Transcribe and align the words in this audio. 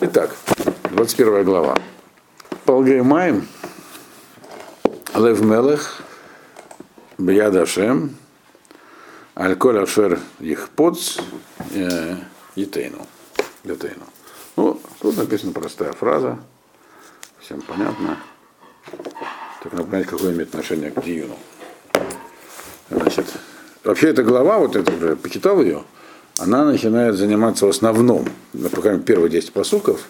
Итак, 0.00 0.30
21 0.92 1.42
глава. 1.42 1.76
Полгеймаем, 2.64 3.48
Лев 5.12 5.40
Мелех, 5.40 6.00
Бияд 7.18 7.56
Ашем, 7.56 8.16
Аль-Коль 9.36 9.82
Ашер 9.82 10.20
Ихпоц, 10.38 11.18
Етейну. 12.54 13.06
Етейну. 13.64 14.04
Ну, 14.54 14.80
тут 15.00 15.16
написана 15.16 15.52
простая 15.52 15.92
фраза, 15.92 16.38
всем 17.40 17.60
понятно. 17.62 18.18
Только 19.64 19.78
надо 19.78 19.90
понять, 19.90 20.06
какое 20.06 20.32
имеет 20.32 20.50
отношение 20.50 20.92
к 20.92 21.02
Диюну. 21.02 21.36
Значит, 22.88 23.26
вообще 23.82 24.10
эта 24.10 24.22
глава, 24.22 24.58
вот 24.58 24.76
уже 24.76 25.16
почитал 25.16 25.60
ее, 25.60 25.82
она 26.38 26.64
начинает 26.64 27.16
заниматься 27.16 27.66
в 27.66 27.70
основном, 27.70 28.26
мере, 28.52 28.98
первые 28.98 29.30
10 29.30 29.52
посуков, 29.52 30.08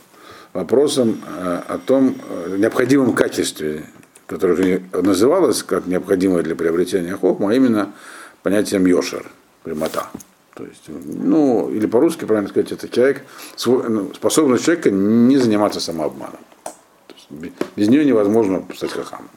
вопросом 0.52 1.20
э, 1.26 1.60
о 1.68 1.78
том 1.78 2.16
э, 2.28 2.56
необходимом 2.58 3.14
качестве, 3.14 3.84
которое 4.26 4.52
уже 4.54 4.82
называлось 4.92 5.62
как 5.62 5.86
необходимое 5.86 6.42
для 6.42 6.54
приобретения 6.54 7.16
хохма, 7.16 7.50
а 7.50 7.54
именно 7.54 7.92
понятием 8.42 8.86
йошер, 8.86 9.26
прямота. 9.62 10.08
То 10.54 10.64
есть, 10.64 10.84
ну, 10.88 11.70
или 11.70 11.86
по-русски, 11.86 12.24
правильно 12.24 12.48
сказать, 12.48 12.72
это 12.72 12.88
человек, 12.88 13.22
ну, 13.66 14.12
способность 14.14 14.64
человека 14.64 14.90
не 14.90 15.38
заниматься 15.38 15.80
самообманом. 15.80 16.40
Без 17.76 17.88
нее 17.88 18.04
невозможно 18.04 18.64
стать 18.74 18.90
хахамом. 18.90 19.28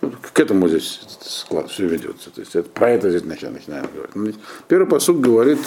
К 0.00 0.40
этому 0.40 0.68
здесь 0.68 1.00
склад 1.20 1.70
все 1.70 1.86
ведется. 1.86 2.30
То 2.30 2.40
есть 2.40 2.54
это, 2.54 2.68
про 2.68 2.90
это 2.90 3.10
здесь 3.10 3.24
начинаем, 3.24 3.54
начинаем 3.54 3.86
говорить. 3.92 4.14
Ну, 4.14 4.32
первый 4.68 4.86
посуд 4.86 5.20
говорит 5.20 5.58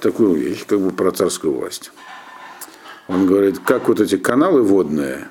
такую 0.00 0.34
вещь, 0.34 0.66
как 0.66 0.80
бы 0.80 0.90
про 0.90 1.10
царскую 1.12 1.54
власть. 1.54 1.90
Он 3.08 3.26
говорит, 3.26 3.58
как 3.58 3.88
вот 3.88 4.00
эти 4.00 4.16
каналы 4.16 4.62
водные, 4.62 5.28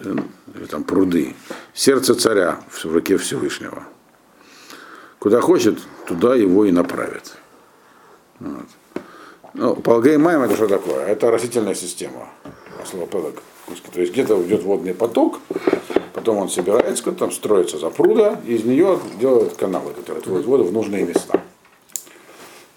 или 0.00 0.66
там 0.68 0.84
пруды, 0.84 1.34
сердце 1.72 2.14
царя 2.14 2.60
в 2.68 2.84
руке 2.86 3.16
Всевышнего. 3.16 3.84
Куда 5.18 5.40
хочет, 5.40 5.78
туда 6.06 6.34
его 6.34 6.64
и 6.64 6.72
направит. 6.72 7.36
Вот. 8.40 8.66
Ну, 9.54 9.76
Полгеймайм 9.76 10.42
это 10.42 10.54
что 10.56 10.68
такое? 10.68 11.04
Это 11.06 11.30
растительная 11.30 11.74
система. 11.74 12.28
Слово 12.88 13.06
пелок. 13.06 13.34
То 13.92 14.00
есть 14.00 14.12
где-то 14.12 14.40
идет 14.42 14.62
водный 14.62 14.94
поток, 14.94 15.40
потом 16.12 16.38
он 16.38 16.48
собирается, 16.48 17.10
там 17.12 17.32
строится 17.32 17.78
запруда, 17.78 18.40
и 18.46 18.54
из 18.54 18.64
нее 18.64 18.98
делают 19.20 19.54
каналы, 19.54 19.92
которые 19.92 20.20
отводят 20.20 20.46
воду 20.46 20.64
в 20.64 20.72
нужные 20.72 21.04
места. 21.04 21.40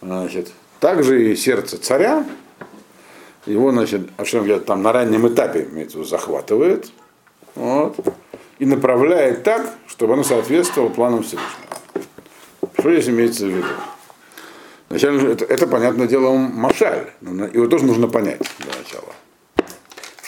Значит, 0.01 0.51
также 0.79 1.31
и 1.31 1.35
сердце 1.35 1.77
царя, 1.77 2.25
его, 3.45 3.71
значит, 3.71 4.09
Ашем 4.17 4.59
там 4.61 4.81
на 4.81 4.91
раннем 4.91 5.27
этапе 5.27 5.67
захватывает, 6.03 6.91
вот, 7.55 7.95
и 8.59 8.65
направляет 8.65 9.43
так, 9.43 9.73
чтобы 9.87 10.13
оно 10.13 10.23
соответствовало 10.23 10.89
планам 10.89 11.23
Всевышнего. 11.23 11.73
Что 12.77 12.91
здесь 12.91 13.09
имеется 13.09 13.45
в 13.45 13.49
виду? 13.49 13.67
Вначале 14.89 15.31
это, 15.31 15.45
это 15.45 15.67
понятное 15.67 16.07
дело, 16.07 16.33
машаль. 16.33 17.11
Его 17.21 17.67
тоже 17.67 17.85
нужно 17.85 18.07
понять 18.07 18.41
для 18.59 18.71
начала. 18.77 19.13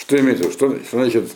Что 0.06 0.20
имеется 0.20 0.44
в 0.44 0.46
виду? 0.46 0.52
Что, 0.52 0.84
что 0.84 0.98
значит, 0.98 1.30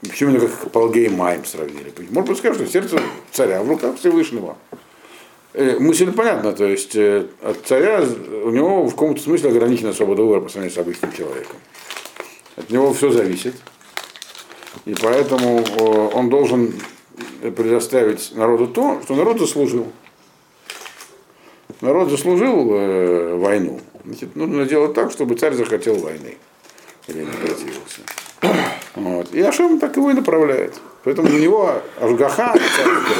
почему 0.00 0.30
именно 0.30 0.46
как 0.46 0.70
Полгей 0.70 1.08
Майм 1.08 1.44
сравнили? 1.44 1.92
Может 2.10 2.28
быть, 2.28 2.38
сказать, 2.38 2.56
что 2.56 2.66
сердце 2.68 3.00
царя 3.32 3.62
в 3.64 3.68
руках 3.68 3.98
Всевышнего. 3.98 4.56
Э, 5.54 5.78
мысль 5.80 6.12
понятна, 6.12 6.52
то 6.52 6.64
есть 6.64 6.94
э, 6.94 7.26
от 7.42 7.66
царя 7.66 8.00
у 8.44 8.50
него 8.50 8.86
в 8.86 8.92
каком-то 8.92 9.20
смысле 9.20 9.50
ограничена 9.50 9.92
свобода 9.92 10.22
выбора 10.22 10.40
по 10.40 10.48
сравнению 10.48 10.74
с 10.74 10.78
обычным 10.78 11.12
человеком. 11.12 11.56
От 12.56 12.70
него 12.70 12.92
все 12.94 13.10
зависит. 13.10 13.54
И 14.84 14.94
поэтому 14.94 15.62
он 16.14 16.30
должен 16.30 16.74
предоставить 17.40 18.34
народу 18.36 18.68
то, 18.68 19.00
что 19.02 19.16
народ 19.16 19.40
заслужил. 19.40 19.88
Народ 21.80 22.08
заслужил 22.08 22.72
э, 22.72 23.36
войну. 23.36 23.80
Значит, 24.04 24.36
нужно 24.36 24.64
делать 24.64 24.94
так, 24.94 25.10
чтобы 25.10 25.34
царь 25.34 25.54
захотел 25.54 25.96
войны. 25.96 26.36
Противился. 27.06 28.00
Вот. 28.94 29.34
И 29.34 29.40
Ашем 29.40 29.78
так 29.78 29.96
его 29.96 30.10
и 30.10 30.14
направляет. 30.14 30.74
Поэтому 31.04 31.28
у 31.28 31.38
него 31.38 31.82
Ашгаха, 32.00 32.54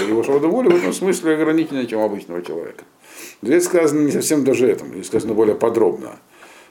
его 0.06 0.22
свобода 0.22 0.47
воли 0.47 0.69
в 0.69 0.76
этом 0.76 0.93
смысле 0.93 1.34
ограничена, 1.34 1.84
чем 1.87 2.00
обычного 2.00 2.43
человека. 2.43 2.84
Здесь 3.43 3.65
сказано 3.65 4.06
не 4.06 4.12
совсем 4.12 4.44
даже 4.44 4.69
этом, 4.69 4.93
здесь 4.93 5.06
сказано 5.06 5.34
более 5.34 5.56
подробно, 5.56 6.16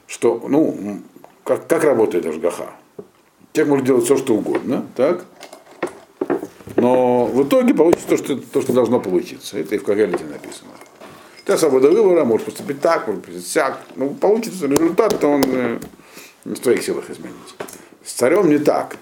что, 0.06 0.42
ну, 0.48 1.00
как, 1.44 1.66
как 1.66 1.84
работает 1.84 2.24
Ашгаха. 2.24 2.70
Человек 3.52 3.70
может 3.70 3.86
делать 3.86 4.04
все, 4.04 4.16
что 4.16 4.34
угодно, 4.34 4.86
так? 4.96 5.26
Но 6.76 7.26
в 7.26 7.46
итоге 7.46 7.74
получится 7.74 8.08
то, 8.08 8.16
что, 8.16 8.36
то, 8.36 8.62
что 8.62 8.72
должно 8.72 8.98
получиться. 8.98 9.58
Это 9.58 9.74
и 9.74 9.78
в 9.78 9.84
Кагалите 9.84 10.24
написано. 10.24 10.70
У 11.42 11.46
тебя 11.46 11.58
свобода 11.58 11.90
выбора, 11.90 12.24
может 12.24 12.46
поступить 12.46 12.80
так, 12.80 13.06
может 13.06 13.24
поступить 13.24 13.46
сяк. 13.46 13.80
Ну, 13.96 14.10
получится 14.10 14.66
результат, 14.66 15.20
то 15.20 15.28
он 15.28 15.42
э, 15.46 15.78
не 16.44 16.54
в 16.54 16.60
твоих 16.60 16.82
силах 16.82 17.10
изменить. 17.10 17.54
С 18.04 18.12
царем 18.12 18.48
не 18.48 18.58
так. 18.58 18.96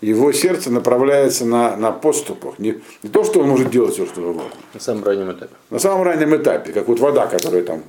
Его 0.00 0.32
сердце 0.32 0.70
направляется 0.70 1.46
на, 1.46 1.76
на 1.76 1.90
поступах. 1.90 2.58
Не, 2.58 2.82
не 3.02 3.10
то, 3.10 3.24
что 3.24 3.40
он 3.40 3.48
может 3.48 3.70
делать 3.70 3.94
все, 3.94 4.06
что 4.06 4.20
угодно. 4.20 4.50
На 4.74 4.80
самом 4.80 5.04
раннем 5.04 5.32
этапе. 5.32 5.54
На 5.70 5.78
самом 5.78 6.02
раннем 6.02 6.36
этапе, 6.36 6.72
как 6.72 6.88
вот 6.88 7.00
вода, 7.00 7.26
которую 7.26 7.64
там 7.64 7.82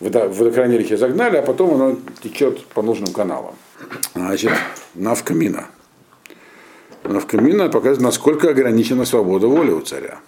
в 0.00 0.10
водохранилище 0.10 0.96
загнали, 0.96 1.36
а 1.36 1.42
потом 1.42 1.80
она 1.80 1.96
течет 2.22 2.66
по 2.66 2.82
нужным 2.82 3.12
каналам. 3.12 3.54
Значит, 4.14 4.52
навкамина. 4.94 5.66
Навкамина 7.04 7.68
показывает, 7.68 8.00
насколько 8.00 8.50
ограничена 8.50 9.04
свобода 9.04 9.46
воли 9.46 9.70
у 9.70 9.80
царя. 9.80 10.18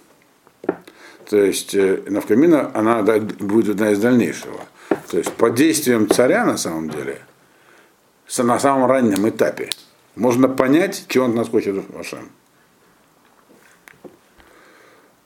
То 1.29 1.37
есть 1.37 1.75
э, 1.75 2.03
навкамина, 2.07 2.71
она 2.73 3.01
будет 3.01 3.69
одна 3.69 3.91
из 3.91 3.99
дальнейшего. 3.99 4.59
То 4.89 5.17
есть 5.17 5.31
под 5.33 5.55
действием 5.55 6.09
царя 6.09 6.45
на 6.45 6.57
самом 6.57 6.89
деле– 6.89 7.21
на 8.37 8.59
самом 8.59 8.89
раннем 8.89 9.27
этапе 9.29 9.69
можно 10.15 10.47
понять, 10.47 11.05
чего 11.07 11.25
он 11.25 11.35
нас 11.35 11.49
хочет 11.49 11.75
Вашем. 11.89 12.29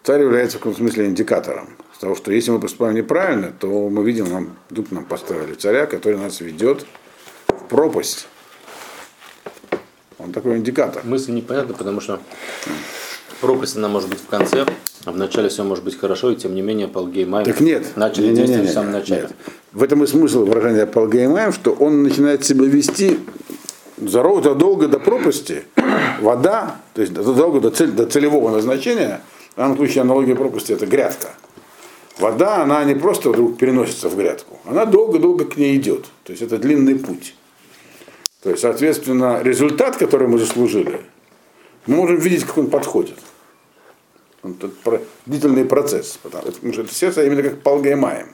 Царь 0.03 0.21
является 0.21 0.57
в 0.57 0.61
каком 0.61 0.75
смысле 0.75 1.05
индикатором. 1.05 1.77
Потому 1.93 2.15
что 2.15 2.31
если 2.31 2.51
мы 2.51 2.59
поступаем 2.59 2.95
неправильно, 2.95 3.51
то 3.51 3.89
мы 3.89 4.03
видим, 4.03 4.29
нам, 4.31 4.57
тут 4.73 4.91
нам 4.91 5.05
поставили 5.05 5.53
царя, 5.53 5.85
который 5.85 6.17
нас 6.17 6.39
ведет 6.39 6.85
в 7.47 7.67
пропасть. 7.67 8.27
Он 10.17 10.31
такой 10.31 10.57
индикатор. 10.57 11.03
Мысль 11.03 11.33
непонятна, 11.33 11.73
потому 11.73 11.99
что 11.99 12.19
пропасть 13.41 13.75
она 13.77 13.87
может 13.87 14.09
быть 14.09 14.19
в 14.19 14.27
конце, 14.27 14.65
а 15.05 15.11
вначале 15.11 15.49
все 15.49 15.63
может 15.63 15.83
быть 15.83 15.97
хорошо, 15.97 16.31
и 16.31 16.35
тем 16.35 16.55
не 16.55 16.61
менее 16.61 16.87
Полгеймайм 16.87 17.45
так 17.45 17.59
нет, 17.59 17.95
начали 17.95 18.25
не, 18.25 18.29
не, 18.29 18.35
действовать 18.35 18.61
не, 18.61 18.67
не, 18.67 18.71
в 18.71 18.73
самом 18.73 18.91
начале. 18.91 19.21
Нет. 19.23 19.31
В 19.71 19.83
этом 19.83 20.03
и 20.03 20.07
смысл 20.07 20.45
выражения 20.45 20.85
Полгеймаем, 20.85 21.53
что 21.53 21.71
он 21.71 22.03
начинает 22.03 22.43
себя 22.43 22.65
вести 22.65 23.19
задолго 23.97 24.87
до 24.87 24.99
пропасти, 24.99 25.63
вода, 26.21 26.77
то 26.93 27.01
есть 27.01 27.13
задолго 27.15 27.59
до, 27.59 27.71
цель, 27.71 27.91
до 27.91 28.05
целевого 28.05 28.51
назначения, 28.51 29.21
в 29.53 29.57
данном 29.57 29.77
случае 29.77 30.01
аналогия 30.01 30.35
пропасти 30.35 30.73
это 30.73 30.85
грядка. 30.85 31.29
Вода, 32.17 32.63
она 32.63 32.83
не 32.83 32.95
просто 32.95 33.29
вдруг 33.29 33.57
переносится 33.57 34.09
в 34.09 34.17
грядку, 34.17 34.59
она 34.65 34.85
долго-долго 34.85 35.45
к 35.45 35.55
ней 35.55 35.77
идет. 35.77 36.05
То 36.23 36.31
есть 36.31 36.41
это 36.41 36.57
длинный 36.57 36.95
путь. 36.95 37.33
То 38.43 38.49
есть, 38.49 38.61
соответственно, 38.61 39.41
результат, 39.41 39.97
который 39.97 40.27
мы 40.27 40.37
заслужили, 40.37 41.01
мы 41.85 41.95
можем 41.95 42.17
видеть, 42.17 42.43
как 42.43 42.57
он 42.57 42.67
подходит. 42.67 43.17
Это 44.43 45.01
длительный 45.25 45.65
процесс, 45.65 46.19
потому 46.21 46.73
что 46.73 46.81
это 46.81 46.93
сердце 46.93 47.25
именно 47.25 47.43
как 47.43 47.61
полгаймаем. 47.61 48.27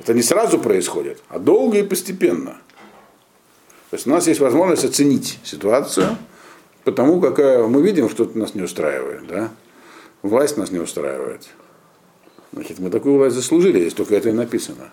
Это 0.00 0.14
не 0.14 0.22
сразу 0.22 0.58
происходит, 0.58 1.22
а 1.28 1.38
долго 1.38 1.78
и 1.78 1.82
постепенно. 1.82 2.60
То 3.90 3.96
есть 3.96 4.06
у 4.06 4.10
нас 4.10 4.26
есть 4.26 4.40
возможность 4.40 4.84
оценить 4.84 5.38
ситуацию, 5.44 6.16
потому 6.82 7.20
какая 7.20 7.66
мы 7.66 7.82
видим, 7.82 8.08
что 8.08 8.24
нас 8.34 8.54
не 8.54 8.62
устраивает. 8.62 9.26
Да? 9.28 9.50
Власть 10.22 10.56
нас 10.56 10.70
не 10.70 10.78
устраивает. 10.78 11.48
Значит, 12.52 12.78
мы 12.78 12.90
такую 12.90 13.16
власть 13.16 13.36
заслужили, 13.36 13.78
если 13.78 13.98
только 13.98 14.16
это 14.16 14.28
и 14.28 14.32
написано. 14.32 14.92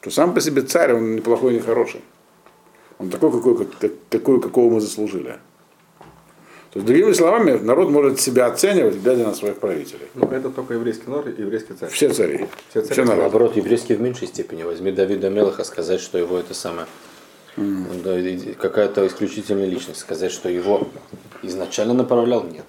Что 0.00 0.10
сам 0.10 0.34
по 0.34 0.40
себе 0.40 0.62
царь, 0.62 0.94
он 0.94 1.16
неплохой, 1.16 1.54
не 1.54 1.60
хороший. 1.60 2.02
Он 2.98 3.08
такой, 3.08 3.32
какой, 3.32 3.66
как, 3.66 3.92
такой 4.08 4.40
какого 4.40 4.74
мы 4.74 4.80
заслужили. 4.80 5.38
То 6.72 6.78
есть, 6.78 6.86
другими 6.86 7.12
словами, 7.12 7.58
народ 7.58 7.90
может 7.90 8.20
себя 8.20 8.46
оценивать, 8.46 8.96
глядя 8.96 9.24
на 9.24 9.34
своих 9.34 9.56
правителей. 9.56 10.06
Ну, 10.14 10.28
это 10.28 10.50
только 10.50 10.74
еврейский 10.74 11.08
народ 11.08 11.26
и 11.26 11.40
еврейский 11.40 11.74
царь. 11.74 11.90
Все 11.90 12.10
цари. 12.10 12.46
Все 12.68 12.82
цари. 12.82 12.92
Все 12.92 13.02
народы. 13.02 13.22
Наоборот, 13.22 13.56
еврейский 13.56 13.94
в 13.94 14.00
меньшей 14.00 14.28
степени. 14.28 14.62
Возьми 14.62 14.92
Давида 14.92 15.30
Мелаха, 15.30 15.64
сказать, 15.64 16.00
что 16.00 16.16
его 16.16 16.38
это 16.38 16.54
самое 16.54 16.86
mm. 17.56 18.54
какая-то 18.54 19.06
исключительная 19.06 19.66
личность, 19.66 20.00
сказать, 20.00 20.30
что 20.30 20.48
его 20.48 20.86
изначально 21.42 21.94
направлял, 21.94 22.44
нет. 22.44 22.64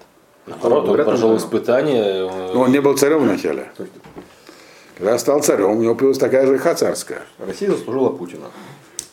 Наоборот, 0.46 0.88
он 0.88 1.04
прошел 1.04 1.36
испытание. 1.36 2.28
Но 2.52 2.62
он 2.62 2.72
не 2.72 2.80
был 2.80 2.96
царем 2.96 3.20
вначале. 3.20 3.70
Когда 4.98 5.16
стал 5.18 5.42
царем, 5.42 5.70
у 5.70 5.80
него 5.80 5.94
появилась 5.94 6.18
такая 6.18 6.46
же 6.46 6.58
царская. 6.58 7.22
Россия 7.38 7.70
заслужила 7.70 8.10
Путина. 8.10 8.46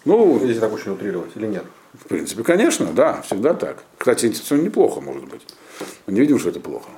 Ну, 0.05 0.43
Если 0.43 0.59
так 0.59 0.73
очень 0.73 0.93
утрировать, 0.93 1.31
или 1.35 1.45
нет? 1.45 1.63
В 1.93 2.07
принципе, 2.07 2.43
конечно, 2.43 2.87
да, 2.93 3.21
всегда 3.21 3.53
так. 3.53 3.83
Кстати, 3.97 4.27
это 4.27 4.57
неплохо, 4.57 5.01
может 5.01 5.25
быть. 5.25 5.41
Мы 6.05 6.13
не 6.13 6.19
видим, 6.19 6.39
что 6.39 6.49
это 6.49 6.59
плохо. 6.59 6.89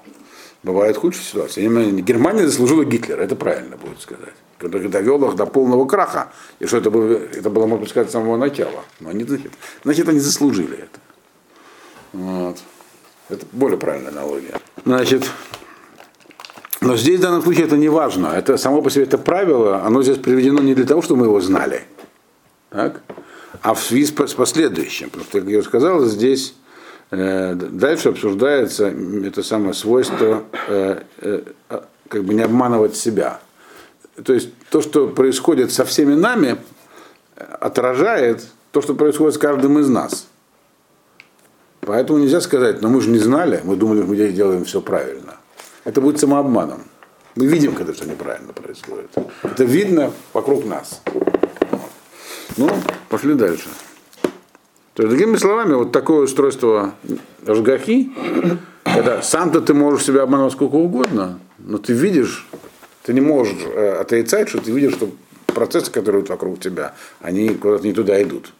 Бывает 0.63 0.97
худшие 0.97 1.23
ситуации. 1.23 1.63
Именно 1.63 2.01
Германия 2.01 2.45
заслужила 2.45 2.83
Гитлера, 2.83 3.21
это 3.21 3.35
правильно 3.35 3.77
будет 3.77 3.99
сказать. 4.01 4.33
Который 4.57 4.89
довел 4.89 5.23
их 5.27 5.35
до 5.35 5.45
полного 5.45 5.85
краха. 5.85 6.31
И 6.59 6.65
что 6.65 6.77
это 6.77 6.91
было, 6.91 7.13
это 7.13 7.49
было, 7.49 7.65
можно 7.65 7.87
сказать, 7.87 8.09
с 8.09 8.11
самого 8.11 8.37
начала. 8.37 8.83
Но 8.99 9.09
они, 9.09 9.23
значит, 9.23 9.51
значит, 9.83 10.07
они 10.09 10.19
заслужили 10.19 10.77
это. 10.77 10.99
Вот. 12.13 12.57
Это 13.29 13.45
более 13.53 13.79
правильная 13.79 14.11
аналогия. 14.11 14.59
Значит, 14.85 15.23
но 16.81 16.97
здесь 16.97 17.19
в 17.19 17.21
данном 17.21 17.43
случае 17.43 17.65
это 17.65 17.77
не 17.77 17.89
важно. 17.89 18.27
Это 18.27 18.57
само 18.57 18.81
по 18.81 18.89
себе 18.89 19.03
это 19.03 19.19
правило, 19.19 19.83
оно 19.83 20.01
здесь 20.01 20.17
приведено 20.17 20.61
не 20.61 20.73
для 20.73 20.85
того, 20.85 21.03
чтобы 21.03 21.21
мы 21.21 21.25
его 21.27 21.39
знали, 21.39 21.83
так? 22.71 23.03
А 23.61 23.73
в 23.73 23.81
связи 23.81 24.05
с 24.05 24.11
последующим. 24.11 25.09
Что, 25.09 25.39
как 25.39 25.49
я 25.49 25.59
уже 25.59 25.67
сказал, 25.67 26.03
здесь 26.05 26.55
э, 27.11 27.53
дальше 27.55 28.09
обсуждается 28.09 28.87
это 28.87 29.43
самое 29.43 29.73
свойство 29.73 30.43
э, 30.67 31.01
э, 31.19 31.41
как 32.07 32.23
бы 32.23 32.33
не 32.33 32.41
обманывать 32.41 32.95
себя. 32.95 33.39
То 34.23 34.33
есть 34.33 34.49
то, 34.69 34.81
что 34.81 35.07
происходит 35.07 35.71
со 35.71 35.85
всеми 35.85 36.15
нами, 36.15 36.57
отражает 37.35 38.45
то, 38.71 38.81
что 38.81 38.93
происходит 38.93 39.35
с 39.35 39.37
каждым 39.37 39.79
из 39.79 39.89
нас. 39.89 40.27
Поэтому 41.81 42.19
нельзя 42.19 42.41
сказать, 42.41 42.81
но 42.81 42.89
мы 42.89 43.01
же 43.01 43.09
не 43.09 43.17
знали, 43.17 43.61
мы 43.63 43.75
думали, 43.75 44.01
мы 44.01 44.15
делаем 44.15 44.65
все 44.65 44.81
правильно. 44.81 45.37
Это 45.83 45.99
будет 45.99 46.19
самообманом. 46.19 46.83
Мы 47.35 47.47
видим, 47.47 47.73
когда 47.73 47.93
все 47.93 48.05
неправильно 48.05 48.53
происходит. 48.53 49.09
Это 49.41 49.63
видно 49.63 50.11
вокруг 50.33 50.65
нас. 50.65 51.01
Ну, 52.57 52.69
пошли 53.09 53.33
дальше. 53.33 53.69
То 54.93 55.03
есть, 55.03 55.15
другими 55.15 55.37
словами, 55.37 55.73
вот 55.73 55.91
такое 55.91 56.23
устройство 56.23 56.95
жгахи, 57.47 58.11
когда 58.83 59.21
сам-то 59.21 59.61
ты 59.61 59.73
можешь 59.73 60.05
себя 60.05 60.23
обманывать 60.23 60.53
сколько 60.53 60.75
угодно, 60.75 61.39
но 61.59 61.77
ты 61.77 61.93
видишь, 61.93 62.47
ты 63.03 63.13
не 63.13 63.21
можешь 63.21 63.55
э, 63.65 63.93
отрицать, 64.01 64.49
что 64.49 64.59
ты 64.59 64.71
видишь, 64.71 64.93
что 64.93 65.09
процессы, 65.47 65.91
которые 65.91 66.25
вокруг 66.25 66.59
тебя, 66.59 66.93
они 67.21 67.49
куда-то 67.49 67.85
не 67.85 67.93
туда 67.93 68.21
идут. 68.21 68.53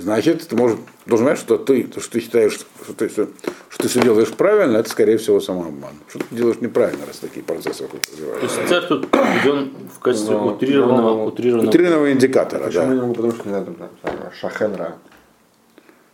Значит, 0.00 0.48
ты 0.48 0.56
можешь, 0.56 0.78
должен 1.04 1.26
знать, 1.26 1.38
что 1.38 1.58
ты, 1.58 1.84
то, 1.84 2.00
что 2.00 2.12
ты 2.12 2.20
считаешь, 2.20 2.52
что 2.54 2.94
ты, 2.94 3.08
что, 3.10 3.28
что 3.68 3.82
ты 3.82 3.88
все 3.88 4.00
делаешь 4.02 4.30
правильно, 4.32 4.78
это, 4.78 4.88
скорее 4.88 5.18
всего, 5.18 5.40
самообман. 5.40 5.92
Что 6.08 6.20
ты 6.20 6.34
делаешь 6.34 6.56
неправильно, 6.60 7.04
раз 7.06 7.18
такие 7.18 7.42
процессы 7.44 7.82
вокруг 7.82 8.00
То 8.02 8.12
развиваются. 8.12 8.60
есть 8.60 8.68
царь 8.70 8.86
тут 8.88 9.08
введен 9.14 9.72
в 9.94 9.98
качестве 10.00 10.36
Но- 10.36 10.46
утрированного, 10.54 11.14
но- 11.16 11.24
утрированного. 11.26 11.68
Утрированного 11.68 12.12
индикатора, 12.12 12.64
Почему 12.64 12.86
да. 12.86 12.94
могу? 13.02 13.14
Потому 13.14 13.32
что, 13.34 13.42
не 13.44 13.48
знаю, 13.50 13.76
там, 14.02 14.14
Шахенра. 14.40 14.96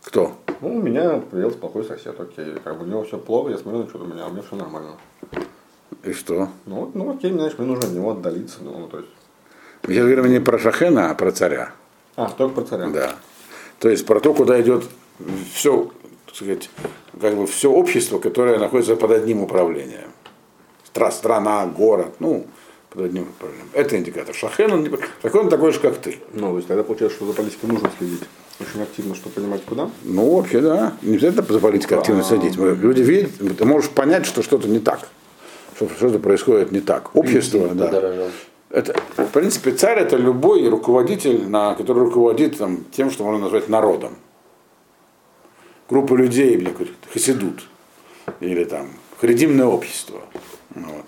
Кто? 0.03 0.37
Ну, 0.61 0.75
у 0.77 0.81
меня 0.81 1.21
появился 1.31 1.57
плохой 1.57 1.83
сосед, 1.85 2.19
окей. 2.19 2.55
Как 2.63 2.77
бы 2.77 2.83
у 2.83 2.87
него 2.87 3.03
все 3.03 3.17
плохо, 3.17 3.51
я 3.51 3.57
смотрю 3.57 3.83
на 3.83 3.89
что-то 3.89 4.03
у 4.05 4.07
меня, 4.07 4.25
а 4.25 4.27
у 4.27 4.31
меня 4.31 4.41
все 4.41 4.55
нормально. 4.55 4.91
И 6.03 6.11
что? 6.13 6.49
Ну, 6.65 6.75
вот, 6.81 6.95
ну 6.95 7.13
окей, 7.13 7.31
знаешь, 7.31 7.53
мне 7.57 7.67
нужно 7.67 7.87
от 7.87 7.93
него 7.93 8.11
отдалиться. 8.11 8.57
Ну, 8.61 8.87
то 8.87 8.97
есть. 8.99 9.09
Мы 9.83 9.93
сейчас 9.93 10.05
говорим 10.05 10.29
не 10.31 10.39
про 10.39 10.57
Шахена, 10.59 11.11
а 11.11 11.15
про 11.15 11.31
царя. 11.31 11.71
А, 12.15 12.29
только 12.29 12.55
про 12.55 12.63
царя. 12.63 12.87
Да. 12.87 13.15
То 13.79 13.89
есть 13.89 14.05
про 14.05 14.19
то, 14.19 14.33
куда 14.33 14.59
идет 14.61 14.85
все, 15.53 15.91
так 16.25 16.35
сказать, 16.35 16.69
как 17.19 17.35
бы 17.35 17.47
все 17.47 17.71
общество, 17.71 18.19
которое 18.19 18.57
находится 18.57 18.95
под 18.95 19.11
одним 19.11 19.41
управлением. 19.41 20.11
Стра- 20.93 21.11
страна, 21.11 21.65
город, 21.67 22.15
ну, 22.19 22.47
под 22.89 23.05
одним 23.05 23.23
управлением. 23.23 23.67
Это 23.73 23.97
индикатор. 23.97 24.33
Шахен, 24.33 24.71
он, 24.71 24.83
не- 24.83 24.89
Шахен 25.21 25.39
он 25.41 25.49
такой 25.49 25.71
же, 25.73 25.79
как 25.79 25.97
ты. 25.97 26.17
Ну, 26.33 26.51
то 26.51 26.55
есть 26.57 26.67
тогда 26.67 26.83
получается, 26.83 27.17
что 27.17 27.27
за 27.27 27.33
политикой 27.33 27.65
нужно 27.67 27.91
следить 27.97 28.21
очень 28.59 28.81
активно, 28.81 29.13
чтобы 29.13 29.35
понимать, 29.35 29.63
куда. 29.65 29.89
Ну, 30.03 30.35
вообще, 30.37 30.61
да. 30.61 30.93
Не 31.03 31.15
обязательно 31.15 31.43
за 31.47 31.59
политикой 31.59 31.99
активно 31.99 32.23
следить. 32.23 32.55
Люди 32.55 33.01
видят, 33.01 33.57
ты 33.57 33.65
можешь 33.65 33.89
понять, 33.91 34.25
что 34.25 34.41
что-то 34.41 34.67
не 34.67 34.79
так. 34.79 35.07
Что 35.75 35.87
что-то 35.89 36.17
происходит 36.17 36.71
не 36.71 36.79
так. 36.79 37.15
Общество, 37.15 37.67
да. 37.75 38.29
Это, 38.69 38.99
в 39.15 39.27
принципе, 39.31 39.71
царь 39.71 39.99
это 39.99 40.17
любой 40.17 40.67
руководитель, 40.67 41.47
на, 41.47 41.73
который 41.75 42.03
руководит 42.03 42.57
там, 42.57 42.83
тем, 42.91 43.09
что 43.11 43.23
можно 43.23 43.43
назвать 43.43 43.69
народом. 43.69 44.15
Группа 45.89 46.15
людей, 46.15 46.63
какой-то 46.65 46.91
хасидут, 47.13 47.65
или 48.41 48.65
там 48.65 48.89
харидимное 49.21 49.67
общество. 49.67 50.21
Вот. 50.75 51.05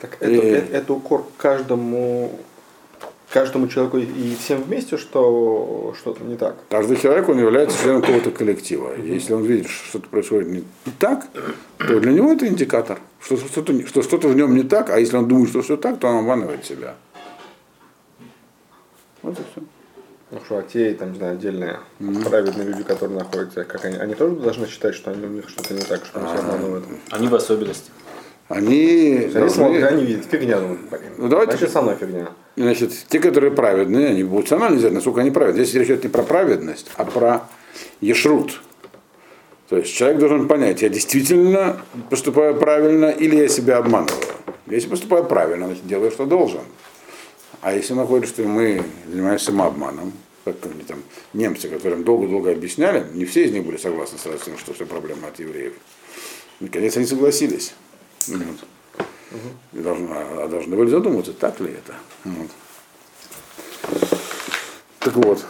Так 0.00 0.18
это, 0.20 0.30
И- 0.30 0.36
это, 0.36 0.76
это 0.76 0.92
укор 0.92 1.24
каждому, 1.38 2.38
каждому 3.30 3.68
человеку 3.68 3.98
и 3.98 4.34
всем 4.34 4.62
вместе, 4.62 4.96
что 4.96 5.94
что-то 5.98 6.24
не 6.24 6.36
так. 6.36 6.56
Каждый 6.68 6.96
человек, 6.96 7.28
он 7.28 7.38
является 7.38 7.80
членом 7.80 8.02
какого-то 8.02 8.30
коллектива. 8.32 8.94
И 8.96 9.14
Если 9.14 9.32
он 9.32 9.44
видит, 9.44 9.68
что 9.68 9.86
что-то 9.86 10.08
происходит 10.08 10.48
не 10.48 10.64
так, 10.98 11.28
то 11.78 12.00
для 12.00 12.12
него 12.12 12.32
это 12.32 12.46
индикатор, 12.46 12.98
что 13.20 13.36
что-то, 13.36 13.86
что 13.86 14.02
что-то 14.02 14.28
в 14.28 14.34
нем 14.34 14.54
не 14.54 14.64
так, 14.64 14.90
а 14.90 14.98
если 14.98 15.16
он 15.16 15.28
думает, 15.28 15.50
что 15.50 15.62
все 15.62 15.76
так, 15.76 15.98
то 15.98 16.08
он 16.08 16.18
обманывает 16.18 16.64
себя. 16.64 16.96
Вот 19.22 19.38
и 19.38 19.42
все. 19.52 19.62
Ну 20.32 20.38
что, 20.44 20.58
а 20.58 20.62
те, 20.62 20.94
там, 20.94 21.12
не 21.12 21.18
знаю, 21.18 21.32
отдельные 21.34 21.80
праведные 22.24 22.68
люди, 22.68 22.84
которые 22.84 23.18
находятся, 23.18 23.64
как 23.64 23.84
они, 23.84 23.96
они 23.96 24.14
тоже 24.14 24.36
должны 24.36 24.68
считать, 24.68 24.94
что 24.94 25.10
они, 25.10 25.26
у 25.26 25.28
них 25.28 25.48
что-то 25.48 25.74
не 25.74 25.82
так, 25.82 26.04
что 26.06 26.20
они 26.20 26.28
себя 26.28 26.40
обманывают. 26.40 26.84
Они 27.10 27.26
в 27.26 27.34
особенности. 27.34 27.90
Они, 28.50 29.30
должны, 29.32 29.80
они 29.84 30.04
видят, 30.04 30.24
фигня, 30.28 30.58
блин. 30.58 30.78
Ну, 31.18 31.28
давайте- 31.28 31.56
Значит, 31.56 31.82
мной 31.82 31.94
фигня. 31.94 32.28
значит, 32.56 32.90
те, 33.08 33.20
которые 33.20 33.52
праведные, 33.52 34.08
они 34.08 34.24
будут 34.24 34.50
равно 34.50 34.66
анализировать, 34.66 34.96
насколько 34.96 35.20
они 35.20 35.30
праведны. 35.30 35.62
Здесь 35.64 35.74
речь 35.76 35.86
идет 35.86 36.02
не 36.02 36.10
про 36.10 36.24
праведность, 36.24 36.90
а 36.96 37.04
про 37.04 37.42
ешрут. 38.00 38.60
То 39.68 39.76
есть 39.76 39.94
человек 39.94 40.18
должен 40.18 40.48
понять, 40.48 40.82
я 40.82 40.88
действительно 40.88 41.80
поступаю 42.10 42.56
правильно 42.56 43.04
или 43.06 43.36
я 43.36 43.46
себя 43.46 43.76
обманываю. 43.76 44.18
Если 44.66 44.88
поступаю 44.88 45.26
правильно, 45.26 45.66
значит 45.66 45.86
делаю, 45.86 46.10
что 46.10 46.26
должен. 46.26 46.62
А 47.60 47.72
если 47.72 47.94
находит, 47.94 48.28
что 48.28 48.42
мы 48.42 48.82
занимаемся 49.08 49.44
самообманом, 49.46 50.12
как 50.44 50.56
они 50.64 50.82
там 50.82 50.98
немцы, 51.34 51.68
которым 51.68 52.02
долго-долго 52.02 52.50
объясняли, 52.50 53.06
не 53.14 53.26
все 53.26 53.44
из 53.44 53.52
них 53.52 53.64
были 53.64 53.76
согласны 53.76 54.18
сразу 54.18 54.40
с 54.40 54.42
тем, 54.42 54.58
что 54.58 54.74
все 54.74 54.86
проблема 54.86 55.28
от 55.28 55.38
евреев. 55.38 55.74
Наконец 56.58 56.96
они 56.96 57.06
согласились. 57.06 57.74
Вот. 58.28 59.40
И 59.72 59.78
должны, 59.78 60.08
а 60.10 60.48
должны 60.48 60.76
были 60.76 60.90
задуматься, 60.90 61.32
так 61.32 61.60
ли 61.60 61.72
это. 61.72 61.94
Вот. 62.24 62.50
Так 64.98 65.14
вот. 65.16 65.44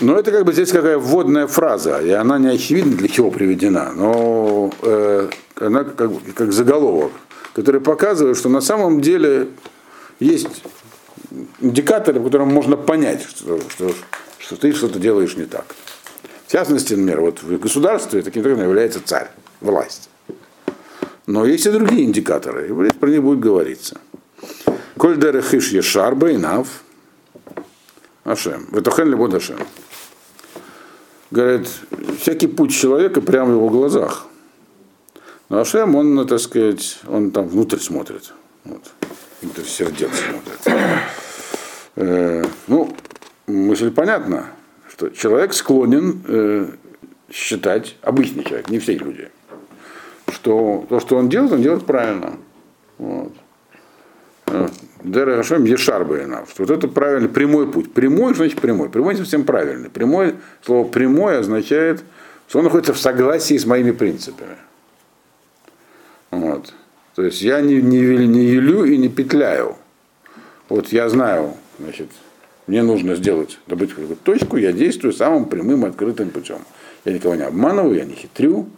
Но 0.00 0.16
это 0.18 0.32
как 0.32 0.44
бы 0.44 0.52
здесь 0.52 0.72
какая 0.72 0.98
вводная 0.98 1.46
фраза, 1.46 2.00
и 2.00 2.10
она 2.10 2.38
не 2.38 2.48
очевидна 2.48 2.96
для 2.96 3.08
чего 3.08 3.30
приведена, 3.30 3.92
но 3.92 4.72
э, 4.82 5.28
она 5.56 5.84
как, 5.84 6.10
как 6.34 6.52
заголовок, 6.52 7.12
который 7.52 7.82
показывает, 7.82 8.38
что 8.38 8.48
на 8.48 8.62
самом 8.62 9.02
деле 9.02 9.48
есть 10.18 10.62
индикаторы, 11.60 12.18
по 12.18 12.26
которым 12.26 12.48
можно 12.48 12.76
понять, 12.78 13.22
что, 13.22 13.60
что, 13.68 13.92
что 14.38 14.56
ты 14.56 14.72
что-то 14.72 14.98
делаешь 14.98 15.36
не 15.36 15.44
так. 15.44 15.66
В 16.46 16.52
частности, 16.52 16.94
например, 16.94 17.20
вот 17.20 17.42
в 17.42 17.58
государстве 17.58 18.22
таким 18.22 18.42
является 18.44 19.00
царь, 19.04 19.30
власть. 19.60 20.08
Но 21.30 21.46
есть 21.46 21.64
и 21.64 21.70
другие 21.70 22.06
индикаторы, 22.06 22.68
и 22.68 22.90
про 22.90 23.08
них 23.08 23.22
будет 23.22 23.38
говориться. 23.38 24.00
Коль 24.98 25.16
дерехиш 25.16 25.70
ешар 25.70 26.16
бейнав, 26.16 26.82
Ашем. 28.24 28.66
Ветохен 28.72 29.08
либо 29.08 29.36
Ашем. 29.36 29.58
Говорит, 31.30 31.68
всякий 32.18 32.48
путь 32.48 32.74
человека 32.74 33.20
прямо 33.20 33.52
в 33.52 33.54
его 33.54 33.68
глазах. 33.68 34.26
Но 35.48 35.60
Ашем, 35.60 35.94
он, 35.94 36.16
ну, 36.16 36.24
так 36.24 36.40
сказать, 36.40 36.98
он 37.06 37.30
там 37.30 37.46
внутрь 37.46 37.78
смотрит. 37.78 38.32
Вот. 38.64 38.82
Внутрь 39.40 39.62
сердец 39.62 40.10
смотрит. 40.10 41.06
Э, 41.94 42.44
ну, 42.66 42.92
мысль 43.46 43.92
понятна, 43.92 44.48
что 44.88 45.10
человек 45.10 45.54
склонен 45.54 46.24
э, 46.26 46.70
считать, 47.30 47.96
обычный 48.02 48.42
человек, 48.42 48.68
не 48.68 48.80
все 48.80 48.94
люди, 48.94 49.30
что 50.40 50.86
то, 50.88 51.00
что 51.00 51.16
он 51.16 51.28
делает, 51.28 51.52
он 51.52 51.62
делает 51.62 51.84
правильно. 51.84 52.32
Вот. 52.98 53.32
Дера 55.02 55.36
Хашем 55.36 55.64
Ешар 55.64 56.04
Байнав. 56.04 56.48
Вот 56.58 56.70
это 56.70 56.88
правильный, 56.88 57.28
прямой 57.28 57.70
путь. 57.70 57.92
Прямой, 57.92 58.34
значит 58.34 58.60
прямой? 58.60 58.88
Прямой 58.88 59.16
совсем 59.16 59.44
правильный. 59.44 59.90
Прямой, 59.90 60.34
слово 60.64 60.88
прямой 60.88 61.38
означает, 61.38 62.02
что 62.48 62.58
он 62.58 62.64
находится 62.64 62.94
в 62.94 62.98
согласии 62.98 63.56
с 63.56 63.66
моими 63.66 63.90
принципами. 63.90 64.56
Вот. 66.30 66.72
То 67.14 67.22
есть 67.22 67.42
я 67.42 67.60
не, 67.60 67.80
не, 67.80 68.26
не 68.26 68.44
юлю 68.44 68.84
и 68.84 68.96
не 68.96 69.08
петляю. 69.08 69.76
Вот 70.68 70.88
я 70.88 71.08
знаю, 71.08 71.54
значит, 71.78 72.08
мне 72.66 72.82
нужно 72.82 73.14
сделать, 73.14 73.58
добыть 73.66 73.90
какую-то 73.90 74.16
точку, 74.16 74.56
я 74.56 74.72
действую 74.72 75.12
самым 75.12 75.46
прямым 75.46 75.84
открытым 75.84 76.30
путем. 76.30 76.60
Я 77.04 77.12
никого 77.12 77.34
не 77.34 77.42
обманываю, 77.42 77.96
я 77.96 78.04
не 78.04 78.14
хитрю. 78.14 78.68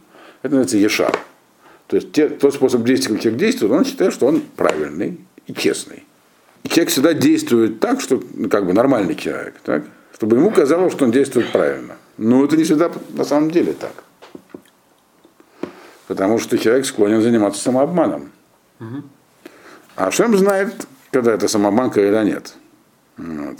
Это 0.42 0.56
называется 0.56 0.78
ешар. 0.78 1.18
То 1.92 1.96
есть 1.96 2.12
те, 2.12 2.30
тот 2.30 2.54
способ 2.54 2.84
действия, 2.84 3.12
как 3.12 3.20
человек 3.20 3.38
действует, 3.38 3.70
он 3.72 3.84
считает, 3.84 4.14
что 4.14 4.24
он 4.24 4.40
правильный 4.56 5.20
и 5.46 5.52
честный. 5.52 6.04
И 6.62 6.70
человек 6.70 6.88
всегда 6.88 7.12
действует 7.12 7.80
так, 7.80 8.00
что 8.00 8.22
ну, 8.32 8.48
как 8.48 8.64
бы 8.64 8.72
нормальный 8.72 9.14
человек. 9.14 9.56
Так? 9.62 9.84
чтобы 10.14 10.38
ему 10.38 10.50
казалось, 10.50 10.94
что 10.94 11.04
он 11.04 11.10
действует 11.10 11.52
правильно. 11.52 11.96
Но 12.16 12.46
это 12.46 12.56
не 12.56 12.64
всегда 12.64 12.90
на 13.10 13.24
самом 13.24 13.50
деле 13.50 13.74
так. 13.74 14.04
Потому 16.06 16.38
что 16.38 16.56
человек 16.56 16.86
склонен 16.86 17.20
заниматься 17.20 17.60
самообманом. 17.60 18.32
А 19.94 20.06
Ашем 20.06 20.34
знает, 20.38 20.86
когда 21.10 21.34
это 21.34 21.46
самообман, 21.46 21.90
когда 21.90 22.24
нет. 22.24 22.54
Вот. 23.18 23.58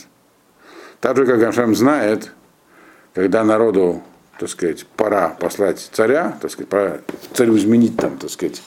Так 1.01 1.19
же, 1.19 1.27
как 1.27 1.43
Ашем 1.43 1.77
знает, 1.77 2.33
когда 3.13 3.45
народу, 3.45 4.03
так 4.43 4.51
сказать, 4.51 4.87
пора 4.97 5.29
послать 5.29 5.79
царя, 5.93 6.37
так 6.43 6.51
сказать, 6.51 6.69
пора 6.69 6.99
царю 7.33 7.57
изменить 7.57 7.97
там, 7.97 8.19
так 8.19 8.29
сказать, 8.29 8.61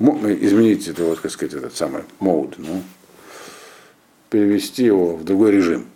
изменить 0.00 0.88
это, 0.88 1.04
вот, 1.04 1.22
так 1.22 1.30
сказать, 1.30 1.54
этот 1.54 1.76
самый 1.76 2.02
моуд, 2.18 2.56
ну, 2.58 2.82
перевести 4.28 4.82
его 4.86 5.14
в 5.14 5.22
другой 5.22 5.52
режим, 5.52 5.86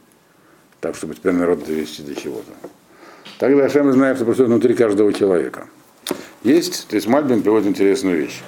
так, 0.80 0.94
чтобы 0.94 1.16
теперь 1.16 1.32
народ 1.32 1.66
довести 1.66 2.04
до 2.04 2.14
чего-то. 2.14 2.52
Тогда 3.40 3.64
Ашем 3.64 3.92
знает, 3.92 4.18
что 4.18 4.24
происходит 4.24 4.52
внутри 4.52 4.74
каждого 4.74 5.12
человека. 5.12 5.66
Есть, 6.44 6.86
то 6.86 6.94
есть 6.94 7.08
Мальбин 7.08 7.42
приводит 7.42 7.66
интересную 7.66 8.16
вещь. 8.18 8.40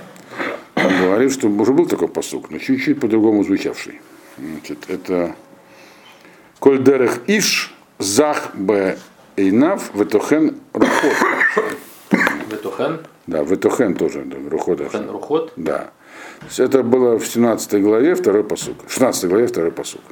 Он 0.76 1.00
говорит, 1.02 1.32
что 1.32 1.48
уже 1.48 1.72
был 1.72 1.86
такой 1.86 2.06
посук, 2.06 2.48
но 2.50 2.58
чуть-чуть 2.58 3.00
по-другому 3.00 3.42
звучавший. 3.42 4.00
Значит, 4.38 4.84
это 4.86 5.34
Коль 6.60 6.80
дерех 6.80 7.22
иш 7.26 7.74
зах 7.98 8.54
б 8.54 8.96
эйнав 9.36 9.94
ветохен 9.94 10.56
рухот. 10.72 11.12
Ветухен? 12.50 13.00
Да, 13.26 13.42
ветохен 13.42 13.94
тоже, 13.94 14.22
да, 14.24 14.36
рухот. 14.50 14.80
Ветухен 14.80 15.10
рухот? 15.10 15.52
Да. 15.56 15.90
То 16.40 16.46
есть 16.46 16.60
это 16.60 16.82
было 16.82 17.18
в 17.18 17.26
17 17.26 17.82
главе, 17.82 18.14
второй 18.14 18.44
посук. 18.44 18.76
В 18.86 18.92
16 18.92 19.28
главе, 19.28 19.46
второй 19.46 19.72
посук. 19.72 20.02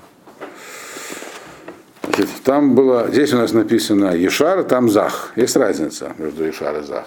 Значит, 2.03 2.29
там 2.45 2.75
было, 2.75 3.09
здесь 3.09 3.33
у 3.33 3.37
нас 3.37 3.53
написано 3.53 4.15
Ешар, 4.15 4.63
там 4.65 4.89
Зах. 4.89 5.33
Есть 5.37 5.57
разница 5.57 6.13
между 6.19 6.45
Ешар 6.45 6.79
и 6.81 6.83
Зах. 6.83 7.07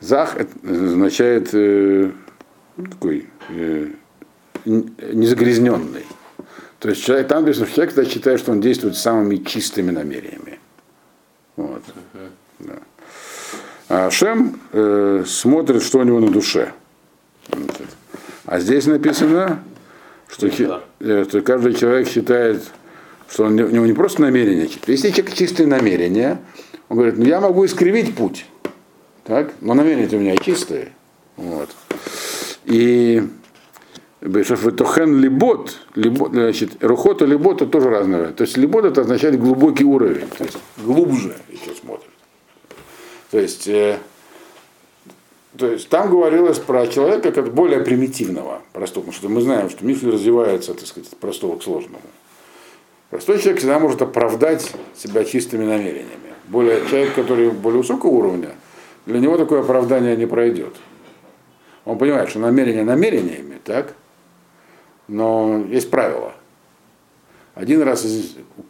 Зах 0.00 0.36
означает 0.64 1.50
э, 1.52 2.10
такой 2.76 3.26
э, 3.50 3.88
незагрязненный. 4.64 6.06
То 6.78 6.88
есть 6.88 7.04
человек, 7.04 7.28
там 7.28 7.42
написано, 7.42 7.66
что 7.66 7.74
человек 7.86 8.08
считает, 8.08 8.40
что 8.40 8.52
он 8.52 8.60
действует 8.60 8.96
самыми 8.96 9.36
чистыми 9.36 9.90
намерениями. 9.90 10.49
Вот. 11.60 11.82
Да. 12.60 12.78
А 13.88 14.10
Шем 14.10 14.58
э, 14.72 15.24
смотрит, 15.26 15.82
что 15.82 15.98
у 15.98 16.02
него 16.04 16.20
на 16.20 16.30
душе. 16.30 16.72
А 18.46 18.60
здесь 18.60 18.86
написано, 18.86 19.62
что, 20.28 20.46
э, 20.46 21.24
что 21.28 21.40
каждый 21.42 21.74
человек 21.74 22.08
считает, 22.08 22.62
что 23.28 23.44
он, 23.44 23.60
у 23.60 23.68
него 23.68 23.84
не 23.84 23.92
просто 23.92 24.22
намерение. 24.22 24.70
Если 24.86 25.10
человек 25.10 25.34
чистые 25.34 25.66
намерения, 25.66 26.40
он 26.88 26.96
говорит, 26.96 27.18
ну 27.18 27.24
я 27.24 27.40
могу 27.40 27.66
искривить 27.66 28.14
путь, 28.14 28.46
так? 29.24 29.52
но 29.60 29.74
намерения 29.74 30.16
у 30.16 30.20
меня 30.20 30.36
чистые. 30.36 30.92
Вот. 31.36 31.68
И 32.64 33.22
Бешафетохен 34.20 35.18
либот, 35.18 35.78
либот, 35.94 36.32
значит, 36.32 36.84
рухота 36.84 37.24
либота 37.24 37.64
тоже 37.66 37.88
разное. 37.88 38.32
То 38.32 38.42
есть 38.42 38.58
либот 38.58 38.84
это 38.84 39.00
означает 39.00 39.40
глубокий 39.40 39.84
уровень, 39.84 40.28
то 40.36 40.44
есть 40.44 40.58
глубже 40.76 41.36
еще 41.48 41.74
смотрит. 41.74 42.10
То 43.30 43.38
есть, 43.38 43.66
э, 43.66 43.98
то 45.56 45.66
есть 45.66 45.88
там 45.88 46.10
говорилось 46.10 46.58
про 46.58 46.86
человека 46.86 47.32
как 47.32 47.54
более 47.54 47.80
примитивного, 47.80 48.60
простого, 48.74 49.04
потому 49.04 49.18
что 49.18 49.28
мы 49.30 49.40
знаем, 49.40 49.70
что 49.70 49.86
миф 49.86 50.02
развивается, 50.02 50.74
так 50.74 50.86
сказать, 50.86 51.10
от 51.10 51.18
простого 51.18 51.58
к 51.58 51.62
сложному. 51.62 52.02
Простой 53.08 53.38
человек 53.38 53.58
всегда 53.58 53.78
может 53.78 54.02
оправдать 54.02 54.70
себя 54.96 55.24
чистыми 55.24 55.64
намерениями. 55.64 56.34
Более, 56.48 56.86
человек, 56.90 57.14
который 57.14 57.50
более 57.50 57.78
высокого 57.78 58.10
уровня, 58.10 58.50
для 59.06 59.18
него 59.18 59.38
такое 59.38 59.60
оправдание 59.60 60.14
не 60.14 60.26
пройдет. 60.26 60.76
Он 61.86 61.96
понимает, 61.96 62.28
что 62.28 62.38
намерение 62.38 62.84
намерениями, 62.84 63.58
так? 63.64 63.94
Но 65.10 65.64
есть 65.68 65.90
правила. 65.90 66.32
Один 67.56 67.82
раз 67.82 68.06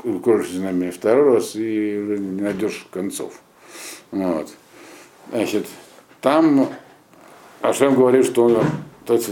укроешься 0.03 0.59
нами, 0.59 0.91
второй 0.91 1.35
раз 1.35 1.55
и 1.55 1.99
уже 1.99 2.19
не 2.19 2.41
найдешь 2.41 2.87
концов. 2.91 3.43
Вот. 4.11 4.49
Значит, 5.31 5.67
там 6.23 6.71
Ашем 7.61 7.95
говорит, 7.95 8.25
что 8.25 8.45
он, 8.47 8.57
то 9.05 9.15
есть, 9.15 9.29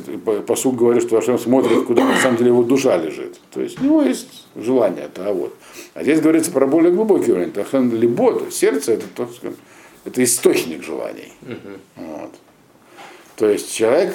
посуд 0.46 0.76
говорит, 0.76 1.02
что 1.02 1.16
Ашем 1.16 1.38
смотрит, 1.38 1.86
куда 1.86 2.04
на 2.04 2.18
самом 2.18 2.36
деле 2.36 2.50
его 2.50 2.62
душа 2.62 2.98
лежит. 2.98 3.40
То 3.50 3.62
есть 3.62 3.80
у 3.80 3.84
него 3.84 4.02
есть 4.02 4.46
желание, 4.54 5.06
это 5.06 5.30
а 5.30 5.32
вот. 5.32 5.56
А 5.94 6.02
здесь 6.02 6.20
говорится 6.20 6.52
про 6.52 6.66
более 6.66 6.92
глубокий 6.92 7.32
уровень. 7.32 7.58
Ашем 7.58 7.90
либо 7.94 8.42
сердце 8.50 8.92
это, 8.92 9.06
то, 9.14 9.28
это 10.04 10.22
источник 10.22 10.82
желаний. 10.82 11.32
Вот. 11.96 12.34
То 13.36 13.48
есть 13.48 13.74
человек 13.74 14.14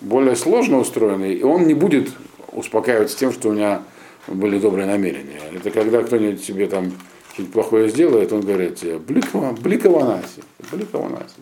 более 0.00 0.36
сложно 0.36 0.78
устроенный, 0.78 1.34
и 1.34 1.42
он 1.42 1.66
не 1.66 1.74
будет 1.74 2.10
успокаиваться 2.52 3.16
тем, 3.16 3.32
что 3.32 3.50
у 3.50 3.52
меня 3.52 3.82
были 4.26 4.58
добрые 4.58 4.86
намерения. 4.86 5.40
Это 5.54 5.70
когда 5.70 6.02
кто-нибудь 6.02 6.44
тебе 6.44 6.66
там 6.66 6.92
что-нибудь 7.32 7.52
плохое 7.52 7.88
сделает, 7.88 8.32
он 8.32 8.40
говорит 8.40 8.76
тебе, 8.76 8.98
бликова, 8.98 9.52
бликованаси, 9.52 10.42
бликованаси. 10.70 11.40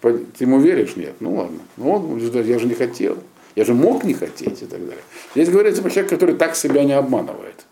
Ты 0.00 0.44
ему 0.44 0.60
веришь? 0.60 0.94
Нет. 0.96 1.14
Ну 1.20 1.34
ладно. 1.34 1.58
Ну 1.76 1.90
он, 1.90 2.18
я 2.18 2.58
же 2.58 2.66
не 2.66 2.74
хотел. 2.74 3.18
Я 3.56 3.64
же 3.64 3.74
мог 3.74 4.04
не 4.04 4.14
хотеть 4.14 4.62
и 4.62 4.66
так 4.66 4.80
далее. 4.80 5.02
Здесь 5.34 5.48
говорится 5.48 5.82
про 5.82 5.90
человека, 5.90 6.14
который 6.14 6.36
так 6.36 6.54
себя 6.54 6.84
не 6.84 6.92
обманывает. 6.92 7.64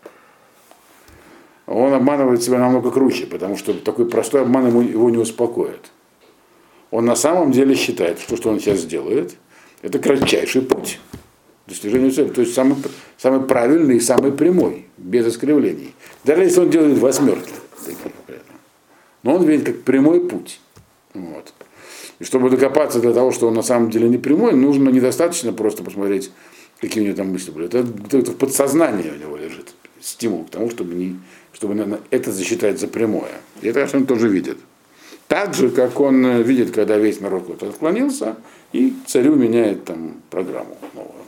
Он 1.67 1.93
обманывает 1.93 2.43
себя 2.43 2.57
намного 2.57 2.91
круче, 2.91 3.25
потому 3.27 3.55
что 3.55 3.73
такой 3.73 4.07
простой 4.07 4.41
обман 4.41 4.67
ему, 4.67 4.81
его 4.81 5.09
не 5.09 5.17
успокоит. 5.17 5.91
Он 6.91 7.05
на 7.05 7.15
самом 7.15 7.51
деле 7.51 7.75
считает, 7.75 8.19
что 8.19 8.37
что 8.37 8.49
он 8.49 8.59
сейчас 8.59 8.79
сделает, 8.79 9.35
это 9.81 9.99
кратчайший 9.99 10.61
путь 10.61 10.99
достижению 11.67 12.11
цели. 12.11 12.29
То 12.29 12.41
есть 12.41 12.53
самый, 12.53 12.77
самый 13.17 13.41
правильный 13.41 13.97
и 13.97 13.99
самый 13.99 14.31
прямой, 14.31 14.85
без 14.97 15.27
искривлений. 15.27 15.93
Даже 16.23 16.43
если 16.43 16.59
он 16.61 16.69
делает 16.69 16.97
восьмерки. 16.99 17.53
Но 19.23 19.35
он 19.35 19.45
видит 19.45 19.65
как 19.65 19.81
прямой 19.81 20.27
путь. 20.27 20.59
Вот. 21.13 21.53
И 22.19 22.23
чтобы 22.23 22.49
докопаться 22.49 22.99
до 22.99 23.13
того, 23.13 23.31
что 23.31 23.47
он 23.47 23.55
на 23.55 23.63
самом 23.63 23.89
деле 23.89 24.07
не 24.07 24.17
прямой, 24.17 24.53
нужно 24.53 24.89
недостаточно 24.89 25.51
просто 25.51 25.83
посмотреть, 25.83 26.31
какие 26.79 27.03
у 27.03 27.05
него 27.07 27.17
там 27.17 27.31
мысли 27.31 27.51
были. 27.51 27.67
Это, 27.67 27.85
это 28.11 28.31
в 28.31 28.37
подсознании 28.37 29.09
у 29.09 29.15
него 29.15 29.35
лежит 29.35 29.73
стимул 30.05 30.45
к 30.45 30.51
тому, 30.51 30.69
чтобы, 30.69 30.93
не, 30.93 31.19
чтобы 31.51 31.99
это 32.11 32.31
засчитать 32.31 32.79
за 32.79 32.87
прямое. 32.87 33.31
И 33.61 33.67
это 33.67 33.89
он 33.93 34.05
тоже 34.05 34.29
видит. 34.29 34.57
Так 35.27 35.53
же, 35.53 35.69
как 35.69 35.99
он 35.99 36.25
э, 36.25 36.41
видит, 36.43 36.73
когда 36.73 36.97
весь 36.97 37.19
народ 37.19 37.45
куда-то 37.45 37.69
отклонился, 37.69 38.35
и 38.71 38.93
царю 39.07 39.35
меняет 39.35 39.85
там 39.85 40.21
программу 40.29 40.77
новую. 40.93 41.25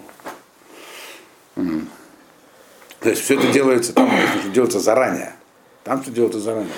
То 3.00 3.10
есть 3.10 3.24
все 3.24 3.36
это 3.36 3.52
делается 3.52 3.94
там, 3.94 4.10
это 4.10 4.50
делается 4.50 4.80
заранее. 4.80 5.34
Там 5.84 6.02
все 6.02 6.12
делается 6.12 6.40
заранее. 6.40 6.72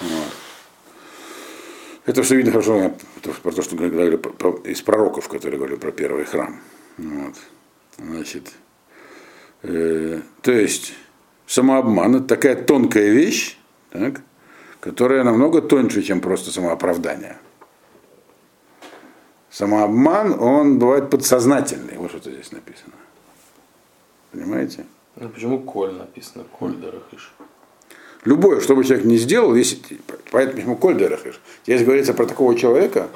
Вот. 0.00 0.32
Это 2.06 2.22
все 2.22 2.36
видно 2.36 2.52
хорошо 2.52 2.94
про 3.42 3.52
то, 3.52 3.62
что 3.62 3.76
говорили 3.76 4.16
про, 4.16 4.52
из 4.64 4.80
пророков, 4.80 5.28
которые 5.28 5.58
говорили 5.58 5.78
про 5.78 5.92
первый 5.92 6.24
храм. 6.24 6.58
Вот. 6.96 7.34
Значит, 7.98 8.52
э, 9.62 10.20
то 10.42 10.52
есть 10.52 10.94
самообман 11.46 12.16
это 12.16 12.24
такая 12.24 12.56
тонкая 12.56 13.10
вещь, 13.10 13.58
так, 13.90 14.22
которая 14.80 15.24
намного 15.24 15.60
тоньше, 15.60 16.02
чем 16.02 16.20
просто 16.20 16.50
самооправдание. 16.50 17.36
Самообман, 19.50 20.40
он 20.40 20.78
бывает 20.78 21.10
подсознательный. 21.10 21.96
Вот 21.96 22.10
что 22.10 22.30
здесь 22.30 22.52
написано. 22.52 22.92
Понимаете? 24.30 24.84
Ну 25.16 25.28
почему 25.30 25.58
Коль 25.60 25.92
написано? 25.92 26.44
Коль 26.58 26.74
Дарахиш. 26.74 27.32
Любое, 28.24 28.60
что 28.60 28.76
бы 28.76 28.84
человек 28.84 29.06
не 29.06 29.16
сделал, 29.16 29.54
если, 29.54 29.78
поэтому 30.30 30.56
почему 30.56 30.76
Коль 30.76 30.94
Дарахиш. 30.96 31.40
Здесь 31.64 31.82
говорится 31.82 32.14
про 32.14 32.26
такого 32.26 32.54
человека, 32.56 33.08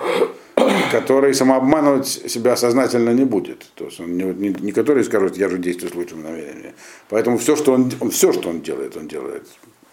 который 0.90 1.34
самообманывать 1.34 2.06
себя 2.06 2.56
сознательно 2.56 3.10
не 3.10 3.24
будет. 3.24 3.70
То 3.74 3.84
есть 3.84 4.00
он 4.00 4.16
не, 4.16 4.24
не, 4.24 4.48
не 4.48 4.72
который 4.72 5.04
скажет, 5.04 5.36
я 5.36 5.48
же 5.48 5.58
действую 5.58 5.92
с 5.92 5.94
лучшим 5.94 6.22
намерением. 6.22 6.72
Поэтому 7.08 7.36
все, 7.38 7.56
что 7.56 7.72
он, 7.72 7.92
он, 8.00 8.10
все, 8.10 8.32
что 8.32 8.48
он 8.48 8.62
делает, 8.62 8.96
он 8.96 9.06
делает, 9.06 9.46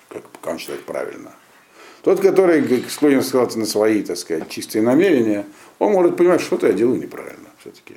как 0.07 0.23
он 0.45 0.57
считает 0.57 0.83
правильно. 0.85 1.31
Тот, 2.01 2.21
который 2.21 2.83
склонен 2.89 3.21
ссылаться 3.21 3.59
на 3.59 3.65
свои, 3.65 4.03
так 4.03 4.17
сказать, 4.17 4.49
чистые 4.49 4.81
намерения, 4.81 5.45
он 5.79 5.93
может 5.93 6.15
понимать, 6.15 6.41
что-то 6.41 6.67
я 6.67 6.73
делаю 6.73 6.99
неправильно. 6.99 7.49
Все-таки 7.59 7.95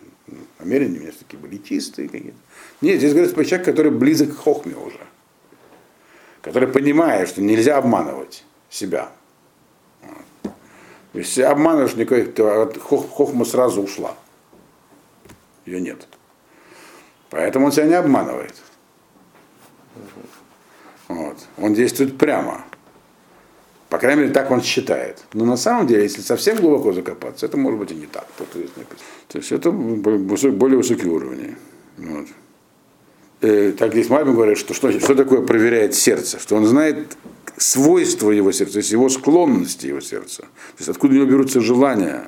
намерения 0.59 0.99
у 0.99 1.03
меня 1.03 1.13
все-таки 1.13 1.37
были 1.37 1.59
чистые 1.59 2.09
какие-то. 2.09 2.39
Нет, 2.81 2.99
здесь 2.99 3.13
говорится 3.13 3.35
про 3.35 3.45
человека, 3.45 3.71
который 3.71 3.93
близок 3.93 4.35
к 4.35 4.39
хохме 4.39 4.75
уже. 4.75 5.01
Который 6.41 6.69
понимает, 6.69 7.29
что 7.29 7.41
нельзя 7.43 7.77
обманывать 7.77 8.45
себя. 8.69 9.13
Если 11.13 11.43
обманываешь, 11.43 11.95
никакой, 11.95 12.25
то 12.25 12.73
хохма 12.81 13.45
сразу 13.45 13.83
ушла. 13.83 14.17
Ее 15.67 15.81
нет. 15.81 16.09
Поэтому 17.31 17.67
он 17.67 17.73
себя 17.73 17.87
не 17.87 17.95
обманывает. 17.95 18.55
Вот. 21.09 21.37
Он 21.59 21.75
действует 21.75 22.19
прямо. 22.19 22.65
По 23.93 23.99
крайней 23.99 24.23
мере, 24.23 24.33
так 24.33 24.51
он 24.51 24.63
считает. 24.63 25.19
Но 25.35 25.45
на 25.45 25.59
самом 25.59 25.87
деле, 25.87 26.05
если 26.05 26.23
совсем 26.23 26.57
глубоко 26.57 26.95
закопаться, 26.95 27.45
это 27.45 27.59
может 27.59 27.79
быть 27.79 27.91
и 27.91 27.95
не 27.95 28.07
так. 28.07 28.27
То, 28.39 28.59
есть, 28.59 28.73
то 29.29 29.39
есть 29.39 29.53
это 29.53 29.71
более 29.71 30.79
высокий 30.79 31.07
уровень. 31.07 31.57
Вот. 31.99 32.27
Э, 33.43 33.73
так 33.73 33.93
здесь 33.93 34.09
Мальбин 34.09 34.35
говорит, 34.35 34.57
что, 34.57 34.73
что 34.73 34.91
что 34.99 35.15
такое 35.15 35.43
проверяет 35.43 35.95
сердце, 35.95 36.39
что 36.39 36.57
он 36.57 36.65
знает 36.65 37.19
свойства 37.59 38.31
его 38.31 38.51
сердца, 38.51 38.73
то 38.73 38.79
есть 38.79 38.93
его 38.93 39.11
склонности 39.11 39.89
его 39.89 40.01
сердца, 40.01 40.41
то 40.41 40.79
есть 40.79 40.89
откуда 40.89 41.13
у 41.13 41.17
него 41.19 41.27
берутся 41.27 41.61
желания. 41.61 42.25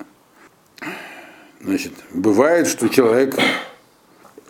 Значит, 1.63 1.95
бывает, 2.13 2.67
что 2.67 2.91
человек 2.91 3.39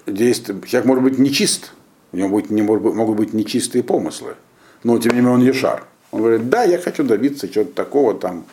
действует, 0.08 0.66
человек 0.66 0.88
может 0.88 1.04
быть 1.04 1.18
нечист, 1.20 1.74
у 2.10 2.16
него 2.16 2.28
будет, 2.28 2.50
не, 2.50 2.62
могут 2.62 3.16
быть 3.16 3.32
нечистые 3.34 3.84
помыслы, 3.84 4.34
но 4.82 4.98
тем 4.98 5.12
не 5.12 5.18
менее 5.18 5.34
он 5.34 5.42
ешар. 5.42 5.86
Он 6.14 6.20
говорит, 6.20 6.48
да, 6.48 6.62
я 6.62 6.78
хочу 6.78 7.02
добиться 7.02 7.48
чего-то 7.48 7.72
такого 7.72 8.14
там, 8.14 8.44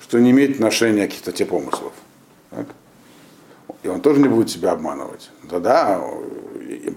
что 0.00 0.18
не 0.18 0.32
имеет 0.32 0.56
отношения 0.56 1.06
к 1.06 1.10
каких-то 1.10 1.30
те 1.30 1.46
помыслов. 1.46 1.92
Так? 2.50 2.66
И 3.84 3.88
он 3.88 4.00
тоже 4.00 4.20
не 4.20 4.26
будет 4.26 4.50
себя 4.50 4.72
обманывать. 4.72 5.30
Да-да, 5.44 6.04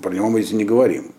про 0.02 0.12
него 0.12 0.32
мы 0.32 0.42
здесь 0.42 0.58
не 0.58 0.66
говорим. 0.66 1.14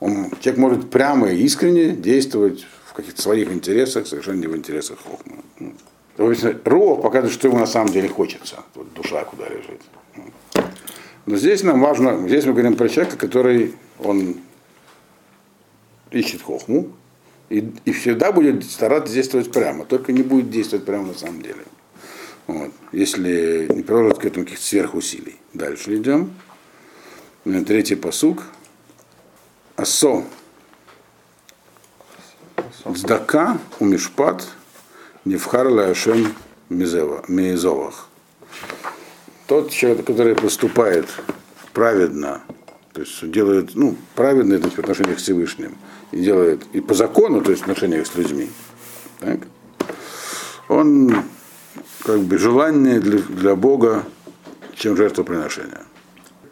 Он, 0.00 0.32
человек 0.40 0.58
может 0.58 0.90
прямо 0.90 1.28
и 1.30 1.40
искренне 1.40 1.90
действовать 1.90 2.66
в 2.86 2.94
каких-то 2.94 3.22
своих 3.22 3.52
интересах, 3.52 4.08
совершенно 4.08 4.40
не 4.40 4.48
в 4.48 4.56
интересах 4.56 4.98
Хохма. 5.04 5.44
Ров 6.64 7.02
показывает, 7.02 7.32
что 7.32 7.46
ему 7.46 7.58
на 7.58 7.66
самом 7.66 7.92
деле 7.92 8.08
хочется. 8.08 8.56
Вот 8.74 8.92
душа 8.92 9.22
куда 9.22 9.44
лежит. 9.46 9.82
Но 11.26 11.36
здесь 11.36 11.62
нам 11.62 11.80
важно, 11.80 12.26
здесь 12.26 12.44
мы 12.44 12.54
говорим 12.54 12.74
про 12.74 12.88
человека, 12.88 13.16
который 13.16 13.76
он 14.00 14.38
ищет 16.10 16.42
хохму, 16.42 16.88
и, 17.48 17.72
и 17.84 17.92
всегда 17.92 18.32
будет 18.32 18.64
стараться 18.64 19.12
действовать 19.12 19.52
прямо, 19.52 19.84
только 19.84 20.12
не 20.12 20.22
будет 20.22 20.50
действовать 20.50 20.84
прямо 20.84 21.08
на 21.08 21.14
самом 21.14 21.42
деле. 21.42 21.64
Вот. 22.46 22.72
Если 22.92 23.66
не 23.72 23.82
приложить 23.82 24.18
к 24.18 24.24
этому 24.24 24.44
каких-то 24.44 24.64
сверхусилий. 24.64 25.36
Дальше 25.52 25.96
идем. 25.96 26.32
Третий 27.44 27.96
посук. 27.96 28.42
Асо. 29.76 30.24
Здака 32.84 33.58
у 33.80 33.84
Мишпат 33.84 34.46
Невхар 35.24 35.68
Лашем 35.68 36.34
Мизовах. 36.68 38.08
Тот 39.46 39.70
человек, 39.70 40.04
который 40.06 40.34
поступает 40.34 41.06
праведно, 41.72 42.42
то 42.92 43.00
есть 43.00 43.30
делает, 43.30 43.74
ну, 43.74 43.96
праведно 44.14 44.54
это 44.54 44.70
в 44.70 44.78
отношениях 44.78 45.16
к 45.16 45.20
Всевышним, 45.20 45.76
делает 46.12 46.62
и 46.72 46.80
по 46.80 46.94
закону, 46.94 47.40
то 47.40 47.50
есть 47.50 47.62
в 47.62 47.64
отношениях 47.68 48.06
с 48.06 48.14
людьми, 48.14 48.48
так, 49.20 49.40
он 50.68 51.24
как 52.04 52.20
бы 52.20 52.38
желание 52.38 53.00
для, 53.00 53.18
для 53.18 53.56
Бога, 53.56 54.04
чем 54.74 54.96
жертвоприношение. 54.96 55.80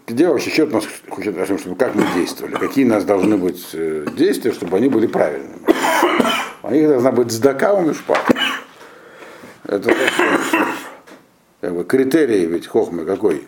Где 0.07 0.29
вообще 0.29 0.51
счет 0.51 0.73
нас 0.73 0.85
хочет, 1.09 1.35
чтобы 1.61 1.77
как 1.77 1.95
мы 1.95 2.05
действовали, 2.15 2.55
какие 2.57 2.85
у 2.85 2.89
нас 2.89 3.05
должны 3.05 3.37
быть 3.39 3.69
э, 3.73 4.07
действия, 4.17 4.53
чтобы 4.53 4.77
они 4.77 4.89
были 4.89 5.07
правильными. 5.07 5.61
У 6.63 6.71
них 6.71 6.89
должна 6.89 7.13
быть 7.13 7.31
сдака 7.31 7.73
у. 7.73 7.93
Это 9.65 9.95
как 11.61 11.75
бы, 11.75 11.85
критерий 11.85 12.45
ведь 12.45 12.67
хохмы 12.67 13.07
какой? 13.07 13.47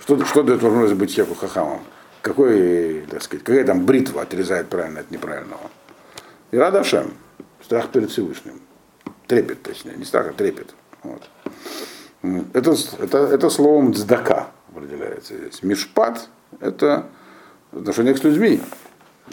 Что, 0.00 0.24
что 0.24 0.42
дает 0.42 0.62
возможность 0.62 0.94
быть 0.94 1.14
человеку 1.14 1.38
хахамом? 1.38 1.80
Какой, 2.26 3.06
так 3.08 3.22
сказать, 3.22 3.44
какая 3.44 3.64
там 3.64 3.86
бритва 3.86 4.22
отрезает 4.22 4.68
правильно 4.68 4.98
от 4.98 5.12
неправильного? 5.12 5.70
И 6.50 6.56
радашем, 6.56 7.12
страх 7.62 7.92
перед 7.92 8.10
Всевышним. 8.10 8.60
Трепет, 9.28 9.62
точнее, 9.62 9.94
не 9.96 10.04
страх, 10.04 10.30
а 10.30 10.32
трепет. 10.32 10.74
Вот. 11.04 11.22
Это, 12.52 12.74
это, 12.98 13.18
это 13.18 13.48
словом 13.48 13.92
дздака 13.92 14.48
определяется 14.74 15.36
здесь. 15.36 15.62
Мишпат– 15.62 16.28
это 16.60 17.06
отношение 17.70 18.16
с 18.16 18.24
людьми. 18.24 18.60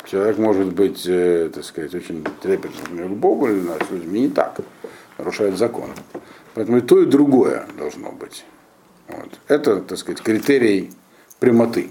Человек 0.06 0.38
может 0.38 0.71
быть, 0.71 1.03
э, 1.08 1.49
так 1.51 1.63
сказать, 1.63 1.95
очень 1.95 2.23
трепетным 2.43 3.15
к 3.15 3.17
Богу, 3.17 3.47
или 3.47 3.60
с 3.88 3.89
людьми 3.89 4.21
не 4.21 4.29
так, 4.29 4.60
нарушает 5.17 5.58
закон. 5.58 5.89
Поэтому 6.53 6.77
и 6.77 6.82
то, 6.82 7.01
и 7.01 7.08
другое 7.08 7.65
должно 7.75 8.12
быть. 8.12 8.45
Вот. 9.08 9.32
Это, 9.47 9.82
так 9.82 9.97
сказать, 9.97 10.21
критерий 10.21 10.91
прямоты. 11.39 11.89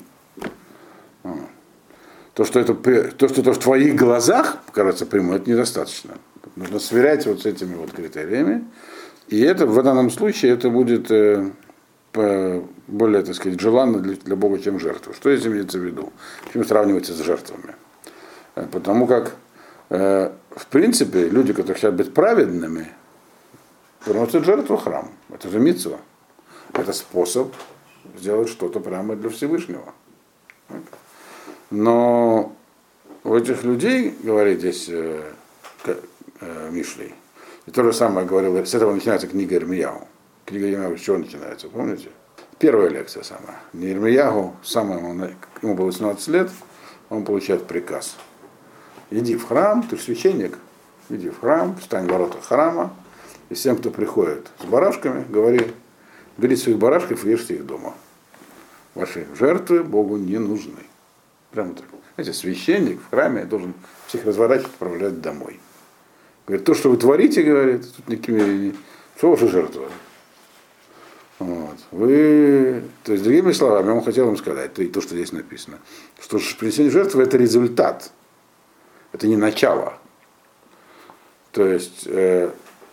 То, 2.34 2.44
что 2.44 2.60
это, 2.60 2.74
то, 2.74 3.28
что 3.28 3.40
это 3.42 3.52
в 3.52 3.58
твоих 3.58 3.94
глазах 3.94 4.58
кажется 4.72 5.04
прямым, 5.04 5.36
это 5.36 5.50
недостаточно. 5.50 6.14
Нужно 6.56 6.78
сверять 6.78 7.26
вот 7.26 7.42
с 7.42 7.46
этими 7.46 7.74
вот 7.74 7.92
критериями. 7.92 8.64
И 9.28 9.40
это 9.40 9.66
в 9.66 9.82
данном 9.82 10.10
случае 10.10 10.52
это 10.52 10.70
будет 10.70 11.10
э, 11.10 11.50
более, 12.12 13.22
так 13.22 13.34
сказать, 13.34 13.60
желанно 13.60 13.98
для, 13.98 14.16
для 14.16 14.36
Бога, 14.36 14.58
чем 14.58 14.78
жертва. 14.78 15.14
Что 15.14 15.34
здесь 15.34 15.46
имеется 15.46 15.78
в 15.78 15.82
виду? 15.82 16.12
Почему 16.46 16.64
сравнивается 16.64 17.12
с 17.12 17.20
жертвами? 17.20 17.74
Э, 18.54 18.66
потому 18.70 19.06
как, 19.06 19.34
э, 19.90 20.32
в 20.50 20.66
принципе, 20.66 21.28
люди, 21.28 21.52
которые 21.52 21.74
хотят 21.74 21.94
быть 21.94 22.14
праведными, 22.14 22.88
приносят 24.04 24.44
жертву 24.44 24.76
храм. 24.76 25.10
Это 25.30 25.48
же 25.48 25.60
митцва. 25.60 25.98
Это 26.72 26.92
способ 26.92 27.54
сделать 28.18 28.48
что-то 28.48 28.80
прямо 28.80 29.16
для 29.16 29.28
Всевышнего. 29.28 29.94
Но 31.72 32.54
у 33.24 33.34
этих 33.34 33.64
людей, 33.64 34.14
говорит 34.22 34.58
здесь 34.58 34.90
э, 34.90 35.22
э, 35.86 36.70
Мишлей, 36.70 37.14
и 37.64 37.70
то 37.70 37.82
же 37.82 37.94
самое 37.94 38.26
говорил, 38.26 38.62
с 38.62 38.74
этого 38.74 38.92
начинается 38.92 39.26
книга 39.26 39.56
Ирмияу. 39.56 40.06
Книга 40.44 40.70
Ирмияу 40.70 40.98
с 40.98 41.00
чего 41.00 41.16
начинается, 41.16 41.70
помните? 41.70 42.10
Первая 42.58 42.90
лекция 42.90 43.22
самая. 43.22 43.56
Не 43.72 43.90
Ирмиягу, 43.90 44.54
самое, 44.62 45.34
ему 45.62 45.74
было 45.74 45.86
18 45.86 46.28
лет, 46.28 46.50
он 47.08 47.24
получает 47.24 47.66
приказ. 47.66 48.18
Иди 49.10 49.34
в 49.36 49.46
храм, 49.46 49.82
ты 49.82 49.96
священник, 49.96 50.58
иди 51.08 51.30
в 51.30 51.40
храм, 51.40 51.74
встань 51.76 52.06
в 52.06 52.12
ворота 52.12 52.36
храма, 52.42 52.92
и 53.48 53.54
всем, 53.54 53.78
кто 53.78 53.90
приходит 53.90 54.46
с 54.60 54.66
барашками, 54.66 55.24
говори, 55.26 55.72
бери 56.36 56.54
своих 56.54 56.76
барашков 56.76 57.24
и 57.24 57.30
ешьте 57.30 57.54
их 57.54 57.64
дома. 57.64 57.94
Ваши 58.94 59.26
жертвы 59.38 59.82
Богу 59.82 60.18
не 60.18 60.36
нужны. 60.36 60.91
Прямо 61.52 61.74
так. 61.74 61.84
Знаете, 62.16 62.32
священник 62.32 63.00
в 63.00 63.10
храме 63.10 63.44
должен 63.44 63.74
всех 64.06 64.24
разворачивать, 64.24 64.72
отправлять 64.72 65.20
домой. 65.20 65.60
Говорит, 66.46 66.66
то, 66.66 66.74
что 66.74 66.90
вы 66.90 66.96
творите, 66.96 67.42
говорит, 67.42 67.86
тут 67.94 68.08
никакими, 68.08 68.74
что 69.16 69.30
ваша 69.30 69.48
жертва? 69.48 69.88
Вот. 71.38 71.78
Вы, 71.90 72.82
то 73.04 73.12
есть, 73.12 73.24
другими 73.24 73.52
словами, 73.52 73.90
он 73.90 74.02
хотел 74.02 74.26
вам 74.26 74.36
сказать, 74.36 74.74
то, 74.74 74.82
и 74.82 74.88
то, 74.88 75.00
что 75.00 75.14
здесь 75.14 75.32
написано, 75.32 75.78
что 76.20 76.38
принесение 76.58 76.90
жертвы 76.90 77.22
это 77.22 77.36
результат, 77.36 78.10
это 79.12 79.26
не 79.26 79.36
начало. 79.36 79.94
То 81.50 81.66
есть, 81.66 82.04
э, 82.06 82.50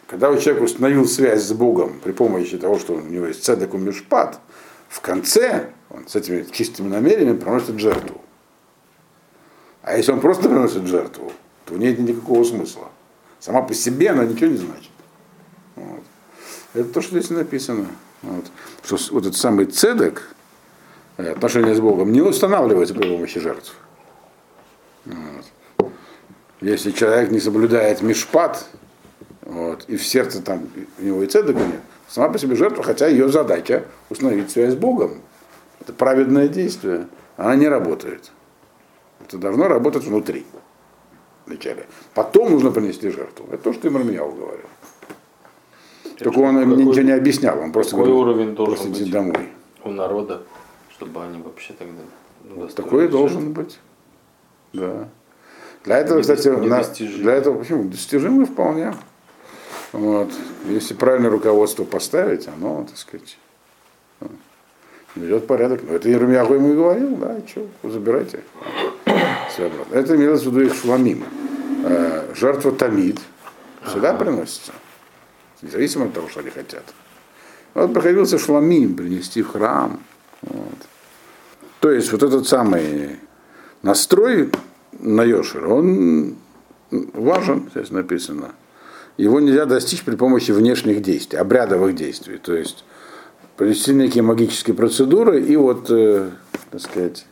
когда 0.08 0.32
у 0.32 0.38
человека 0.38 0.63
установил 0.63 1.06
связь 1.06 1.43
с 1.43 1.54
Богом 1.54 2.00
при 2.04 2.12
помощи 2.12 2.58
того, 2.58 2.78
что 2.80 2.93
у 2.93 3.02
него 3.02 3.28
есть 3.28 3.43
цедек 3.43 3.74
мишпат, 3.74 4.39
в 4.89 5.02
конце 5.02 5.69
он 5.89 6.08
с 6.08 6.15
этими 6.15 6.45
чистыми 6.52 6.89
намерениями 6.89 7.38
приносит 7.38 7.80
жертву. 7.80 8.22
А 9.84 9.98
если 9.98 10.12
он 10.12 10.20
просто 10.20 10.50
приносит 10.50 10.86
жертву, 10.86 11.32
то 11.65 11.74
в 11.74 11.78
ней 11.78 11.96
нет 11.96 12.00
никакого 12.00 12.44
смысла. 12.44 12.89
Сама 13.39 13.62
по 13.62 13.74
себе 13.74 14.10
она 14.10 14.26
ничего 14.26 14.52
не 14.52 14.58
значит. 14.58 14.92
Вот. 15.76 16.04
Это 16.74 16.89
то, 16.89 17.02
что 17.02 17.18
здесь 17.18 17.30
написано. 17.30 17.88
Вот. 18.22 18.46
Что 18.84 18.98
вот 19.13 19.26
этот 19.26 19.38
самый 19.38 19.65
цедек, 19.65 20.36
э, 21.18 21.32
отношение 21.32 21.74
с 21.74 21.80
Богом, 21.80 22.12
не 22.12 22.22
устанавливается 22.22 22.94
при 22.94 23.10
помощи 23.10 23.39
жертв. 23.39 23.74
Вот. 25.06 25.92
Если 26.62 26.92
человек 26.92 27.32
не 27.32 27.39
соблюдает 27.39 28.02
мишпат, 28.02 28.65
вот, 29.42 29.86
и 29.88 29.96
в 29.96 30.06
сердце 30.06 30.42
там 30.42 30.70
у 31.00 31.04
него 31.04 31.24
и 31.24 31.28
цедека 31.28 31.60
нет, 31.60 31.80
сама 32.10 32.30
по 32.30 32.38
себе 32.38 32.56
жертва, 32.56 32.84
хотя 32.84 33.08
ее 33.08 33.30
задача 33.30 33.86
установить 34.10 34.52
связь 34.52 34.74
с 34.74 34.76
Богом. 34.76 35.22
Это 35.80 35.94
праведное 35.94 36.50
действие, 36.50 37.08
она 37.38 37.56
не 37.56 37.68
работает. 37.68 38.32
Это 39.21 39.38
должно 39.38 39.67
работать 39.67 40.03
внутри 40.03 40.45
вначале. 41.45 41.88
Потом 42.13 42.51
нужно 42.51 42.71
принести 42.71 43.10
жертву. 43.10 43.47
Это 43.51 43.63
то, 43.63 43.73
что 43.73 43.88
Имармияу 43.88 44.32
говорил. 44.32 44.67
Только 46.17 46.39
он 46.39 46.60
какой, 46.60 46.84
ничего 46.84 47.01
не 47.01 47.12
объяснял, 47.12 47.60
он 47.60 47.71
просто 47.71 47.95
говорил, 47.95 48.17
уровень 48.17 48.55
должен 48.55 48.75
просто 48.75 48.89
быть 48.89 49.12
домой. 49.12 49.49
у 49.86 49.89
народа, 49.91 50.43
чтобы 50.91 51.23
они 51.23 51.41
вообще 51.41 51.73
тогда 51.73 52.01
вот 52.55 52.75
Такой 52.75 53.08
должен 53.08 53.53
быть. 53.53 53.79
Да. 54.73 55.08
Для 55.86 55.97
этого, 55.97 56.21
кстати, 56.21 56.49
на, 56.49 56.84
для 56.84 57.34
этого 57.34 57.60
почему? 57.60 57.86
Достижимый 57.86 58.45
вполне. 58.45 58.93
Вот. 59.93 60.29
Если 60.65 60.93
правильное 60.93 61.29
руководство 61.29 61.86
поставить, 61.86 62.47
оно, 62.47 62.86
так 62.88 62.97
сказать, 62.97 63.38
ведет 65.15 65.47
порядок. 65.47 65.82
Но 65.88 65.95
это 65.95 66.10
Ермияху 66.10 66.53
ему 66.53 66.73
и 66.73 66.75
говорил, 66.75 67.15
да, 67.15 67.39
что, 67.47 67.65
забирайте. 67.84 68.41
Просто. 69.56 69.86
Это 69.92 70.16
имелось 70.16 70.44
в 70.44 70.46
виду 70.48 70.62
их 70.62 70.76
шламим. 70.76 71.24
Э, 71.84 72.34
Жертва 72.36 72.72
тамид 72.72 73.20
всегда 73.84 74.14
приносится. 74.14 74.74
Независимо 75.62 76.06
от 76.06 76.14
того, 76.14 76.30
что 76.30 76.40
они 76.42 76.50
хотят. 76.50 76.84
Вот 77.74 77.94
приходился 77.94 78.38
шламим 78.38 78.96
принести 78.96 79.42
в 79.42 79.50
храм. 79.50 80.00
Вот. 80.42 80.78
То 81.80 81.92
есть 81.92 82.12
вот 82.12 82.24
этот 82.24 82.48
самый 82.48 83.20
настрой 83.82 84.52
на 85.00 85.24
Йошер, 85.24 85.68
он 85.68 86.36
важен, 86.92 87.70
здесь 87.74 87.92
написано. 87.92 88.52
Его 89.18 89.40
нельзя 89.40 89.66
достичь 89.66 90.04
при 90.04 90.16
помощи 90.16 90.52
внешних 90.52 91.02
действий, 91.02 91.40
обрядовых 91.40 91.96
действий. 91.96 92.38
То 92.38 92.54
есть 92.54 92.84
провести 93.58 93.94
некие 93.94 94.24
магические 94.24 94.76
процедуры 94.76 95.42
и 95.42 95.56
вот, 95.58 95.88
э, 95.90 96.30
так 96.72 96.82
сказать, 96.82 97.26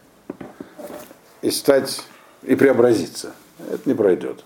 и 1.41 1.51
стать, 1.51 2.03
и 2.43 2.55
преобразиться. 2.55 3.33
Это 3.71 3.81
не 3.89 3.95
пройдет. 3.95 4.43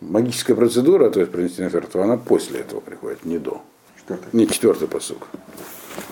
Магическая 0.00 0.56
процедура, 0.56 1.10
то 1.10 1.20
есть 1.20 1.32
принести 1.32 1.62
на 1.62 1.70
жертву, 1.70 2.02
она 2.02 2.16
после 2.16 2.60
этого 2.60 2.80
приходит, 2.80 3.24
не 3.24 3.38
до. 3.38 3.62
Четвертый. 3.96 4.28
Не 4.32 4.46
четвертый 4.46 4.88
посук. 4.88 5.26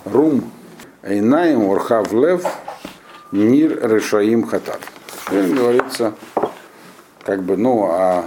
Рум 0.05 0.51
Эйнаем 1.03 1.65
Урхав 1.65 2.13
Лев 2.13 2.47
Нир 3.33 3.79
Решаим 3.91 4.47
Хатат. 4.47 4.81
Здесь 5.29 5.51
говорится, 5.51 6.15
как 7.23 7.43
бы, 7.43 7.57
ну, 7.57 7.89
а 7.91 8.27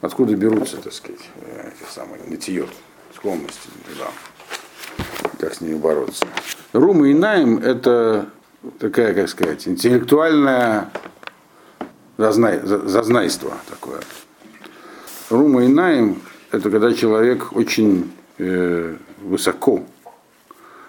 откуда 0.00 0.34
берутся, 0.34 0.78
так 0.78 0.92
сказать, 0.92 1.20
эти 1.64 1.92
самые 1.92 2.22
нытьет, 2.24 2.68
склонности, 3.14 3.68
да, 3.98 5.04
как 5.38 5.54
с 5.54 5.60
ними 5.60 5.76
бороться. 5.76 6.26
Рум 6.72 7.04
и 7.04 7.14
Наим 7.14 7.58
это 7.58 8.28
такая, 8.78 9.14
как 9.14 9.28
сказать, 9.28 9.66
интеллектуальное 9.68 10.90
зазнай, 12.16 12.60
за- 12.62 12.86
зазнайство 12.88 13.52
такое. 13.68 14.00
Рума 15.30 15.64
и 15.64 15.68
Наим 15.68 16.22
это 16.52 16.70
когда 16.70 16.92
человек 16.92 17.54
очень 17.56 18.10
э, 18.38 18.96
высоко 19.22 19.84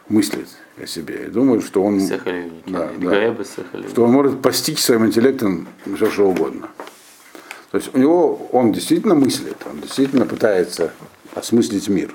мыслит 0.09 0.47
о 0.81 0.85
себе 0.85 1.25
и 1.27 1.29
думает, 1.29 1.63
что 1.63 1.83
он. 1.83 1.99
Да, 2.67 2.89
Сахалин. 3.43 3.89
что 3.89 4.03
он 4.03 4.11
может 4.11 4.41
постичь 4.41 4.79
своим 4.79 5.05
интеллектом 5.05 5.67
все 5.95 6.09
что 6.09 6.29
угодно. 6.29 6.69
То 7.71 7.77
есть 7.77 7.93
у 7.93 7.97
него 7.97 8.47
он 8.53 8.71
действительно 8.71 9.15
мыслит, 9.15 9.57
он 9.69 9.81
действительно 9.81 10.25
пытается 10.25 10.93
осмыслить 11.35 11.89
мир, 11.89 12.13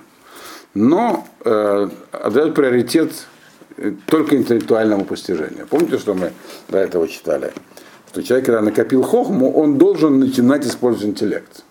но 0.75 1.29
э, 1.45 1.89
отдает 2.13 2.55
приоритет 2.55 3.27
только 4.07 4.37
интеллектуальному 4.37 5.05
постижению. 5.05 5.67
Помните, 5.69 5.99
что 5.99 6.15
мы 6.15 6.33
до 6.69 6.79
этого 6.79 7.09
читали? 7.09 7.53
Что 8.09 8.23
человек, 8.23 8.47
когда 8.47 8.61
накопил 8.61 9.03
хохму, 9.03 9.53
он 9.53 9.79
должен 9.79 10.19
начинать 10.19 10.67
использовать 10.67 11.09
интеллект. 11.09 11.65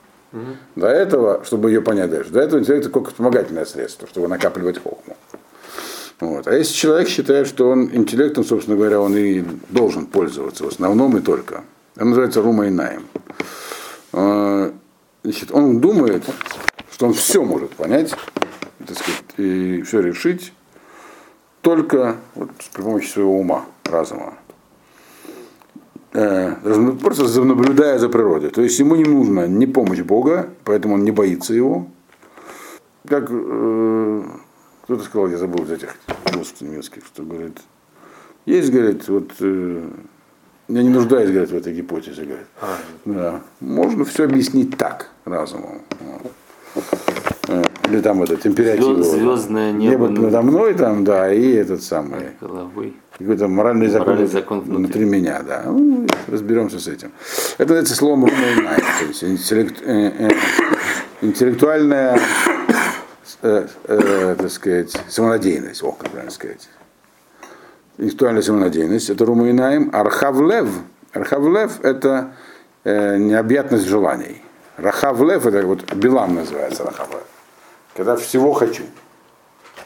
До 0.75 0.87
этого, 0.87 1.43
чтобы 1.43 1.71
ее 1.71 1.81
понять 1.81 2.09
дальше, 2.09 2.31
до 2.31 2.39
этого 2.39 2.59
интеллект 2.59 2.91
только 2.91 3.09
вспомогательное 3.09 3.65
средство, 3.65 4.07
чтобы 4.07 4.27
накапливать 4.27 4.81
хохму. 4.81 5.17
Вот. 6.21 6.47
А 6.47 6.53
если 6.53 6.73
человек 6.73 7.09
считает, 7.09 7.47
что 7.47 7.69
он 7.69 7.89
интеллектом, 7.93 8.45
собственно 8.45 8.77
говоря, 8.77 9.01
он 9.01 9.17
и 9.17 9.43
должен 9.69 10.05
пользоваться 10.05 10.63
в 10.63 10.67
основном 10.67 11.17
и 11.17 11.21
только. 11.21 11.63
Это 11.95 12.05
называется 12.05 12.41
рума 12.41 12.67
и 12.67 12.69
найм. 12.69 13.07
А, 14.13 14.71
Значит, 15.23 15.51
он 15.51 15.79
думает, 15.79 16.23
что 16.91 17.05
он 17.05 17.13
все 17.13 17.43
может 17.43 17.69
понять, 17.71 18.11
так 18.87 18.97
сказать, 18.97 19.23
и 19.37 19.83
все 19.83 19.99
решить 19.99 20.51
только 21.61 22.17
вот 22.35 22.49
при 22.73 22.81
помощи 22.81 23.07
своего 23.07 23.39
ума, 23.39 23.65
разума. 23.85 24.33
Э, 26.13 26.55
Просто 27.01 27.43
наблюдая 27.43 27.97
за 27.99 28.09
природой. 28.09 28.49
То 28.49 28.61
есть 28.61 28.79
ему 28.79 28.95
не 28.95 29.05
нужна 29.05 29.47
ни 29.47 29.65
помощь 29.65 30.01
Бога, 30.01 30.49
поэтому 30.65 30.95
он 30.95 31.03
не 31.03 31.11
боится 31.11 31.53
его. 31.53 31.87
Как 33.07 33.27
э, 33.29 34.23
кто-то 34.83 35.03
сказал, 35.03 35.29
я 35.29 35.37
забыл 35.37 35.63
из 35.63 35.71
этих 35.71 35.95
философов 36.25 36.61
немецких, 36.61 37.05
что 37.05 37.23
говорит, 37.23 37.57
есть, 38.45 38.71
говорит, 38.71 39.07
вот 39.07 39.31
э, 39.39 39.89
я 40.67 40.83
не 40.83 40.89
нуждаюсь, 40.89 41.29
говорит, 41.29 41.51
в 41.51 41.55
этой 41.55 41.73
гипотезе, 41.73 42.23
говорит. 42.23 42.47
Да. 43.05 43.41
Можно 43.59 44.05
все 44.05 44.25
объяснить 44.25 44.77
так, 44.77 45.09
разумом. 45.25 45.81
Или 47.89 47.99
там 48.01 48.23
этот 48.23 48.45
императив. 48.45 48.83
Звезд- 48.83 49.11
звездное 49.11 49.71
небо 49.71 50.07
Небо 50.07 50.21
надо 50.21 50.41
мной 50.41 50.73
там, 50.73 51.03
да, 51.03 51.31
и 51.33 51.51
этот 51.53 51.83
самый. 51.83 52.19
Головы. 52.39 52.93
Какой-то 53.17 53.47
моральный 53.47 53.87
закон, 53.87 54.07
Моральный 54.07 54.27
закон 54.27 54.61
внутри. 54.61 54.77
внутри. 55.03 55.05
меня, 55.05 55.41
да. 55.47 55.63
Ну, 55.65 56.07
разберемся 56.27 56.79
с 56.79 56.87
этим. 56.87 57.11
Это 57.57 57.63
называется 57.69 57.95
словом 57.95 58.25
рума 58.25 58.31
то 58.99 59.05
есть 59.05 59.23
интеллект- 59.23 59.81
э, 59.85 60.11
э, 60.19 60.29
интеллектуальная, 61.21 62.19
э, 63.41 63.67
э, 63.87 64.35
так 64.37 64.49
сказать, 64.51 64.95
самонадеянность, 65.07 65.83
о, 65.83 65.91
как 65.91 66.09
правильно 66.09 66.31
сказать. 66.31 66.69
Интеллектуальная 67.97 68.41
самонадеянность, 68.41 69.09
это 69.09 69.25
румаинаем. 69.25 69.89
Архавлев, 69.93 70.67
архавлев 71.13 71.79
это 71.83 72.33
э, 72.83 73.17
необъятность 73.17 73.85
желаний. 73.87 74.41
Рахавлев, 74.77 75.45
это 75.45 75.67
вот 75.67 75.93
Билам 75.93 76.35
называется 76.35 76.83
Рахавлев. 76.83 77.21
Когда 77.95 78.15
всего 78.15 78.53
хочу. 78.53 78.83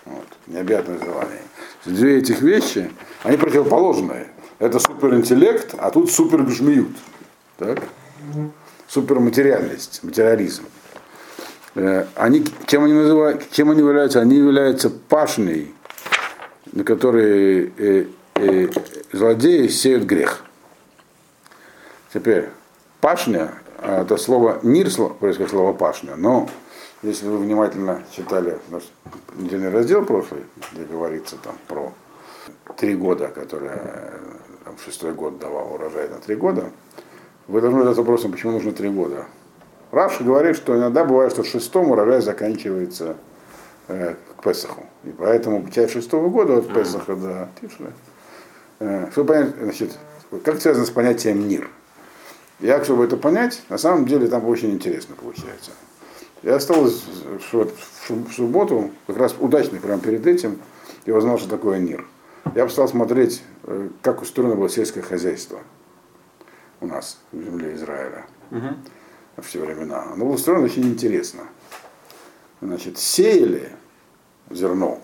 Вот, 0.05 0.25
необъятное 0.47 0.99
желание. 0.99 1.41
Две 1.85 2.17
этих 2.19 2.41
вещи, 2.41 2.91
они 3.23 3.37
противоположные. 3.37 4.27
Это 4.59 4.79
суперинтеллект, 4.79 5.75
а 5.77 5.89
тут 5.91 6.11
супергшмиют. 6.11 6.95
Так? 7.57 7.79
Суперматериальность, 8.87 10.03
материализм. 10.03 10.63
Э, 11.75 12.05
Они, 12.15 12.45
чем 12.67 12.83
они 12.85 12.93
называют, 12.93 13.51
чем 13.51 13.71
они 13.71 13.79
являются? 13.81 14.21
Они 14.21 14.37
являются 14.37 14.89
пашней, 14.89 15.73
на 16.71 16.83
которой 16.83 17.73
э, 17.77 18.05
э, 18.35 18.67
злодеи 19.11 19.67
сеют 19.67 20.03
грех. 20.03 20.43
Теперь, 22.13 22.49
пашня, 23.01 23.51
а, 23.79 24.03
это 24.03 24.15
слово 24.17 24.59
сло- 24.63 25.13
происходит 25.13 25.51
слово 25.51 25.73
пашня, 25.73 26.15
но 26.15 26.49
если 27.05 27.27
вы 27.27 27.37
внимательно 27.37 28.03
читали 28.11 28.57
наш 28.69 28.83
недельный 29.35 29.69
раздел 29.69 30.03
прошлый, 30.03 30.41
где 30.71 30.83
говорится 30.83 31.35
там 31.37 31.55
про 31.67 31.93
три 32.77 32.95
года, 32.95 33.27
которые 33.27 33.79
э, 33.83 34.19
там, 34.63 34.77
шестой 34.83 35.13
год 35.13 35.39
давал 35.39 35.73
урожай 35.73 36.09
на 36.09 36.17
три 36.17 36.35
года, 36.35 36.71
вы 37.47 37.61
должны 37.61 37.81
задать 37.81 37.97
вопросом, 37.97 38.31
почему 38.31 38.53
нужно 38.53 38.71
три 38.71 38.89
года. 38.89 39.25
Раша 39.91 40.23
говорит, 40.23 40.55
что 40.55 40.75
иногда 40.75 41.05
бывает, 41.05 41.31
что 41.31 41.43
в 41.43 41.47
шестом 41.47 41.91
урожай 41.91 42.21
заканчивается 42.21 43.17
э, 43.87 44.15
к 44.37 44.43
Песаху. 44.43 44.85
И 45.03 45.09
поэтому 45.09 45.69
часть 45.69 45.93
шестого 45.93 46.29
года 46.29 46.57
от 46.57 46.73
Песаха 46.73 47.15
до 47.15 47.49
Тишля. 47.61 47.91
Э, 48.79 49.09
чтобы 49.11 49.27
понять, 49.33 49.55
значит, 49.61 49.97
как 50.43 50.59
связано 50.59 50.85
с 50.85 50.89
понятием 50.89 51.47
мир. 51.47 51.69
Я, 52.59 52.83
чтобы 52.83 53.05
это 53.05 53.15
понять, 53.15 53.61
на 53.69 53.77
самом 53.77 54.05
деле 54.05 54.27
там 54.27 54.45
очень 54.45 54.71
интересно 54.71 55.15
получается. 55.15 55.71
Я 56.45 56.57
осталось 56.57 57.03
в 57.03 57.67
в 58.07 58.31
субботу, 58.31 58.91
как 59.07 59.17
раз 59.17 59.35
удачно, 59.39 59.79
прямо 59.79 59.99
перед 59.99 60.27
этим, 60.27 60.59
я 61.07 61.15
узнал, 61.15 61.39
что 61.39 61.49
такое 61.49 61.79
НИР. 61.79 62.05
Я 62.53 62.69
стал 62.69 62.87
смотреть, 62.87 63.41
э, 63.63 63.89
как 64.03 64.21
устроено 64.21 64.55
было 64.55 64.69
сельское 64.69 65.01
хозяйство 65.01 65.59
у 66.81 66.85
нас 66.85 67.19
в 67.31 67.41
земле 67.41 67.73
Израиля 67.73 68.27
в 69.37 69.41
все 69.41 69.59
времена. 69.59 70.03
Оно 70.13 70.25
было 70.25 70.35
устроено 70.35 70.65
очень 70.65 70.83
интересно. 70.83 71.45
Значит, 72.61 72.99
сеяли 72.99 73.71
зерно, 74.51 75.01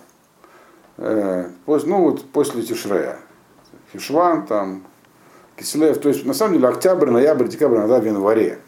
э, 0.97 1.49
ну 1.65 2.01
вот 2.04 2.23
после 2.30 2.62
Тишрея, 2.62 3.17
Хишван 3.91 4.45
там, 4.45 4.84
Кислев, 5.56 5.99
то 5.99 6.10
есть 6.10 6.23
на 6.23 6.36
самом 6.36 6.54
деле 6.54 6.67
октябрь, 6.67 7.10
ноябрь, 7.10 7.47
декабрь, 7.47 7.77
иногда 7.77 7.99
в 7.99 8.06
январе 8.06 8.60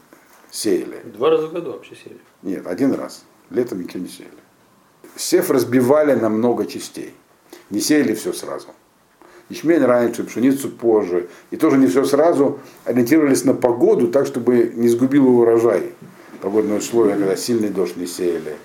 сеяли. 0.49 1.01
Два 1.03 1.29
раза 1.29 1.47
в 1.49 1.53
году 1.53 1.73
вообще 1.73 1.95
сели. 1.95 2.19
Нет, 2.43 2.67
один 2.67 2.93
раз. 2.93 3.23
Летом 3.49 3.81
ничего 3.81 4.03
не 4.03 4.09
сеяли. 4.09 4.31
Сев 5.15 5.49
разбивали 5.49 6.13
на 6.13 6.29
много 6.29 6.65
частей. 6.65 7.13
Не 7.69 7.79
сеяли 7.79 8.13
все 8.13 8.33
сразу. 8.33 8.67
Ячмень 9.49 9.83
раньше, 9.83 10.23
пшеницу 10.23 10.69
позже. 10.69 11.29
И 11.51 11.57
тоже 11.57 11.77
не 11.77 11.87
все 11.87 12.03
сразу 12.05 12.59
ориентировались 12.85 13.45
на 13.45 13.53
погоду, 13.53 14.07
так, 14.07 14.25
чтобы 14.25 14.71
не 14.75 14.89
сгубило 14.89 15.27
урожай. 15.27 15.93
Погодные 16.41 16.79
условия, 16.79 17.15
когда 17.15 17.35
сильный 17.35 17.69
дождь 17.69 17.95
не 17.95 18.07
сеяли. 18.07 18.57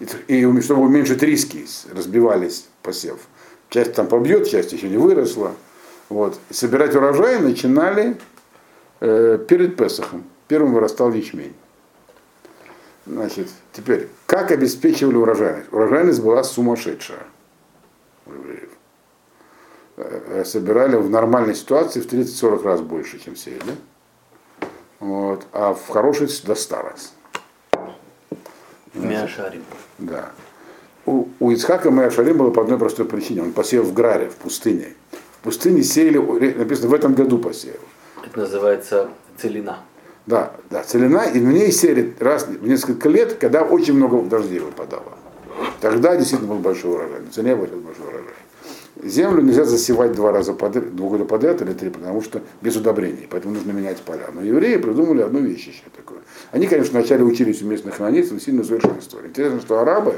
И, 0.00 0.06
и 0.28 0.60
чтобы 0.60 0.82
уменьшить 0.82 1.22
риски, 1.22 1.66
разбивались 1.92 2.66
посев. 2.82 3.18
Часть 3.68 3.94
там 3.94 4.06
побьет, 4.06 4.48
часть 4.48 4.72
еще 4.72 4.88
не 4.88 4.96
выросла. 4.96 5.52
Вот. 6.08 6.38
Собирать 6.50 6.94
урожай 6.94 7.40
начинали 7.40 8.16
э, 9.00 9.38
перед 9.46 9.76
Песохом. 9.76 10.24
Первым 10.46 10.72
вырастал 10.72 11.12
ячмень. 11.12 11.54
Значит, 13.08 13.48
теперь, 13.72 14.08
как 14.26 14.50
обеспечивали 14.50 15.16
урожайность? 15.16 15.72
Урожайность 15.72 16.20
была 16.20 16.44
сумасшедшая 16.44 17.24
у 18.26 18.32
евреев. 18.32 18.68
Э, 19.96 20.44
Собирали 20.44 20.96
в 20.96 21.08
нормальной 21.08 21.54
ситуации 21.54 22.00
в 22.00 22.06
30-40 22.06 22.62
раз 22.62 22.80
больше, 22.82 23.18
чем 23.18 23.34
сеяли. 23.34 23.74
вот, 25.00 25.46
а 25.52 25.72
в 25.72 25.88
хороший 25.88 26.28
до 26.44 26.54
ста 26.54 26.82
раз. 26.82 27.14
Мяшарим. 28.92 29.64
Да. 29.96 30.30
У, 31.06 31.28
у 31.40 31.50
Ицхака 31.50 31.90
Мэашарим 31.90 32.36
было 32.36 32.50
по 32.50 32.60
одной 32.60 32.78
простой 32.78 33.06
причине. 33.06 33.42
Он 33.42 33.52
посеял 33.52 33.84
в 33.84 33.94
Граре, 33.94 34.28
в 34.28 34.36
пустыне. 34.36 34.92
В 35.40 35.44
пустыне 35.44 35.82
сеяли, 35.82 36.18
написано, 36.52 36.88
в 36.88 36.94
этом 36.94 37.14
году 37.14 37.38
посеял. 37.38 37.78
Это 38.22 38.40
называется 38.40 39.08
целина. 39.40 39.78
Да, 40.28 40.52
да, 40.68 40.82
целина, 40.82 41.24
и 41.24 41.40
в 41.40 41.44
ней 41.50 41.72
сеяли 41.72 42.12
раз 42.20 42.46
в 42.46 42.68
несколько 42.68 43.08
лет, 43.08 43.38
когда 43.40 43.62
очень 43.62 43.94
много 43.94 44.20
дождей 44.20 44.58
выпадало. 44.58 45.16
Тогда 45.80 46.16
действительно 46.16 46.52
был 46.52 46.60
большой 46.60 46.92
урожай. 46.92 47.20
На 47.20 47.32
целине 47.32 47.56
был 47.56 47.64
большой 47.64 48.06
урожай. 48.08 48.34
Землю 49.02 49.40
нельзя 49.40 49.64
засевать 49.64 50.12
два 50.12 50.30
раза 50.30 50.52
подряд, 50.52 50.94
два 50.94 51.08
года 51.08 51.24
подряд 51.24 51.62
или 51.62 51.72
три, 51.72 51.88
потому 51.88 52.20
что 52.20 52.42
без 52.60 52.76
удобрений, 52.76 53.26
поэтому 53.30 53.54
нужно 53.54 53.72
менять 53.72 54.02
поля. 54.02 54.28
Но 54.34 54.42
евреи 54.42 54.76
придумали 54.76 55.22
одну 55.22 55.40
вещь 55.40 55.66
еще 55.68 55.84
такую. 55.96 56.20
Они, 56.50 56.66
конечно, 56.66 56.98
вначале 56.98 57.24
учились 57.24 57.62
у 57.62 57.66
местных 57.66 57.94
хранителей, 57.94 58.34
но 58.34 58.38
сильно 58.38 58.64
совершенствовали. 58.64 59.28
Интересно, 59.28 59.62
что 59.62 59.78
арабы 59.78 60.16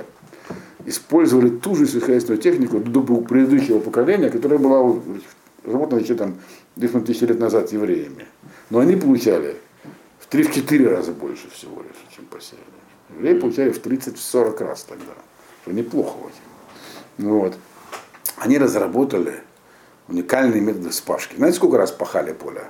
использовали 0.87 1.51
ту 1.51 1.77
же 1.77 1.87
сельскохозяйственную 1.87 2.43
технику 2.43 2.81
до 2.81 3.01
предыдущего 3.01 3.79
поколения, 3.79 4.29
которая 4.29 4.59
была 4.59 4.93
разработана 5.65 6.01
еще 6.01 6.17
там 6.17 6.35
10 6.75 7.05
тысяч 7.05 7.21
лет 7.21 7.39
назад 7.39 7.71
евреями. 7.71 8.27
Но 8.71 8.81
они 8.81 8.97
получали 8.97 9.55
в 10.31 10.35
3-4 10.35 10.89
раза 10.89 11.13
больше 11.13 11.51
всего 11.51 11.83
лишь, 11.83 12.15
чем 12.15 12.25
посеяли. 12.27 12.65
Евреи 13.17 13.39
получали 13.39 13.71
в 13.71 13.85
30-40 13.85 14.65
раз 14.65 14.85
тогда. 14.85 15.13
Что 15.63 15.73
неплохо 15.73 16.17
очень. 16.19 16.37
Ну, 17.19 17.41
вот 17.41 17.57
они 18.37 18.59
разработали 18.59 19.43
уникальные 20.09 20.61
методы 20.61 20.93
спашки. 20.93 21.37
Знаете, 21.37 21.57
сколько 21.57 21.77
раз 21.77 21.91
пахали 21.91 22.33
поле? 22.33 22.65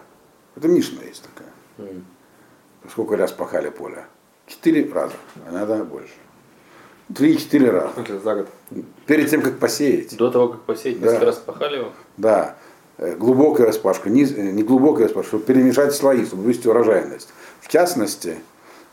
Это 0.57 0.69
Мишна 0.69 1.03
есть 1.05 1.23
такая. 1.23 1.93
Сколько 2.91 3.17
раз 3.17 3.33
пахали 3.33 3.69
поле? 3.69 4.07
Четыре 4.47 4.91
раза, 4.93 5.15
а 5.47 5.53
надо 5.53 5.85
больше. 5.85 6.15
Три-четыре 7.15 7.71
раза. 7.71 7.93
За 8.23 8.35
год. 8.35 8.49
Перед 9.07 9.29
тем, 9.31 9.43
как 9.43 9.59
посеять. 9.59 10.17
До 10.17 10.31
того, 10.31 10.49
как 10.49 10.63
посеять, 10.63 11.01
несколько 11.01 11.27
раз 11.27 11.37
пахали 11.37 11.77
его? 11.79 11.93
Да. 12.17 12.57
Э, 12.99 13.17
глубокая 13.17 13.67
распашка, 13.67 14.11
не, 14.11 14.25
э, 14.25 14.51
не 14.51 14.63
глубокая 14.63 15.05
распашка, 15.05 15.29
чтобы 15.29 15.45
перемешать 15.45 15.95
слои, 15.95 16.25
чтобы 16.27 16.43
вывести 16.43 16.69
урожайность. 16.69 17.31
В 17.71 17.73
частности, 17.73 18.39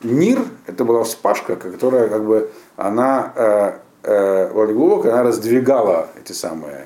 Нир, 0.03 0.45
это 0.67 0.85
была 0.85 1.03
вспашка, 1.03 1.55
которая 1.55 2.09
как 2.09 2.23
бы, 2.23 2.51
она 2.75 3.33
э, 3.35 3.71
э, 4.03 4.51
глубокая, 4.53 5.13
она 5.13 5.23
раздвигала 5.23 6.09
эти 6.23 6.31
самые 6.31 6.85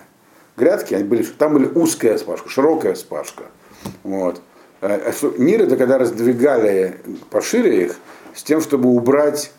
грядки, 0.55 0.93
они 0.93 1.03
были, 1.03 1.23
там 1.23 1.53
были 1.53 1.65
узкая 1.65 2.17
спашка, 2.17 2.47
широкая 2.47 2.95
спашка. 2.95 3.43
Вот. 4.03 4.41
Э, 4.79 5.11
а 5.11 5.37
Нир 5.37 5.63
это 5.63 5.75
когда 5.75 5.97
раздвигали 5.97 6.95
пошире 7.29 7.87
их, 7.87 7.97
с 8.33 8.41
тем, 8.41 8.61
чтобы 8.61 8.87
убрать 8.87 9.51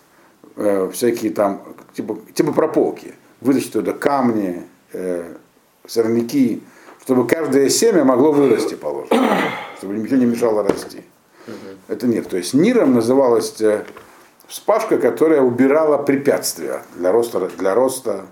э, 0.56 0.88
всякие 0.90 1.32
там, 1.32 1.60
типа, 1.92 2.16
типа 2.32 2.52
прополки, 2.52 3.12
вытащить 3.42 3.74
туда 3.74 3.92
камни, 3.92 4.62
э, 4.94 5.34
сорняки, 5.86 6.62
чтобы 7.02 7.26
каждое 7.26 7.68
семя 7.68 8.04
могло 8.04 8.32
вырасти, 8.32 8.72
положено, 8.72 9.20
чтобы 9.76 9.98
ничего 9.98 10.16
не 10.16 10.24
мешало 10.24 10.62
расти. 10.66 11.02
Это 11.88 12.06
нет. 12.06 12.28
То 12.28 12.36
есть 12.36 12.54
ниром 12.54 12.94
называлось 12.94 13.60
э, 13.60 13.84
вспашка, 14.46 14.98
которая 14.98 15.40
убирала 15.42 15.98
препятствия 15.98 16.82
для 16.96 17.12
роста. 17.12 17.50
Для 17.58 17.74
роста 17.74 18.26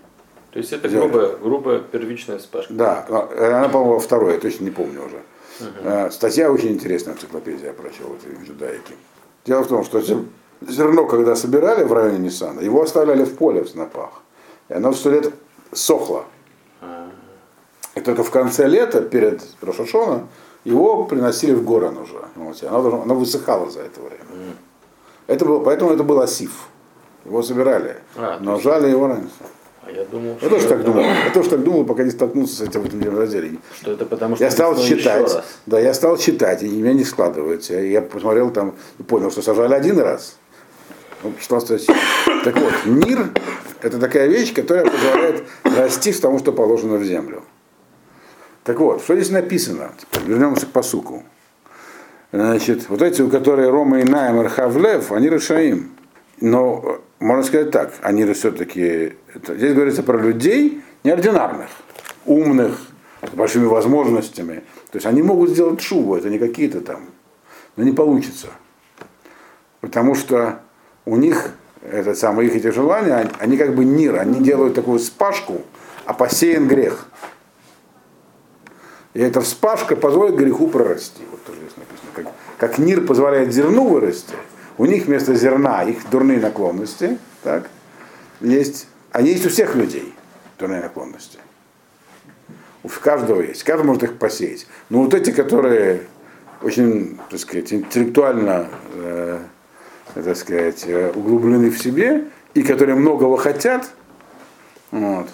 То 0.52 0.58
есть 0.58 0.72
это 0.72 0.88
грубая, 0.88 1.36
грубая 1.36 1.78
первичная 1.80 2.38
вспашка. 2.38 2.72
Да, 2.72 3.06
она, 3.08 3.68
по-моему, 3.68 3.98
второе, 3.98 4.38
точно 4.38 4.64
не 4.64 4.70
помню 4.70 5.06
уже. 5.06 5.22
Угу. 5.60 6.10
Статья 6.12 6.50
очень 6.50 6.72
интересная, 6.72 7.14
энциклопедия 7.14 7.68
я 7.68 7.72
прочел 7.72 8.06
вот, 8.08 8.22
в 8.22 8.48
Юдаике. 8.48 8.94
Дело 9.44 9.62
в 9.62 9.68
том, 9.68 9.84
что 9.84 10.00
зерно, 10.60 11.06
когда 11.06 11.36
собирали 11.36 11.84
в 11.84 11.92
районе 11.92 12.18
Ниссана, 12.18 12.60
его 12.60 12.82
оставляли 12.82 13.24
в 13.24 13.36
поле 13.36 13.62
в 13.62 13.68
снопах. 13.68 14.22
И 14.68 14.74
оно 14.74 14.92
сто 14.92 15.10
лет 15.10 15.32
сохло. 15.72 16.24
А. 16.80 17.10
И 17.94 18.00
только 18.00 18.22
в 18.22 18.30
конце 18.30 18.66
лета, 18.66 19.02
перед 19.02 19.42
Рошашона, 19.60 20.28
его 20.64 21.05
приносили 21.05 21.53
в 21.53 21.64
город 21.64 21.94
уже. 22.03 22.20
Оно, 22.68 23.03
оно 23.03 23.14
высыхало 23.14 23.70
за 23.70 23.81
это 23.81 24.01
время. 24.01 24.55
Это 25.27 25.44
было, 25.44 25.61
поэтому 25.61 25.92
это 25.92 26.03
был 26.03 26.20
асиф. 26.20 26.68
Его 27.25 27.42
собирали. 27.42 27.96
А, 28.16 28.38
но 28.40 28.53
есть... 28.53 28.64
жали 28.64 28.90
его 28.90 29.07
раньше. 29.07 29.31
А 29.83 29.90
я 29.90 30.05
думал, 30.05 30.37
я 30.40 30.49
тоже 30.49 30.68
так 30.68 30.85
думал. 30.85 31.03
Я 31.25 31.31
тоже 31.33 31.51
так 31.51 31.62
думал, 31.62 31.85
пока 31.85 32.03
не 32.03 32.11
столкнулся 32.11 32.57
с 32.57 32.61
этим 32.68 32.83
в 32.83 32.87
этом 32.87 33.18
разделе. 33.18 33.59
Что 33.81 33.92
это 33.92 34.05
потому 34.05 34.37
что 34.37 34.44
я 34.44 34.51
стал 34.51 34.77
читать. 34.77 35.44
Да, 35.66 35.81
я 35.81 35.94
стал 35.94 36.16
читать, 36.16 36.62
и 36.62 36.68
меня 36.68 36.92
не 36.92 37.05
складывается. 37.05 37.75
Я 37.75 38.03
посмотрел 38.03 38.51
там 38.51 38.75
и 38.99 39.03
понял, 39.03 39.31
что 39.31 39.42
сажали 39.42 39.75
один 39.75 39.99
раз. 39.99 40.37
Ну, 41.23 41.33
что 41.38 41.61
так 42.44 42.57
вот, 42.57 42.73
мир 42.87 43.31
это 43.83 43.99
такая 43.99 44.27
вещь, 44.27 44.55
которая 44.55 44.85
позволяет 44.85 45.44
расти 45.64 46.12
с 46.12 46.20
тому, 46.20 46.38
что 46.38 46.53
положено 46.53 46.96
в 46.96 47.05
землю. 47.05 47.42
Так 48.64 48.79
вот, 48.79 49.03
что 49.03 49.14
здесь 49.14 49.31
написано? 49.31 49.92
Теперь 49.99 50.29
вернемся 50.29 50.66
к 50.66 50.70
посуку. 50.70 51.23
Значит, 52.33 52.88
вот 52.88 53.03
эти, 53.03 53.23
у 53.23 53.29
которых 53.29 53.70
Рома 53.70 54.01
и 54.01 54.05
Найм 54.05 54.46
Хавлев, 54.49 55.11
они 55.12 55.29
решаем. 55.29 55.90
Но 56.40 57.01
можно 57.18 57.42
сказать 57.42 57.70
так, 57.70 57.92
они 58.03 58.31
все-таки, 58.33 59.14
здесь 59.46 59.75
говорится 59.75 60.03
про 60.03 60.18
людей 60.18 60.83
неординарных, 61.05 61.68
умных, 62.25 62.79
с 63.23 63.31
большими 63.35 63.66
возможностями. 63.66 64.62
То 64.90 64.96
есть 64.96 65.07
они 65.07 65.23
могут 65.23 65.51
сделать 65.51 65.81
шубу, 65.81 66.16
это 66.16 66.31
не 66.31 66.38
какие-то 66.38 66.81
там, 66.81 67.11
но 67.77 67.85
не 67.85 67.92
получится. 67.92 68.49
Потому 69.81 70.14
что 70.14 70.61
у 71.05 71.16
них, 71.16 71.51
это 71.83 72.14
самое, 72.14 72.49
их 72.49 72.57
эти 72.57 72.70
желания, 72.70 73.29
они, 73.38 73.57
как 73.57 73.75
бы 73.75 73.85
мир, 73.85 74.18
они 74.18 74.40
делают 74.40 74.75
такую 74.75 74.99
спашку, 74.99 75.62
а 76.05 76.14
посеян 76.14 76.68
грех. 76.68 77.07
И 79.14 79.20
эта 79.20 79.40
вспашка 79.40 79.96
позволит 79.96 80.37
греху 80.37 80.68
прорасти. 80.68 81.23
Вот 81.31 81.44
тоже 81.44 81.59
здесь 81.61 81.77
написано. 81.77 82.11
Как, 82.14 82.27
как 82.59 82.79
Нир 82.79 83.05
позволяет 83.05 83.53
зерну 83.53 83.88
вырасти, 83.88 84.35
у 84.79 84.87
них 84.87 85.07
вместо 85.07 85.35
зерна 85.35 85.83
их 85.83 86.09
дурные 86.11 86.38
наклонности, 86.38 87.18
так, 87.42 87.68
есть, 88.40 88.87
они 89.11 89.31
есть 89.31 89.44
у 89.46 89.49
всех 89.49 89.75
людей, 89.75 90.14
дурные 90.59 90.81
наклонности. 90.81 91.38
У 92.83 92.88
каждого 92.88 93.42
есть, 93.42 93.62
каждый 93.64 93.85
может 93.85 94.05
их 94.05 94.18
посеять. 94.18 94.66
Но 94.88 95.03
вот 95.03 95.12
эти, 95.12 95.33
которые 95.33 96.03
очень, 96.62 97.18
так 97.29 97.40
сказать, 97.40 97.73
интеллектуально, 97.73 98.68
э, 98.94 99.38
так 100.14 100.37
сказать, 100.37 100.85
э, 100.87 101.12
углублены 101.14 101.70
в 101.70 101.79
себе, 101.79 102.27
и 102.55 102.62
которые 102.62 102.94
многого 102.94 103.37
хотят, 103.37 103.90
вот, 104.90 105.29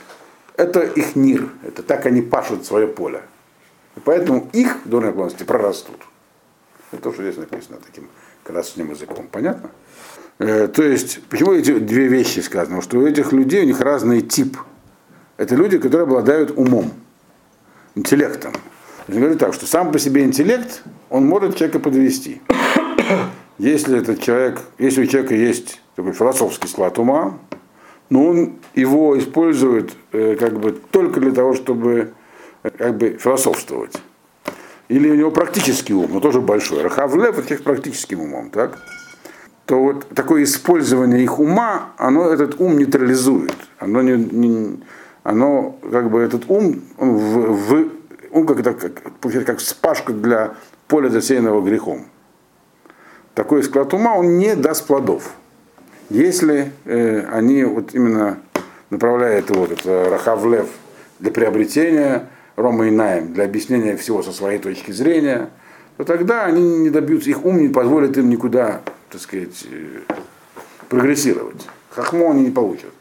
это 0.56 0.80
их 0.80 1.14
мир, 1.14 1.50
это 1.62 1.82
так 1.82 2.06
они 2.06 2.22
пашут 2.22 2.64
свое 2.64 2.86
поле. 2.86 3.22
И 3.96 4.00
поэтому 4.00 4.48
их 4.52 4.78
дурные 4.84 5.08
наклонности 5.08 5.42
прорастут. 5.42 5.96
Это 6.92 7.02
то, 7.02 7.12
что 7.12 7.22
здесь 7.22 7.36
написано 7.36 7.78
таким 7.84 8.08
красным 8.44 8.90
языком. 8.90 9.28
Понятно? 9.30 9.70
Э, 10.38 10.68
то 10.68 10.82
есть, 10.82 11.20
почему 11.28 11.52
эти 11.52 11.78
две 11.78 12.08
вещи 12.08 12.40
сказаны? 12.40 12.82
Что 12.82 12.98
у 12.98 13.06
этих 13.06 13.32
людей, 13.32 13.62
у 13.62 13.66
них 13.66 13.80
разный 13.80 14.20
тип. 14.20 14.58
Это 15.36 15.54
люди, 15.54 15.78
которые 15.78 16.04
обладают 16.04 16.52
умом, 16.56 16.92
интеллектом. 17.94 18.52
Я 19.08 19.20
говорю 19.20 19.38
так, 19.38 19.54
что 19.54 19.66
сам 19.66 19.92
по 19.92 19.98
себе 19.98 20.24
интеллект, 20.24 20.82
он 21.10 21.26
может 21.26 21.56
человека 21.56 21.78
подвести. 21.78 22.42
Если 23.58 23.98
этот 23.98 24.20
человек, 24.20 24.60
если 24.78 25.04
у 25.04 25.06
человека 25.06 25.34
есть 25.34 25.80
такой 25.94 26.12
философский 26.12 26.68
склад 26.68 26.98
ума, 26.98 27.38
но 28.10 28.26
он 28.26 28.56
его 28.74 29.18
использует 29.18 29.92
э, 30.12 30.36
как 30.36 30.58
бы 30.58 30.72
только 30.72 31.20
для 31.20 31.32
того, 31.32 31.54
чтобы 31.54 32.12
как 32.70 32.96
бы 32.96 33.18
философствовать. 33.18 33.96
Или 34.88 35.10
у 35.10 35.14
него 35.14 35.30
практический 35.30 35.94
ум, 35.94 36.12
но 36.12 36.20
тоже 36.20 36.40
большой. 36.40 36.82
Рахавлев 36.82 37.38
это 37.38 37.62
практическим 37.62 38.20
умом, 38.20 38.50
так? 38.50 38.78
то 39.66 39.82
вот 39.82 40.08
такое 40.14 40.44
использование 40.44 41.24
их 41.24 41.40
ума, 41.40 41.90
оно 41.98 42.32
этот 42.32 42.60
ум 42.60 42.78
нейтрализует. 42.78 43.56
Оно, 43.78 44.00
не, 44.00 44.12
не, 44.12 44.80
оно 45.24 45.76
как 45.90 46.10
бы 46.10 46.20
этот 46.20 46.48
ум, 46.48 46.82
в, 46.96 47.52
в, 47.52 47.88
он 48.30 48.46
как, 48.46 48.62
как, 48.62 49.44
как 49.44 49.58
вспашка 49.58 50.12
для 50.12 50.54
поля, 50.86 51.08
засеянного 51.08 51.62
грехом. 51.62 52.06
Такой 53.34 53.64
склад 53.64 53.92
ума, 53.92 54.14
он 54.14 54.38
не 54.38 54.54
даст 54.54 54.86
плодов. 54.86 55.32
Если 56.10 56.72
э, 56.84 57.26
они 57.32 57.64
вот 57.64 57.92
именно 57.92 58.38
направляют 58.90 59.50
вот 59.50 59.72
это 59.72 60.08
Рахавлев, 60.08 60.68
для 61.18 61.32
приобретения 61.32 62.28
Рома 62.56 62.88
и 62.88 62.90
Наем 62.90 63.34
для 63.34 63.44
объяснения 63.44 63.96
всего 63.96 64.22
со 64.22 64.32
своей 64.32 64.58
точки 64.58 64.90
зрения, 64.90 65.50
то 65.96 66.04
тогда 66.04 66.44
они 66.44 66.78
не 66.78 66.90
добьются, 66.90 67.30
их 67.30 67.44
ум 67.44 67.58
не 67.58 67.68
позволит 67.68 68.16
им 68.16 68.28
никуда, 68.28 68.82
так 69.10 69.20
сказать, 69.20 69.64
э, 69.70 70.00
прогрессировать. 70.88 71.66
Хохмо 71.90 72.32
они 72.32 72.44
не 72.44 72.50
получат. 72.50 72.92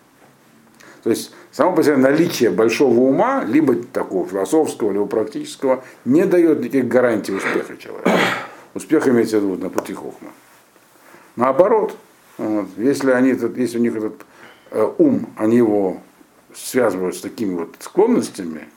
То 1.03 1.09
есть 1.09 1.33
само 1.51 1.73
по 1.73 1.83
себе 1.83 1.97
наличие 1.97 2.49
большого 2.49 2.99
ума, 2.99 3.43
либо 3.45 3.75
такого 3.75 4.27
философского, 4.27 4.91
либо 4.91 5.05
практического, 5.05 5.83
не 6.03 6.25
дает 6.25 6.59
никаких 6.59 6.87
гарантий 6.87 7.33
успеха 7.33 7.77
человека. 7.77 8.11
Успех 8.73 9.07
имеется 9.07 9.39
в 9.39 9.43
виду 9.43 9.61
на 9.61 9.69
пути 9.69 9.93
хохма. 9.93 10.31
Наоборот, 11.35 11.95
вот, 12.37 12.67
если, 12.77 13.11
они, 13.11 13.31
этот, 13.31 13.57
если 13.57 13.77
у 13.77 13.81
них 13.81 13.95
этот 13.95 14.25
э, 14.71 14.89
ум, 14.97 15.29
они 15.37 15.57
его 15.57 16.01
связывают 16.53 17.15
с 17.15 17.21
такими 17.21 17.55
вот 17.55 17.75
склонностями, 17.79 18.67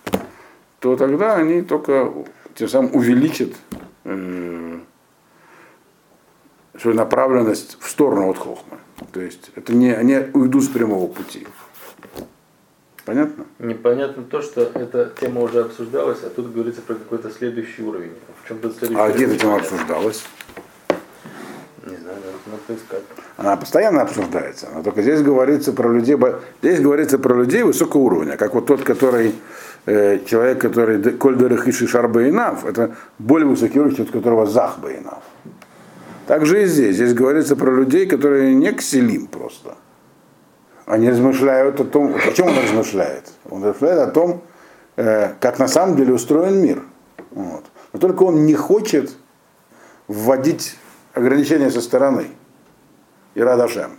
то 0.80 0.96
тогда 0.96 1.36
они 1.36 1.62
только 1.62 2.12
тем 2.54 2.68
самым 2.68 2.94
увеличат 2.94 3.52
э, 4.04 4.78
свою 6.78 6.96
направленность 6.96 7.78
в 7.80 7.88
сторону 7.88 8.30
от 8.30 8.38
хохмы. 8.38 8.78
То 9.12 9.20
есть 9.20 9.50
это 9.54 9.72
не, 9.74 9.92
они 9.92 10.18
уйдут 10.34 10.64
с 10.64 10.68
прямого 10.68 11.06
пути. 11.06 11.46
Понятно? 13.04 13.46
Непонятно 13.58 14.22
то, 14.22 14.42
что 14.42 14.70
эта 14.74 15.10
тема 15.18 15.40
уже 15.40 15.62
обсуждалась, 15.62 16.18
а 16.24 16.30
тут 16.30 16.52
говорится 16.52 16.82
про 16.82 16.94
какой-то 16.94 17.30
следующий 17.30 17.82
уровень. 17.82 18.12
В 18.42 18.48
чем 18.48 18.60
следующий 18.60 18.94
а 18.94 19.08
где 19.08 19.24
уровень? 19.24 19.34
эта 19.34 19.38
тема 19.38 19.56
обсуждалась? 19.56 20.24
Не 21.86 21.96
знаю, 21.96 22.18
надо, 22.46 22.62
поискать. 22.66 23.02
Она 23.38 23.56
постоянно 23.56 24.02
обсуждается. 24.02 24.68
Но 24.74 24.82
только 24.82 25.00
здесь 25.00 25.22
говорится 25.22 25.72
про 25.72 25.90
людей, 25.90 26.18
здесь 26.60 26.80
говорится 26.80 27.18
про 27.18 27.34
людей 27.34 27.62
высокого 27.62 28.02
уровня, 28.02 28.36
как 28.36 28.52
вот 28.54 28.66
тот, 28.66 28.82
который 28.82 29.34
э, 29.86 30.18
человек, 30.26 30.60
который 30.60 30.98
д- 30.98 31.12
коль 31.12 31.36
дерехиши 31.36 31.86
шарбаинав, 31.86 32.64
это 32.64 32.96
более 33.18 33.48
высокий 33.48 33.80
уровень, 33.80 34.02
от 34.02 34.10
которого 34.10 34.46
захбаинав. 34.46 35.22
Также 36.26 36.62
и 36.62 36.66
здесь. 36.66 36.96
Здесь 36.96 37.14
говорится 37.14 37.56
про 37.56 37.70
людей, 37.70 38.06
которые 38.06 38.54
не 38.54 38.72
кселим 38.72 39.26
просто. 39.26 39.76
Они 40.86 41.10
размышляют 41.10 41.80
о 41.80 41.84
том, 41.84 42.14
о 42.14 42.32
чем 42.32 42.48
он 42.48 42.58
размышляет. 42.58 43.30
Он 43.50 43.62
размышляет 43.64 43.98
о 44.08 44.10
том, 44.10 44.42
э, 44.96 45.32
как 45.40 45.58
на 45.58 45.68
самом 45.68 45.96
деле 45.96 46.12
устроен 46.12 46.62
мир. 46.62 46.82
Вот. 47.30 47.64
Но 47.92 47.98
только 47.98 48.22
он 48.24 48.46
не 48.46 48.54
хочет 48.54 49.16
вводить 50.06 50.76
ограничения 51.14 51.70
со 51.70 51.80
стороны. 51.80 52.26
И 53.34 53.40
радашем. 53.40 53.92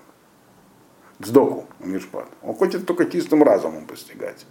Сдоку, 1.20 1.66
мишпат. 1.80 2.26
Он 2.42 2.54
хочет 2.56 2.86
только 2.86 3.06
чистым 3.06 3.44
разумом 3.44 3.86
постигать. 3.86 4.46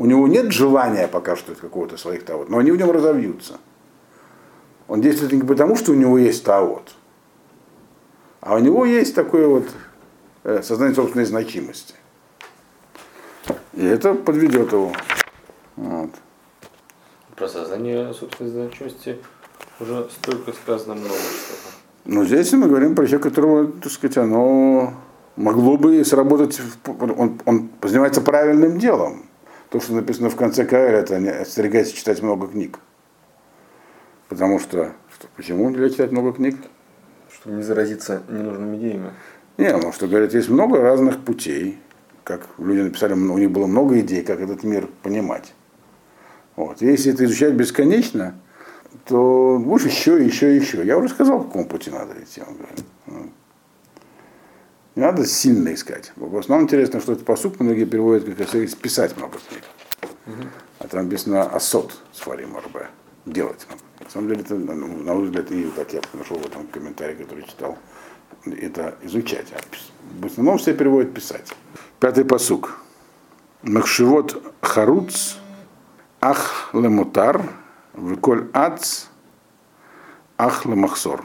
У 0.00 0.06
него 0.06 0.26
нет 0.28 0.50
желания 0.50 1.08
пока 1.08 1.36
что 1.36 1.54
какого-то 1.54 1.98
своих 1.98 2.24
тавод, 2.24 2.48
но 2.48 2.56
они 2.56 2.70
в 2.70 2.76
нем 2.78 2.90
разовьются. 2.90 3.58
Он 4.88 5.02
действует 5.02 5.32
не 5.32 5.42
потому, 5.42 5.76
что 5.76 5.92
у 5.92 5.94
него 5.94 6.16
есть 6.16 6.42
тавод, 6.42 6.94
а 8.40 8.54
у 8.54 8.60
него 8.60 8.86
есть 8.86 9.14
такое 9.14 9.46
вот 9.46 9.68
э, 10.44 10.62
сознание 10.62 10.94
собственной 10.94 11.26
значимости. 11.26 11.92
И 13.74 13.84
это 13.84 14.14
подведет 14.14 14.72
его. 14.72 14.90
Вот. 15.76 16.10
Про 17.36 17.48
создание 17.48 18.14
собственной 18.14 18.52
значимости 18.52 19.18
уже 19.80 20.08
столько 20.08 20.54
сказано 20.54 20.94
много 20.94 21.12
что 21.12 21.74
Но 22.06 22.24
здесь 22.24 22.50
мы 22.54 22.68
говорим 22.68 22.94
про 22.94 23.06
человека, 23.06 23.28
которого, 23.28 23.70
так 23.70 23.92
сказать, 23.92 24.16
оно 24.16 24.94
могло 25.36 25.76
бы 25.76 26.02
сработать, 26.06 26.58
он, 26.86 27.38
он 27.44 27.68
занимается 27.82 28.22
правильным 28.22 28.78
делом. 28.78 29.26
То, 29.70 29.80
что 29.80 29.94
написано 29.94 30.30
в 30.30 30.36
конце 30.36 30.64
Каэля, 30.64 30.98
это 30.98 31.18
не 31.20 31.30
остерегайся 31.30 31.94
читать 31.94 32.20
много 32.22 32.48
книг. 32.48 32.80
Потому 34.28 34.58
что, 34.58 34.92
что 35.14 35.28
почему 35.36 35.70
нельзя 35.70 35.90
читать 35.90 36.12
много 36.12 36.32
книг? 36.32 36.56
Чтобы 37.32 37.56
не 37.56 37.62
заразиться 37.62 38.22
ненужными 38.28 38.76
идеями. 38.76 39.10
Не, 39.58 39.72
потому 39.72 39.92
что, 39.92 40.08
говорят, 40.08 40.34
есть 40.34 40.48
много 40.48 40.80
разных 40.80 41.24
путей, 41.24 41.78
как 42.24 42.48
люди 42.58 42.80
написали, 42.80 43.12
у 43.12 43.38
них 43.38 43.50
было 43.50 43.66
много 43.66 44.00
идей, 44.00 44.22
как 44.22 44.40
этот 44.40 44.64
мир 44.64 44.88
понимать. 45.02 45.52
Вот. 46.56 46.82
Если 46.82 47.12
это 47.12 47.24
изучать 47.24 47.54
бесконечно, 47.54 48.40
то 49.06 49.60
будешь 49.64 49.86
еще, 49.86 50.24
еще, 50.24 50.54
еще. 50.54 50.84
Я 50.84 50.98
уже 50.98 51.08
сказал, 51.08 51.38
по 51.40 51.44
какому 51.44 51.66
пути 51.66 51.90
надо 51.90 52.14
идти. 52.22 52.42
он 52.46 52.56
говорит. 52.56 53.32
Не 54.96 55.02
надо 55.02 55.24
сильно 55.26 55.72
искать. 55.72 56.12
В 56.16 56.36
основном 56.36 56.66
интересно, 56.66 57.00
что 57.00 57.12
это 57.12 57.24
посуд 57.24 57.60
многие 57.60 57.84
переводят 57.84 58.24
как 58.24 58.38
если 58.40 58.66
списать 58.66 59.16
много 59.16 59.38
книг. 59.48 59.62
А 60.78 60.88
там 60.88 61.04
написано 61.04 61.42
асот 61.42 61.96
с 62.12 62.20
фарим 62.20 62.56
арбе. 62.56 62.88
Делать. 63.26 63.66
На 64.00 64.10
самом 64.10 64.28
деле, 64.28 64.40
это, 64.40 64.54
ну, 64.54 64.86
на 65.02 65.14
мой 65.14 65.26
взгляд, 65.26 65.50
и 65.52 65.70
как 65.76 65.92
я 65.92 66.00
нашел 66.14 66.38
в 66.38 66.46
этом 66.46 66.66
комментарии, 66.68 67.14
который 67.14 67.44
читал, 67.44 67.78
это 68.46 68.96
изучать. 69.02 69.46
А 69.52 69.60
в 70.20 70.26
основном 70.26 70.58
все 70.58 70.74
переводят 70.74 71.14
писать. 71.14 71.52
Пятый 72.00 72.24
посук. 72.24 72.78
Махшивот 73.62 74.42
харуц 74.62 75.36
ах 76.20 76.70
лемутар 76.72 77.42
выколь 77.92 78.48
ац 78.54 79.04
ах 80.38 80.64
лемахсор. 80.64 81.24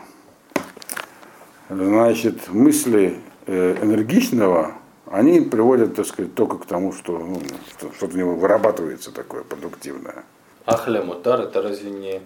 Значит, 1.70 2.50
мысли 2.50 3.20
энергичного, 3.48 4.74
они 5.08 5.42
приводят, 5.42 5.96
так 5.96 6.06
сказать, 6.06 6.34
только 6.36 6.58
к 6.58 6.66
тому, 6.66 6.94
что 6.94 7.18
ну, 7.18 7.40
что- 7.70 7.92
что-то 7.94 8.16
у 8.16 8.18
него 8.18 8.36
вырабатывается 8.36 9.12
такое 9.12 9.44
продуктивное. 9.44 10.24
Ахля 10.66 11.04
мутар 11.04 11.42
это 11.42 11.62
разве 11.62 11.92
не 11.92 12.22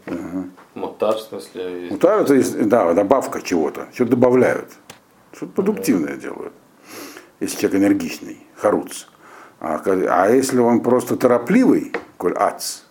мутар 0.73 1.15
в 1.17 1.19
смысле? 1.19 1.89
Мутар 1.91 2.21
это 2.21 2.65
да, 2.65 2.93
добавка 2.93 3.41
чего-то, 3.41 3.87
что-то 3.93 4.11
добавляют, 4.11 4.71
что-то 5.33 5.51
продуктивное 5.51 6.15
делают, 6.15 6.53
если 7.41 7.59
человек 7.59 7.81
энергичный, 7.81 8.45
харуц. 8.55 9.07
А, 9.59 9.81
а 9.85 10.29
если 10.29 10.59
он 10.59 10.81
просто 10.81 11.17
торопливый, 11.17 11.91
коль 12.15 12.33
ац, 12.33 12.83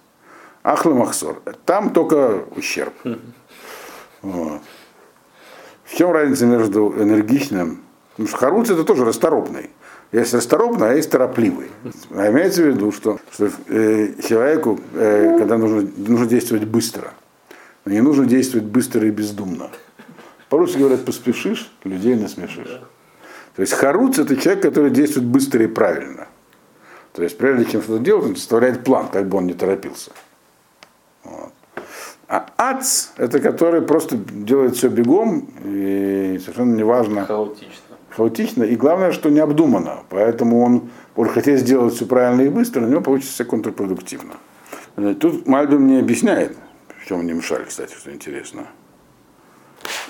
ахла 0.62 0.92
махсор, 0.92 1.40
там 1.64 1.94
только 1.94 2.44
ущерб. 2.54 2.92
Вот. 4.20 4.60
В 5.84 5.96
чем 5.96 6.10
разница 6.10 6.44
между 6.44 6.92
энергичным? 6.98 7.84
Потому 8.18 8.30
что 8.30 8.38
харуц 8.38 8.68
это 8.68 8.82
тоже 8.82 9.04
расторопный. 9.04 9.70
Есть 10.10 10.34
расторопный, 10.34 10.90
а 10.90 10.94
есть 10.94 11.08
торопливый. 11.08 11.68
А 12.10 12.28
имеется 12.32 12.64
в 12.64 12.66
виду, 12.66 12.90
что, 12.90 13.20
что 13.30 13.48
э, 13.68 14.20
человеку, 14.26 14.80
э, 14.94 15.38
когда 15.38 15.56
нужно, 15.56 15.88
нужно 15.96 16.26
действовать 16.26 16.64
быстро, 16.64 17.12
но 17.84 17.92
не 17.92 18.00
нужно 18.00 18.26
действовать 18.26 18.66
быстро 18.66 19.06
и 19.06 19.10
бездумно. 19.10 19.70
По-русски 20.48 20.78
говорят, 20.78 21.04
поспешишь, 21.04 21.70
людей 21.84 22.16
насмешишь. 22.16 22.80
То 23.54 23.62
есть 23.62 23.74
харуц 23.74 24.18
это 24.18 24.36
человек, 24.36 24.64
который 24.64 24.90
действует 24.90 25.26
быстро 25.28 25.62
и 25.62 25.68
правильно. 25.68 26.26
То 27.12 27.22
есть 27.22 27.38
прежде 27.38 27.66
чем 27.66 27.82
что-то 27.82 28.02
делать, 28.02 28.24
он 28.24 28.34
составляет 28.34 28.82
план, 28.82 29.06
как 29.12 29.28
бы 29.28 29.38
он 29.38 29.46
не 29.46 29.54
торопился. 29.54 30.10
Вот. 31.22 31.52
А 32.26 32.46
ац 32.56 33.10
это 33.16 33.38
который 33.38 33.80
просто 33.80 34.16
делает 34.16 34.74
все 34.74 34.88
бегом 34.88 35.48
и 35.64 36.40
совершенно 36.42 36.74
неважно 36.74 37.24
Хаотично. 37.24 37.87
Хаотично, 38.18 38.64
и 38.64 38.74
главное, 38.74 39.12
что 39.12 39.30
необдуманно. 39.30 40.00
Поэтому 40.10 40.60
он, 40.60 40.90
он 41.14 41.28
хотел 41.28 41.56
сделать 41.56 41.94
все 41.94 42.04
правильно 42.04 42.42
и 42.42 42.48
быстро, 42.48 42.80
но 42.80 42.88
у 42.88 42.90
него 42.90 43.00
получится 43.00 43.44
контрпродуктивно. 43.44 44.34
Значит, 44.96 45.20
Тут 45.20 45.46
Мальбим 45.46 45.86
не 45.86 46.00
объясняет, 46.00 46.56
в 47.00 47.06
чем 47.06 47.20
они 47.20 47.32
мешали, 47.32 47.64
кстати, 47.64 47.94
что 47.94 48.12
интересно. 48.12 48.66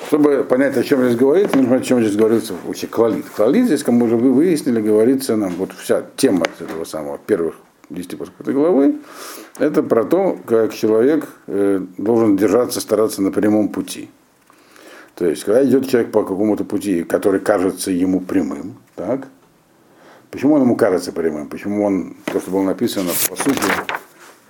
Чтобы 0.06 0.42
понять, 0.44 0.78
о 0.78 0.82
чем 0.82 1.04
здесь 1.04 1.16
говорится, 1.16 1.58
нужно 1.58 1.76
о 1.76 1.80
чем 1.80 2.00
здесь 2.00 2.16
говорится 2.16 2.54
в 2.54 2.70
ухе 2.70 2.86
клалит. 2.86 3.26
Клалит 3.36 3.66
здесь, 3.66 3.82
как 3.82 3.94
мы 3.94 4.06
уже 4.06 4.16
вы- 4.16 4.32
выяснили, 4.32 4.80
говорится 4.80 5.36
нам, 5.36 5.50
вот 5.58 5.72
вся 5.72 6.02
тема 6.16 6.46
этого 6.58 6.84
самого 6.84 7.18
первых 7.18 7.56
10 7.90 8.16
постов 8.16 8.40
этой 8.40 8.54
главы, 8.54 8.96
это 9.58 9.82
про 9.82 10.04
то, 10.04 10.38
как 10.46 10.72
человек 10.72 11.28
э, 11.46 11.80
должен 11.98 12.38
держаться, 12.38 12.80
стараться 12.80 13.20
на 13.20 13.30
прямом 13.32 13.68
пути. 13.68 14.08
То 15.18 15.26
есть, 15.26 15.42
когда 15.42 15.64
идет 15.64 15.88
человек 15.88 16.12
по 16.12 16.22
какому-то 16.22 16.62
пути, 16.64 17.02
который 17.02 17.40
кажется 17.40 17.90
ему 17.90 18.20
прямым, 18.20 18.76
так? 18.94 19.26
Почему 20.30 20.54
он 20.54 20.62
ему 20.62 20.76
кажется 20.76 21.10
прямым? 21.10 21.48
Почему 21.48 21.84
он, 21.84 22.16
то, 22.26 22.40
что 22.40 22.52
было 22.52 22.62
написано 22.62 23.10
по 23.28 23.34
сути, 23.34 23.60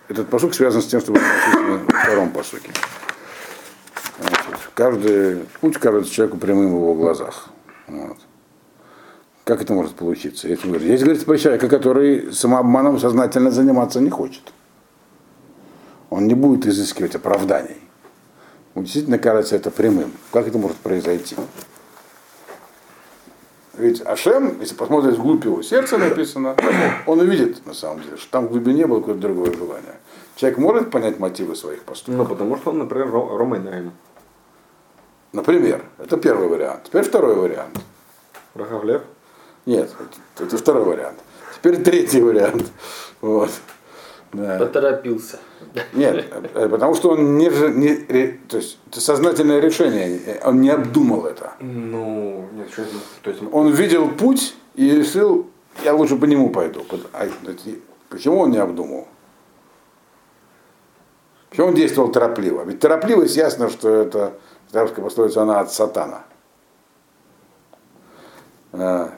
этот 0.09 0.29
посук 0.29 0.53
связан 0.53 0.83
с 0.83 0.87
тем, 0.87 1.01
что 1.01 1.13
было 1.13 1.23
написано 1.23 1.79
во 1.87 1.99
втором 1.99 2.31
посуке. 2.31 2.71
Значит, 4.21 4.71
каждый 4.75 5.39
путь 5.63 5.79
кажется 5.79 6.13
человеку 6.13 6.37
прямым 6.37 6.67
в 6.67 6.77
его 6.77 6.95
глазах. 6.95 7.49
Вот. 7.87 8.19
Как 9.45 9.63
это 9.63 9.73
может 9.73 9.95
получиться? 9.95 10.49
Здесь 10.49 10.61
говорится, 10.61 10.87
здесь 10.87 11.01
говорится 11.01 11.25
про 11.25 11.39
человека, 11.39 11.69
который 11.71 12.31
самообманом 12.31 12.99
сознательно 12.99 13.51
заниматься 13.51 14.03
не 14.03 14.11
хочет. 14.11 14.53
Он 16.11 16.27
не 16.27 16.35
будет 16.35 16.67
изыскивать 16.67 17.15
оправданий. 17.15 17.88
Ему 18.79 18.85
действительно 18.85 19.19
кажется 19.19 19.57
это 19.57 19.73
прямым. 19.73 20.13
Как 20.31 20.47
это 20.47 20.57
может 20.57 20.77
произойти? 20.77 21.35
Ведь 23.77 24.01
Ашем, 24.07 24.61
если 24.61 24.77
посмотреть 24.77 25.17
вглубь 25.17 25.45
его 25.45 25.63
сердца 25.63 25.99
написано, 25.99 26.55
он 27.07 27.19
увидит, 27.19 27.67
на 27.67 27.75
самом 27.75 28.05
деле, 28.05 28.17
что 28.17 28.31
там 28.31 28.47
в 28.47 28.51
глубине 28.51 28.87
было 28.87 29.01
какое-то 29.01 29.21
другое 29.21 29.53
желание. 29.53 29.99
Человек 30.37 30.59
может 30.59 30.91
понять 30.93 31.19
мотивы 31.19 31.57
своих 31.57 31.83
поступков? 31.83 32.19
Ну, 32.19 32.25
потому 32.33 32.57
что 32.57 32.71
он, 32.71 32.79
например, 32.79 33.09
Ро- 33.09 33.37
Ромейнаем. 33.37 33.91
Например, 35.33 35.85
это 35.99 36.17
первый 36.17 36.47
вариант. 36.47 36.85
Теперь 36.85 37.03
второй 37.03 37.35
вариант. 37.35 37.77
Рахавлев. 38.55 39.03
Нет, 39.67 39.91
это, 40.37 40.45
это 40.45 40.57
второй 40.57 40.85
вариант. 40.85 41.19
Теперь 41.57 41.83
третий 41.83 42.23
вариант. 42.23 42.71
Вот. 43.23 43.51
Да. 44.33 44.59
Поторопился. 44.59 45.39
Нет, 45.95 46.27
э, 46.55 46.69
потому 46.69 46.95
что 46.95 47.11
он 47.11 47.39
не, 47.39 47.49
не 47.49 48.27
то 48.49 48.59
есть 48.59 48.79
это 48.91 49.01
сознательное 49.01 49.61
решение, 49.61 50.21
э, 50.27 50.41
он 50.47 50.61
не 50.61 50.71
обдумал 50.71 51.27
это. 51.27 51.53
Ну, 51.61 52.47
нет, 52.53 52.71
что 52.71 52.83
это, 52.83 52.93
то 53.23 53.31
есть, 53.31 53.43
Он 53.53 53.73
видел 53.73 54.09
путь 54.09 54.55
и 54.75 54.91
решил, 54.91 55.47
я 55.85 55.95
лучше 55.95 56.17
по 56.17 56.27
нему 56.27 56.51
пойду. 56.51 56.85
А, 57.13 57.27
Почему 58.11 58.41
он 58.41 58.51
не 58.51 58.59
обдумал? 58.59 59.07
Почему 61.51 61.69
он 61.69 61.75
действовал 61.75 62.11
торопливо? 62.11 62.65
Ведь 62.65 62.81
торопливость, 62.81 63.37
ясно, 63.37 63.71
что 63.71 63.89
это, 63.89 64.35
арабская 64.73 65.03
пословица, 65.03 65.43
она 65.43 65.61
от 65.61 65.73
сатана. 65.73 66.25
Э, 68.73 69.09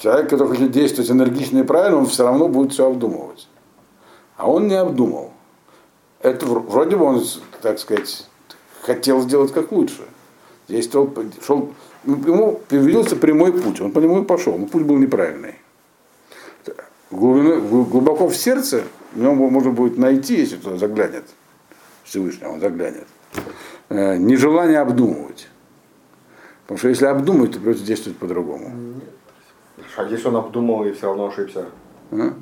Человек, 0.00 0.30
который 0.30 0.48
хочет 0.48 0.70
действовать 0.70 1.10
энергично 1.10 1.58
и 1.58 1.62
правильно, 1.62 1.98
он 1.98 2.06
все 2.06 2.24
равно 2.24 2.48
будет 2.48 2.72
все 2.72 2.86
обдумывать. 2.86 3.46
А 4.40 4.48
он 4.48 4.68
не 4.68 4.74
обдумал. 4.74 5.32
Это 6.22 6.46
вр- 6.46 6.60
вроде 6.66 6.96
бы 6.96 7.04
он, 7.04 7.22
так 7.60 7.78
сказать, 7.78 8.26
хотел 8.80 9.20
сделать 9.20 9.52
как 9.52 9.70
лучше. 9.70 10.00
Действовал, 10.66 11.12
шел, 11.46 11.74
ему 12.06 12.58
привиделся 12.66 13.16
прямой 13.16 13.52
путь, 13.52 13.82
он 13.82 13.92
по 13.92 13.98
нему 13.98 14.22
и 14.22 14.24
пошел, 14.24 14.56
но 14.56 14.64
путь 14.64 14.84
был 14.84 14.96
неправильный. 14.96 15.56
Глубины- 17.10 17.60
гл- 17.60 17.84
глубоко 17.84 18.28
в 18.28 18.34
сердце 18.36 18.84
в 19.12 19.18
нем 19.20 19.36
можно 19.36 19.72
будет 19.72 19.98
найти, 19.98 20.36
если 20.36 20.56
кто 20.56 20.78
заглянет, 20.78 21.24
Всевышний, 22.04 22.46
он 22.46 22.60
заглянет, 22.60 23.06
э, 23.90 24.16
нежелание 24.16 24.78
обдумывать. 24.78 25.48
Потому 26.62 26.78
что 26.78 26.88
если 26.88 27.04
обдумать, 27.04 27.52
то 27.52 27.58
придется 27.58 27.84
действовать 27.84 28.18
по-другому. 28.18 28.72
А 29.98 30.04
если 30.04 30.28
он 30.28 30.36
обдумал 30.36 30.84
и 30.86 30.92
все 30.92 31.08
равно 31.08 31.26
ошибся? 31.26 31.66
А? 32.12 32.32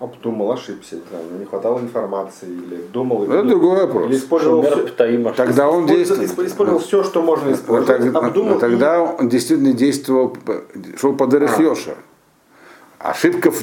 Обдумал, 0.00 0.52
ошибся, 0.52 0.94
не 0.94 1.02
знаю, 1.10 1.24
не 1.40 1.44
хватало 1.44 1.80
информации, 1.80 2.46
или 2.46 2.76
думал, 2.92 3.24
Это 3.24 3.42
другой 3.42 3.80
вопрос. 3.86 4.06
или 4.06 4.16
использовал, 4.16 4.62
все. 4.62 4.86
Тогда 5.34 5.68
он 5.68 5.86
использовал, 5.86 6.20
действует. 6.20 6.48
использовал 6.48 6.78
все, 6.78 7.02
что 7.02 7.20
можно 7.22 7.46
Вот 7.48 7.56
использовать, 7.56 8.12
так- 8.12 8.22
обдумал 8.22 8.54
но 8.54 8.58
тогда 8.60 9.02
он 9.02 9.28
действительно 9.28 9.72
действовал, 9.72 10.36
шел 11.00 11.16
по 11.16 11.26
Дерех 11.26 11.58
Йоша. 11.58 11.96
Ошибка 13.00 13.50
в, 13.50 13.60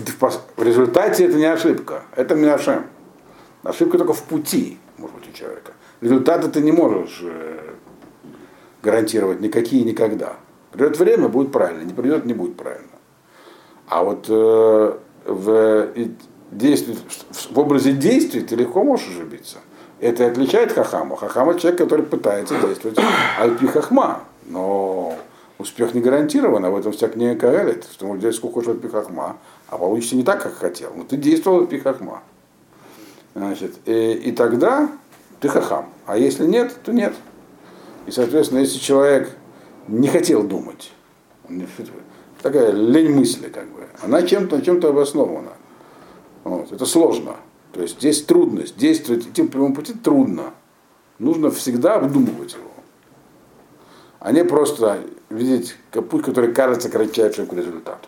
в 0.57 0.63
результате 0.63 1.25
это 1.25 1.37
не 1.37 1.45
ошибка, 1.45 2.03
это 2.17 2.35
Минашем. 2.35 2.83
Ошибка 3.63 3.97
только 3.97 4.11
в 4.13 4.23
пути, 4.23 4.77
может 4.97 5.15
быть, 5.15 5.29
у 5.29 5.31
человека. 5.31 5.71
Результаты 6.01 6.49
ты 6.49 6.59
не 6.61 6.73
можешь 6.73 7.21
э, 7.23 7.71
гарантировать 8.83 9.39
никакие 9.39 9.85
никогда. 9.85 10.33
Придет 10.71 10.99
время, 10.99 11.29
будет 11.29 11.53
правильно, 11.53 11.83
не 11.83 11.93
придет, 11.93 12.25
не 12.25 12.33
будет 12.33 12.57
правильно. 12.57 12.89
А 13.87 14.03
вот 14.03 14.25
э, 14.27 14.97
в, 15.25 15.87
и 15.95 16.11
действии- 16.51 16.97
в- 17.31 17.55
в 17.55 17.59
образе 17.59 17.91
действий 17.91 18.41
ты 18.41 18.55
легко 18.55 18.83
можешь 18.83 19.07
ошибиться. 19.09 19.57
Это 19.99 20.23
и 20.23 20.27
отличает 20.27 20.71
Хахама. 20.71 21.15
Хахама 21.15 21.57
человек, 21.59 21.79
который 21.79 22.05
пытается 22.05 22.55
действовать 22.59 22.97
альпи 23.39 23.65
Хахма. 23.67 24.21
Но 24.45 25.15
успех 25.57 25.93
не 25.93 26.01
гарантирован, 26.01 26.63
об 26.65 26.75
этом 26.75 26.91
всяк 26.91 27.15
не 27.15 27.35
каэлит, 27.35 27.85
что 27.91 28.05
можно 28.05 28.21
делать 28.21 28.35
сколько 28.35 28.55
хочешь 28.55 28.69
альпи 28.71 28.87
Хахма, 28.87 29.37
а 29.69 29.77
получится 29.77 30.15
не 30.15 30.23
так, 30.23 30.43
как 30.43 30.53
хотел. 30.53 30.91
Но 30.95 31.03
ты 31.03 31.17
действовал 31.17 31.61
альпи 31.61 31.79
Хахма. 31.79 32.21
Значит, 33.33 33.75
и, 33.85 34.13
и 34.13 34.31
тогда 34.31 34.89
ты 35.39 35.49
Хахам. 35.49 35.89
А 36.05 36.17
если 36.17 36.45
нет, 36.45 36.75
то 36.83 36.93
нет. 36.93 37.13
И, 38.05 38.11
соответственно, 38.11 38.59
если 38.59 38.77
человек 38.79 39.31
не 39.87 40.07
хотел 40.07 40.43
думать, 40.43 40.91
он 41.49 41.57
не- 41.57 41.67
такая 42.45 42.71
лень 42.71 43.11
мысли, 43.11 43.49
как 43.49 43.65
бы, 43.69 43.87
она 44.03 44.21
чем-то, 44.21 44.57
на 44.57 44.61
чем-то 44.61 44.89
обоснована. 44.89 45.53
Вот. 46.43 46.71
Это 46.71 46.85
сложно. 46.85 47.37
То 47.71 47.81
есть 47.81 47.97
здесь 47.97 48.23
трудность. 48.23 48.77
Действовать 48.77 49.25
идти 49.25 49.41
по 49.41 49.53
прямому 49.53 49.73
пути 49.73 49.93
трудно. 49.93 50.53
Нужно 51.17 51.49
всегда 51.49 51.95
обдумывать 51.95 52.53
его. 52.53 52.69
А 54.19 54.31
не 54.31 54.45
просто 54.45 54.99
видеть 55.29 55.75
путь, 55.89 56.23
который 56.23 56.53
кажется 56.53 56.89
кратчайшим 56.89 57.47
к 57.47 57.53
результату. 57.53 58.07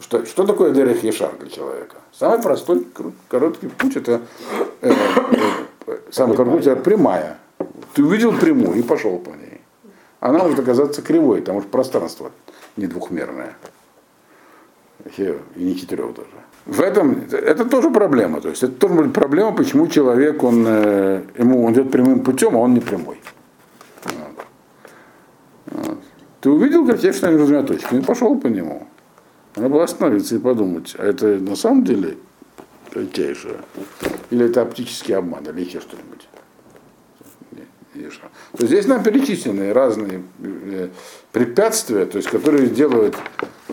Что, 0.00 0.24
что 0.24 0.46
такое 0.46 0.72
Дерех 0.72 1.04
Ешар 1.04 1.34
для 1.38 1.50
человека? 1.50 1.96
Самый 2.10 2.40
простой, 2.40 2.86
короткий 3.28 3.68
путь 3.68 3.96
это 3.96 4.22
э, 4.80 4.94
э, 5.86 5.98
самый 6.10 6.38
короткий 6.38 6.56
путь 6.56 6.66
это 6.68 6.80
прямая. 6.80 7.38
Ты 7.92 8.02
увидел 8.02 8.32
прямую 8.32 8.78
и 8.78 8.82
пошел 8.82 9.18
по 9.18 9.28
ней. 9.28 9.60
Она 10.20 10.38
может 10.38 10.58
оказаться 10.58 11.02
кривой, 11.02 11.40
потому 11.40 11.60
что 11.60 11.68
пространство 11.68 12.32
не 12.76 12.86
двухмерное. 12.86 13.54
Вообще, 15.04 15.38
И 15.56 15.64
не 15.64 15.76
четырех 15.76 16.14
даже. 16.14 16.28
В 16.64 16.80
этом 16.80 17.24
это 17.32 17.64
тоже 17.64 17.90
проблема. 17.90 18.40
То 18.40 18.48
есть 18.48 18.62
это 18.62 18.72
тоже 18.72 19.08
проблема, 19.10 19.52
почему 19.52 19.88
человек, 19.88 20.44
он, 20.44 20.64
э, 20.66 21.22
ему, 21.36 21.64
он 21.64 21.72
идет 21.72 21.90
прямым 21.90 22.20
путем, 22.20 22.54
а 22.54 22.60
он 22.60 22.74
не 22.74 22.80
прямой. 22.80 23.20
Ты 26.40 26.50
увидел 26.50 26.84
кратчайшее 26.84 27.36
размер 27.36 27.64
точки 27.64 27.94
и 27.94 28.00
пошел 28.00 28.38
по 28.38 28.48
нему. 28.48 28.86
Надо 29.54 29.68
было 29.68 29.84
остановиться 29.84 30.34
и 30.34 30.38
подумать, 30.38 30.94
а 30.98 31.04
это 31.04 31.26
на 31.38 31.56
самом 31.56 31.84
деле 31.84 32.16
кратчайшее? 32.90 33.58
Или 34.30 34.46
это 34.46 34.62
оптический 34.62 35.14
обман, 35.14 35.44
или 35.44 35.64
еще 35.64 35.80
что-нибудь? 35.80 36.28
Что. 38.10 38.28
То 38.56 38.66
здесь 38.66 38.86
нам 38.86 39.02
перечислены 39.02 39.72
разные 39.72 40.22
э, 40.40 40.88
препятствия, 41.32 42.06
то 42.06 42.18
есть, 42.18 42.28
которые 42.28 42.68
делают 42.68 43.16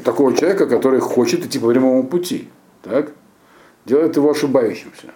такого 0.04 0.36
человека, 0.36 0.68
который 0.68 1.00
хочет 1.00 1.46
идти 1.46 1.60
по 1.60 1.70
прямому 1.70 2.08
пути, 2.08 2.50
так? 2.84 3.12
делает 3.86 4.16
его 4.16 4.32
ошибающимся. 4.32 5.14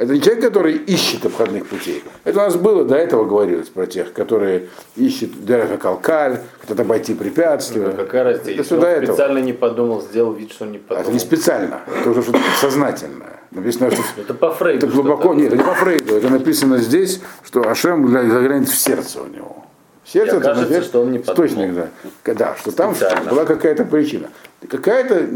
Это 0.00 0.14
не 0.14 0.20
человек, 0.22 0.42
который 0.44 0.76
ищет 0.78 1.26
обходных 1.26 1.66
путей. 1.66 2.02
Это 2.24 2.38
у 2.38 2.42
нас 2.44 2.56
было, 2.56 2.86
до 2.86 2.94
этого 2.94 3.26
говорилось 3.26 3.68
про 3.68 3.86
тех, 3.86 4.14
которые 4.14 4.68
ищут 4.96 5.44
Дереха 5.44 5.76
Калкаль, 5.76 6.40
хотят 6.62 6.80
обойти 6.80 7.12
препятствия. 7.12 7.88
Ну, 7.88 7.92
Какая 7.92 8.24
разница, 8.24 8.50
если 8.50 8.76
он 8.76 8.82
этого. 8.84 9.12
специально 9.12 9.38
не 9.40 9.52
подумал, 9.52 10.00
сделал 10.00 10.32
вид, 10.32 10.52
что 10.52 10.64
не 10.64 10.78
подумал. 10.78 11.02
Это 11.02 11.12
не 11.12 11.18
специально, 11.18 11.80
это 12.00 12.10
уже 12.12 12.22
что-то 12.22 12.38
сознательное. 12.58 13.40
Написано, 13.50 13.90
что 13.90 14.00
Это 14.22 14.32
по 14.32 14.50
Фрейду. 14.52 14.86
это 14.86 14.94
глубоко, 14.96 15.34
нет, 15.34 15.48
это 15.48 15.58
не 15.58 15.64
по 15.64 15.74
Фрейду, 15.74 16.14
это 16.16 16.30
написано 16.30 16.78
здесь, 16.78 17.20
что 17.44 17.68
Ашем 17.68 18.06
гля- 18.06 18.26
заглянет 18.26 18.70
в 18.70 18.74
сердце 18.78 19.20
у 19.20 19.26
него. 19.26 19.66
Сердце 20.06 20.36
это 20.38 20.50
окажется, 20.52 20.66
значит, 20.68 20.84
что 20.86 21.02
он 21.02 21.12
не 21.12 21.18
подумал. 21.18 21.46
источник, 21.46 21.74
да. 21.74 22.34
Да, 22.34 22.56
что 22.58 22.72
там 22.72 22.94
Специально. 22.94 23.30
была 23.30 23.44
какая-то 23.44 23.84
причина. 23.84 24.30
Какая-то, 24.66 25.26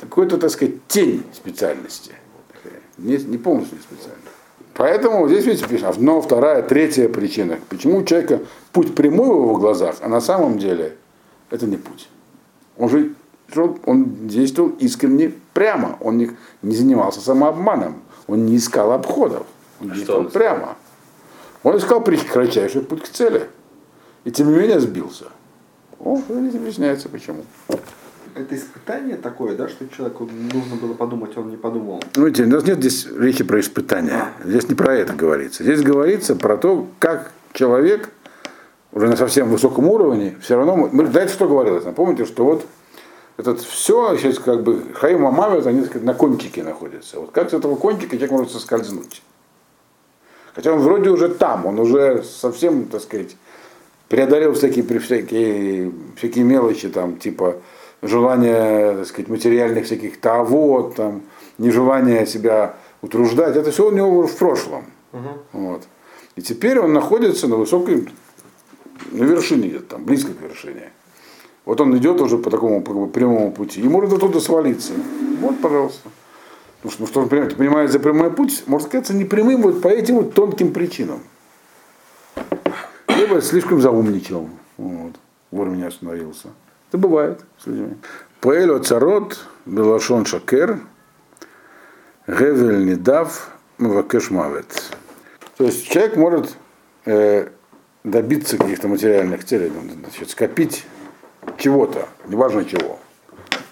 какой-то, 0.00 0.38
так 0.38 0.48
сказать, 0.48 0.76
тень 0.88 1.24
специальности. 1.34 2.12
Не, 2.98 3.16
не 3.16 3.38
полностью 3.38 3.78
специально. 3.78 4.18
Поэтому 4.74 5.28
здесь, 5.28 5.44
видите, 5.46 5.66
пишет, 5.68 5.98
но 5.98 6.20
вторая, 6.20 6.62
третья 6.62 7.08
причина. 7.08 7.58
Почему 7.68 7.98
у 7.98 8.04
человека 8.04 8.40
путь 8.72 8.94
прямой 8.94 9.28
в 9.28 9.42
его 9.42 9.56
глазах, 9.56 9.96
а 10.00 10.08
на 10.08 10.20
самом 10.20 10.58
деле 10.58 10.96
это 11.50 11.66
не 11.66 11.76
путь. 11.76 12.08
Он 12.76 12.88
же 12.88 13.12
он 13.86 14.26
действовал 14.26 14.70
искренне 14.80 15.32
прямо. 15.52 15.96
Он 16.00 16.18
не, 16.18 16.30
не 16.62 16.74
занимался 16.74 17.20
самообманом. 17.20 18.02
Он 18.26 18.46
не 18.46 18.56
искал 18.56 18.92
обходов. 18.92 19.46
Он 19.80 19.90
А 19.90 19.94
действовал 19.94 20.20
он 20.20 20.26
искал? 20.28 20.40
прямо. 20.40 20.76
Он 21.62 21.76
искал 21.76 22.00
кратчайший 22.02 22.82
путь 22.82 23.02
к 23.02 23.08
цели. 23.08 23.48
И 24.24 24.30
тем 24.30 24.50
не 24.50 24.58
менее 24.58 24.80
сбился. 24.80 25.26
О, 26.00 26.20
объясняется 26.28 27.08
почему. 27.08 27.44
Это 28.34 28.56
испытание 28.56 29.16
такое, 29.16 29.54
да, 29.56 29.68
что 29.68 29.88
человеку 29.88 30.28
нужно 30.52 30.74
было 30.76 30.94
подумать, 30.94 31.36
он 31.36 31.50
не 31.50 31.56
подумал. 31.56 32.02
Ну, 32.16 32.26
у 32.26 32.46
нас 32.46 32.64
нет 32.64 32.78
здесь 32.78 33.06
речи 33.06 33.44
про 33.44 33.60
испытания. 33.60 34.28
Здесь 34.44 34.68
не 34.68 34.74
про 34.74 34.94
это 34.96 35.12
говорится. 35.12 35.62
Здесь 35.62 35.82
говорится 35.82 36.34
про 36.34 36.56
то, 36.56 36.88
как 36.98 37.30
человек 37.52 38.10
уже 38.92 39.06
на 39.06 39.16
совсем 39.16 39.48
высоком 39.48 39.88
уровне, 39.88 40.36
все 40.40 40.56
равно, 40.56 40.76
мы, 40.76 40.88
мы- 40.90 41.04
этого 41.04 41.30
что 41.30 41.46
говорилось? 41.48 41.84
Напомните, 41.84 42.24
что 42.24 42.44
вот 42.44 42.66
этот 43.36 43.60
все, 43.60 44.16
сейчас 44.16 44.40
как 44.40 44.62
бы 44.64 44.82
Хаим 44.94 45.26
Амавит, 45.26 45.66
они 45.66 45.84
сказать, 45.84 46.04
на 46.04 46.14
кончике 46.14 46.62
находятся. 46.64 47.20
Вот 47.20 47.30
как 47.30 47.50
с 47.50 47.54
этого 47.54 47.76
кончика 47.76 48.16
человек 48.16 48.32
может 48.32 48.50
соскользнуть? 48.52 49.22
Хотя 50.54 50.72
он 50.72 50.80
вроде 50.80 51.10
уже 51.10 51.28
там, 51.28 51.66
он 51.66 51.78
уже 51.78 52.22
совсем, 52.24 52.86
так 52.86 53.00
сказать, 53.00 53.36
преодолел 54.08 54.54
всякие, 54.54 54.84
всякие, 54.98 55.92
всякие 56.16 56.44
мелочи, 56.44 56.88
там, 56.88 57.16
типа 57.16 57.56
желание, 58.06 58.96
так 58.96 59.06
сказать, 59.06 59.28
материальных 59.28 59.86
всяких 59.86 60.20
тавод, 60.20 60.94
там, 60.96 61.22
нежелание 61.58 62.26
себя 62.26 62.76
утруждать. 63.02 63.56
Это 63.56 63.70
все 63.70 63.88
у 63.88 63.90
него 63.90 64.26
в 64.26 64.36
прошлом. 64.36 64.84
Вот. 65.52 65.82
И 66.36 66.42
теперь 66.42 66.80
он 66.80 66.92
находится 66.92 67.46
на 67.46 67.56
высокой, 67.56 68.08
на 69.12 69.24
вершине 69.24 69.68
где-то 69.68 69.84
там, 69.84 70.04
близко 70.04 70.32
к 70.32 70.40
вершине. 70.40 70.90
Вот 71.64 71.80
он 71.80 71.96
идет 71.96 72.20
уже 72.20 72.38
по 72.38 72.50
такому 72.50 72.82
как 72.82 72.94
бы, 72.94 73.06
прямому 73.06 73.52
пути. 73.52 73.80
И 73.80 73.88
может 73.88 74.12
оттуда 74.12 74.40
свалиться. 74.40 74.92
Вот, 75.40 75.60
пожалуйста. 75.60 76.10
Потому 76.82 76.92
что, 76.92 77.02
ну, 77.02 77.06
что 77.06 77.20
он 77.20 77.28
понимает, 77.28 77.56
понимает 77.56 77.90
за 77.92 77.98
прямой 78.00 78.30
путь, 78.30 78.64
может 78.66 78.88
сказаться 78.88 79.14
не 79.14 79.24
прямым 79.24 79.62
вот 79.62 79.80
по 79.80 79.88
этим 79.88 80.16
вот 80.16 80.34
тонким 80.34 80.72
причинам. 80.72 81.20
Либо 83.08 83.40
слишком 83.40 83.80
заумничал. 83.80 84.48
Вот. 84.76 85.12
Вовремя 85.50 85.76
не 85.76 85.84
остановился. 85.84 86.48
Это 86.94 87.00
бывает 87.00 87.40
с 87.58 87.66
людьми. 87.66 87.96
Поэль 88.40 88.78
царот, 88.84 89.44
Белашон 89.66 90.26
Шакер, 90.26 90.78
Гевель 92.28 92.86
не 92.86 92.94
дав 92.94 93.50
мавакешмавет. 93.78 94.92
То 95.56 95.64
есть 95.64 95.88
человек 95.88 96.14
может 96.14 96.54
э, 97.04 97.48
добиться 98.04 98.58
каких-то 98.58 98.86
материальных 98.86 99.42
целей, 99.44 99.72
ну, 99.74 99.92
значит, 99.92 100.30
скопить 100.30 100.86
чего-то, 101.58 102.06
неважно 102.28 102.64
чего. 102.64 103.00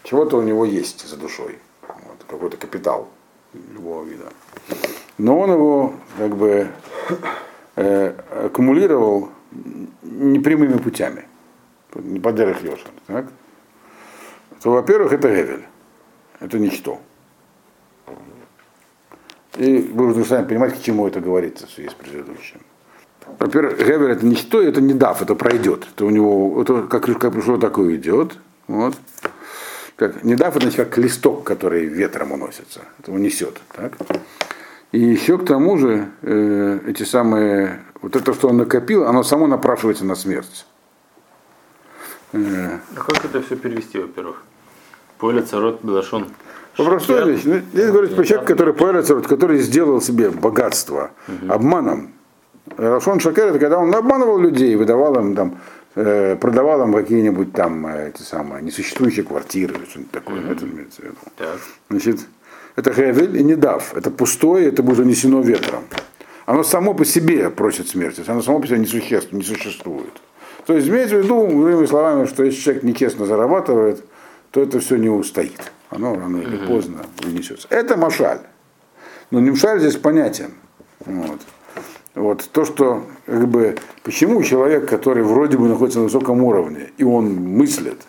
Чего-то 0.03 0.39
у 0.39 0.43
него 0.43 0.65
есть 0.65 1.07
за 1.09 1.17
душой. 1.17 1.61
Вот, 1.87 2.25
какой-то 2.27 2.57
капитал 2.57 3.09
любого 3.73 4.03
вида. 4.03 4.33
Но 5.17 5.39
он 5.39 5.53
его 5.53 5.95
как 6.19 6.37
бы 6.37 6.67
э, 7.77 8.15
аккумулировал 8.47 9.29
непрямыми 10.03 10.79
путями. 10.79 11.27
Не 11.95 12.19
Йошин. 12.19 12.91
Так? 13.07 13.27
То, 14.63 14.71
во-первых, 14.71 15.13
это 15.13 15.29
Гевель. 15.29 15.67
Это 16.41 16.59
ничто. 16.59 17.01
И 19.57 19.91
вы 19.93 20.13
уже 20.13 20.25
сами 20.25 20.47
понимаете, 20.47 20.77
к 20.77 20.83
чему 20.83 21.07
это 21.07 21.21
говорится 21.21 21.67
в 21.67 21.71
связи 21.71 21.91
с 21.91 21.95
предыдущим. 21.95 22.61
Во-первых, 23.39 23.79
Гевель 23.79 24.13
это 24.13 24.25
ничто, 24.25 24.63
это 24.63 24.81
не 24.81 24.95
дав, 24.95 25.21
это 25.21 25.35
пройдет. 25.35 25.87
Это 25.95 26.05
у 26.05 26.11
него, 26.11 26.61
это 26.63 26.83
как, 26.83 27.05
как 27.19 27.33
пришло, 27.33 27.59
такое 27.59 27.97
идет. 27.97 28.39
Вот. 28.67 28.95
Как, 29.97 30.25
не 30.25 30.35
дав, 30.35 30.57
это 30.57 30.63
значит 30.63 30.89
как 30.89 30.99
листок, 30.99 31.45
который 31.45 31.87
ветром 31.87 32.33
уносится. 32.33 32.81
Это 32.99 33.13
унесет. 33.13 33.61
Так? 33.77 33.93
И 34.93 34.99
еще 34.99 35.39
к 35.39 35.45
тому 35.45 35.79
же 35.79 36.09
э, 36.23 36.81
эти 36.87 37.03
самые, 37.03 37.81
вот 38.01 38.17
это, 38.17 38.35
что 38.35 38.49
он 38.49 38.59
накопил, 38.59 39.05
оно 39.07 39.23
само 39.23 39.47
напрашивается 39.47 40.05
на 40.05 40.15
смерть. 40.15 40.67
А 42.33 42.81
как 42.95 43.25
это 43.25 43.43
все 43.43 43.57
перевести, 43.57 43.99
во-первых? 43.99 44.43
Поле 45.19 45.43
царот 45.43 45.83
Белашон. 45.83 46.29
Простая 46.77 47.27
вещь. 47.27 47.43
Ну, 47.45 47.61
здесь 47.73 47.91
говорится 47.91 48.17
про 48.17 48.25
человека, 48.25 48.53
который 48.53 48.75
поле 48.75 49.03
царот, 49.03 49.27
который 49.27 49.59
сделал 49.59 50.01
себе 50.01 50.31
богатство 50.31 51.11
угу. 51.29 51.53
обманом. 51.53 52.13
Рашон 52.77 53.21
Шакер 53.21 53.49
это 53.49 53.59
когда 53.59 53.79
он 53.79 53.95
обманывал 53.95 54.39
людей, 54.39 54.75
выдавал 54.77 55.17
им 55.17 55.35
там, 55.35 55.59
э, 55.95 56.37
продавал 56.37 56.83
им 56.85 56.95
какие-нибудь 56.95 57.53
там 57.53 57.87
э, 57.87 58.09
эти 58.09 58.23
самые 58.23 58.63
несуществующие 58.63 59.25
квартиры 59.25 59.75
или 59.75 59.85
что-нибудь 59.85 60.13
такое. 60.13 60.41
Mm-hmm. 60.41 60.53
Это 60.53 60.65
имеется 60.65 61.03
в 61.03 61.05
виду. 61.05 61.17
Так. 61.37 61.59
Значит, 61.91 62.21
это 62.77 62.93
хевель 62.95 63.37
и 63.37 63.43
не 63.43 63.57
дав. 63.57 63.95
Это 63.95 64.11
пустое, 64.11 64.69
это 64.69 64.83
будет 64.83 64.99
занесено 64.99 65.41
ветром. 65.43 65.85
Оно 66.47 66.63
само 66.63 66.95
по 66.95 67.05
себе 67.05 67.51
просит 67.51 67.89
смерти, 67.89 68.23
оно 68.27 68.43
само 68.43 68.61
по 68.61 68.67
себе 68.67 68.79
не, 68.79 68.87
существ, 68.87 69.33
не 69.33 69.43
существует. 69.43 70.21
То 70.67 70.75
есть 70.75 70.89
имеется 70.89 71.17
в 71.17 71.25
виду, 71.25 71.47
другими 71.49 71.87
словами, 71.87 72.27
что 72.27 72.45
если 72.45 72.61
человек 72.61 72.83
нечестно 72.85 73.27
зарабатывает, 73.27 74.05
то 74.51 74.63
это 74.63 74.79
все 74.81 74.97
не 74.97 75.09
устоит. 75.09 75.73
Оно 75.91 76.15
рано 76.15 76.39
или 76.39 76.57
поздно 76.67 77.05
принесется. 77.19 77.67
Это 77.71 77.97
машаль. 77.97 78.41
Но 79.31 79.41
не 79.41 79.51
машаль 79.51 79.81
здесь 79.81 79.97
понятен. 79.97 80.53
Вот. 81.05 81.41
Вот 82.15 82.49
то, 82.53 82.65
что 82.65 83.05
как 83.25 83.49
бы, 83.49 83.77
почему 84.03 84.43
человек, 84.43 84.89
который 84.89 85.23
вроде 85.23 85.57
бы 85.57 85.69
находится 85.69 85.99
на 85.99 86.05
высоком 86.05 86.43
уровне, 86.43 86.91
и 86.99 87.05
он 87.05 87.35
мыслит, 87.35 88.03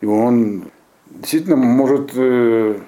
и 0.00 0.06
он 0.06 0.70
действительно 1.06 1.56
может 1.56 2.12
э, 2.14 2.78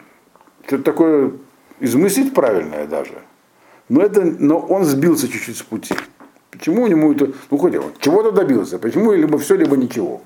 что-то 0.67 0.85
такое 0.85 1.33
измыслить 1.81 2.33
правильное 2.33 2.87
даже, 2.87 3.19
но, 3.89 4.03
это, 4.03 4.23
но 4.23 4.59
он 4.59 4.85
сбился 4.85 5.29
чуть-чуть 5.29 5.57
с 5.57 5.63
пути. 5.63 5.95
Почему 6.53 6.83
у 6.83 6.87
него 6.87 7.13
это, 7.13 7.33
ну 7.51 7.57
хоть 7.57 7.75
он 7.75 7.93
чего-то 7.99 8.31
добился, 8.31 8.79
почему 8.79 9.13
либо 9.13 9.39
все, 9.39 9.57
либо 9.57 9.75
ничего. 9.75 10.21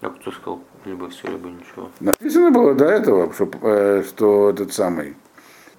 А 0.00 0.10
кто 0.10 0.32
сказал, 0.32 0.60
либо 0.84 1.08
все, 1.08 1.28
либо 1.28 1.48
ничего? 1.48 1.88
Написано 2.00 2.50
было 2.50 2.74
до 2.74 2.86
этого, 2.86 3.32
что, 3.32 3.48
э, 3.62 4.02
что 4.06 4.50
этот 4.50 4.72
самый, 4.72 5.14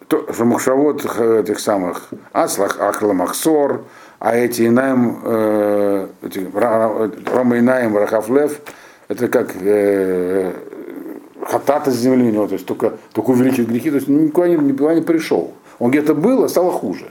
то, 0.08 0.32
что 0.32 0.46
махшавод 0.46 1.06
этих 1.06 1.60
самых 1.60 2.10
Аслах, 2.32 2.80
Ахламахсор, 2.80 3.84
а 4.20 4.36
эти 4.36 4.68
Инаем, 4.68 5.20
э, 5.26 6.08
эти, 6.24 6.50
Рома 6.54 7.60
Инаем, 7.60 7.98
Рахафлев, 7.98 8.62
это 9.10 9.28
как 9.28 9.52
э, 9.60 10.54
хатата 11.46 11.92
с 11.92 11.96
земли 11.96 12.30
у 12.30 12.32
него, 12.32 12.48
то 12.48 12.54
есть 12.54 12.66
только, 12.66 12.98
только 13.12 13.32
увеличить 13.32 13.68
грехи, 13.68 13.90
то 13.90 13.98
есть 13.98 14.08
никуда 14.08 14.48
не, 14.48 14.56
никуда 14.56 14.96
не 14.96 15.02
пришел. 15.02 15.54
Он 15.80 15.92
где-то 15.92 16.16
был, 16.16 16.44
а 16.44 16.50
стало 16.50 16.72
хуже. 16.72 17.10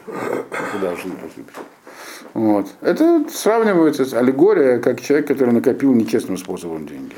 Вот. 2.34 2.66
Это 2.80 3.24
сравнивается 3.30 4.04
с 4.04 4.12
аллегорией, 4.12 4.80
как 4.80 5.00
человек, 5.00 5.28
который 5.28 5.52
накопил 5.54 5.94
нечестным 5.94 6.36
способом 6.36 6.86
деньги. 6.86 7.16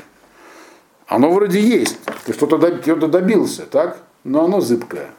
Оно 1.07 1.31
вроде 1.31 1.59
есть, 1.59 1.97
ты 2.25 2.33
что-то 2.33 2.57
добился, 3.07 3.65
так? 3.65 3.97
Но 4.23 4.45
оно 4.45 4.61
зыбкое. 4.61 5.09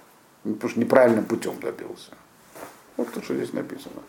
Потому 0.44 0.70
что 0.70 0.80
неправильным 0.80 1.24
путем 1.24 1.54
добился. 1.60 2.12
Вот 2.96 3.12
то, 3.12 3.22
что 3.22 3.34
здесь 3.34 3.52
написано. 3.52 4.00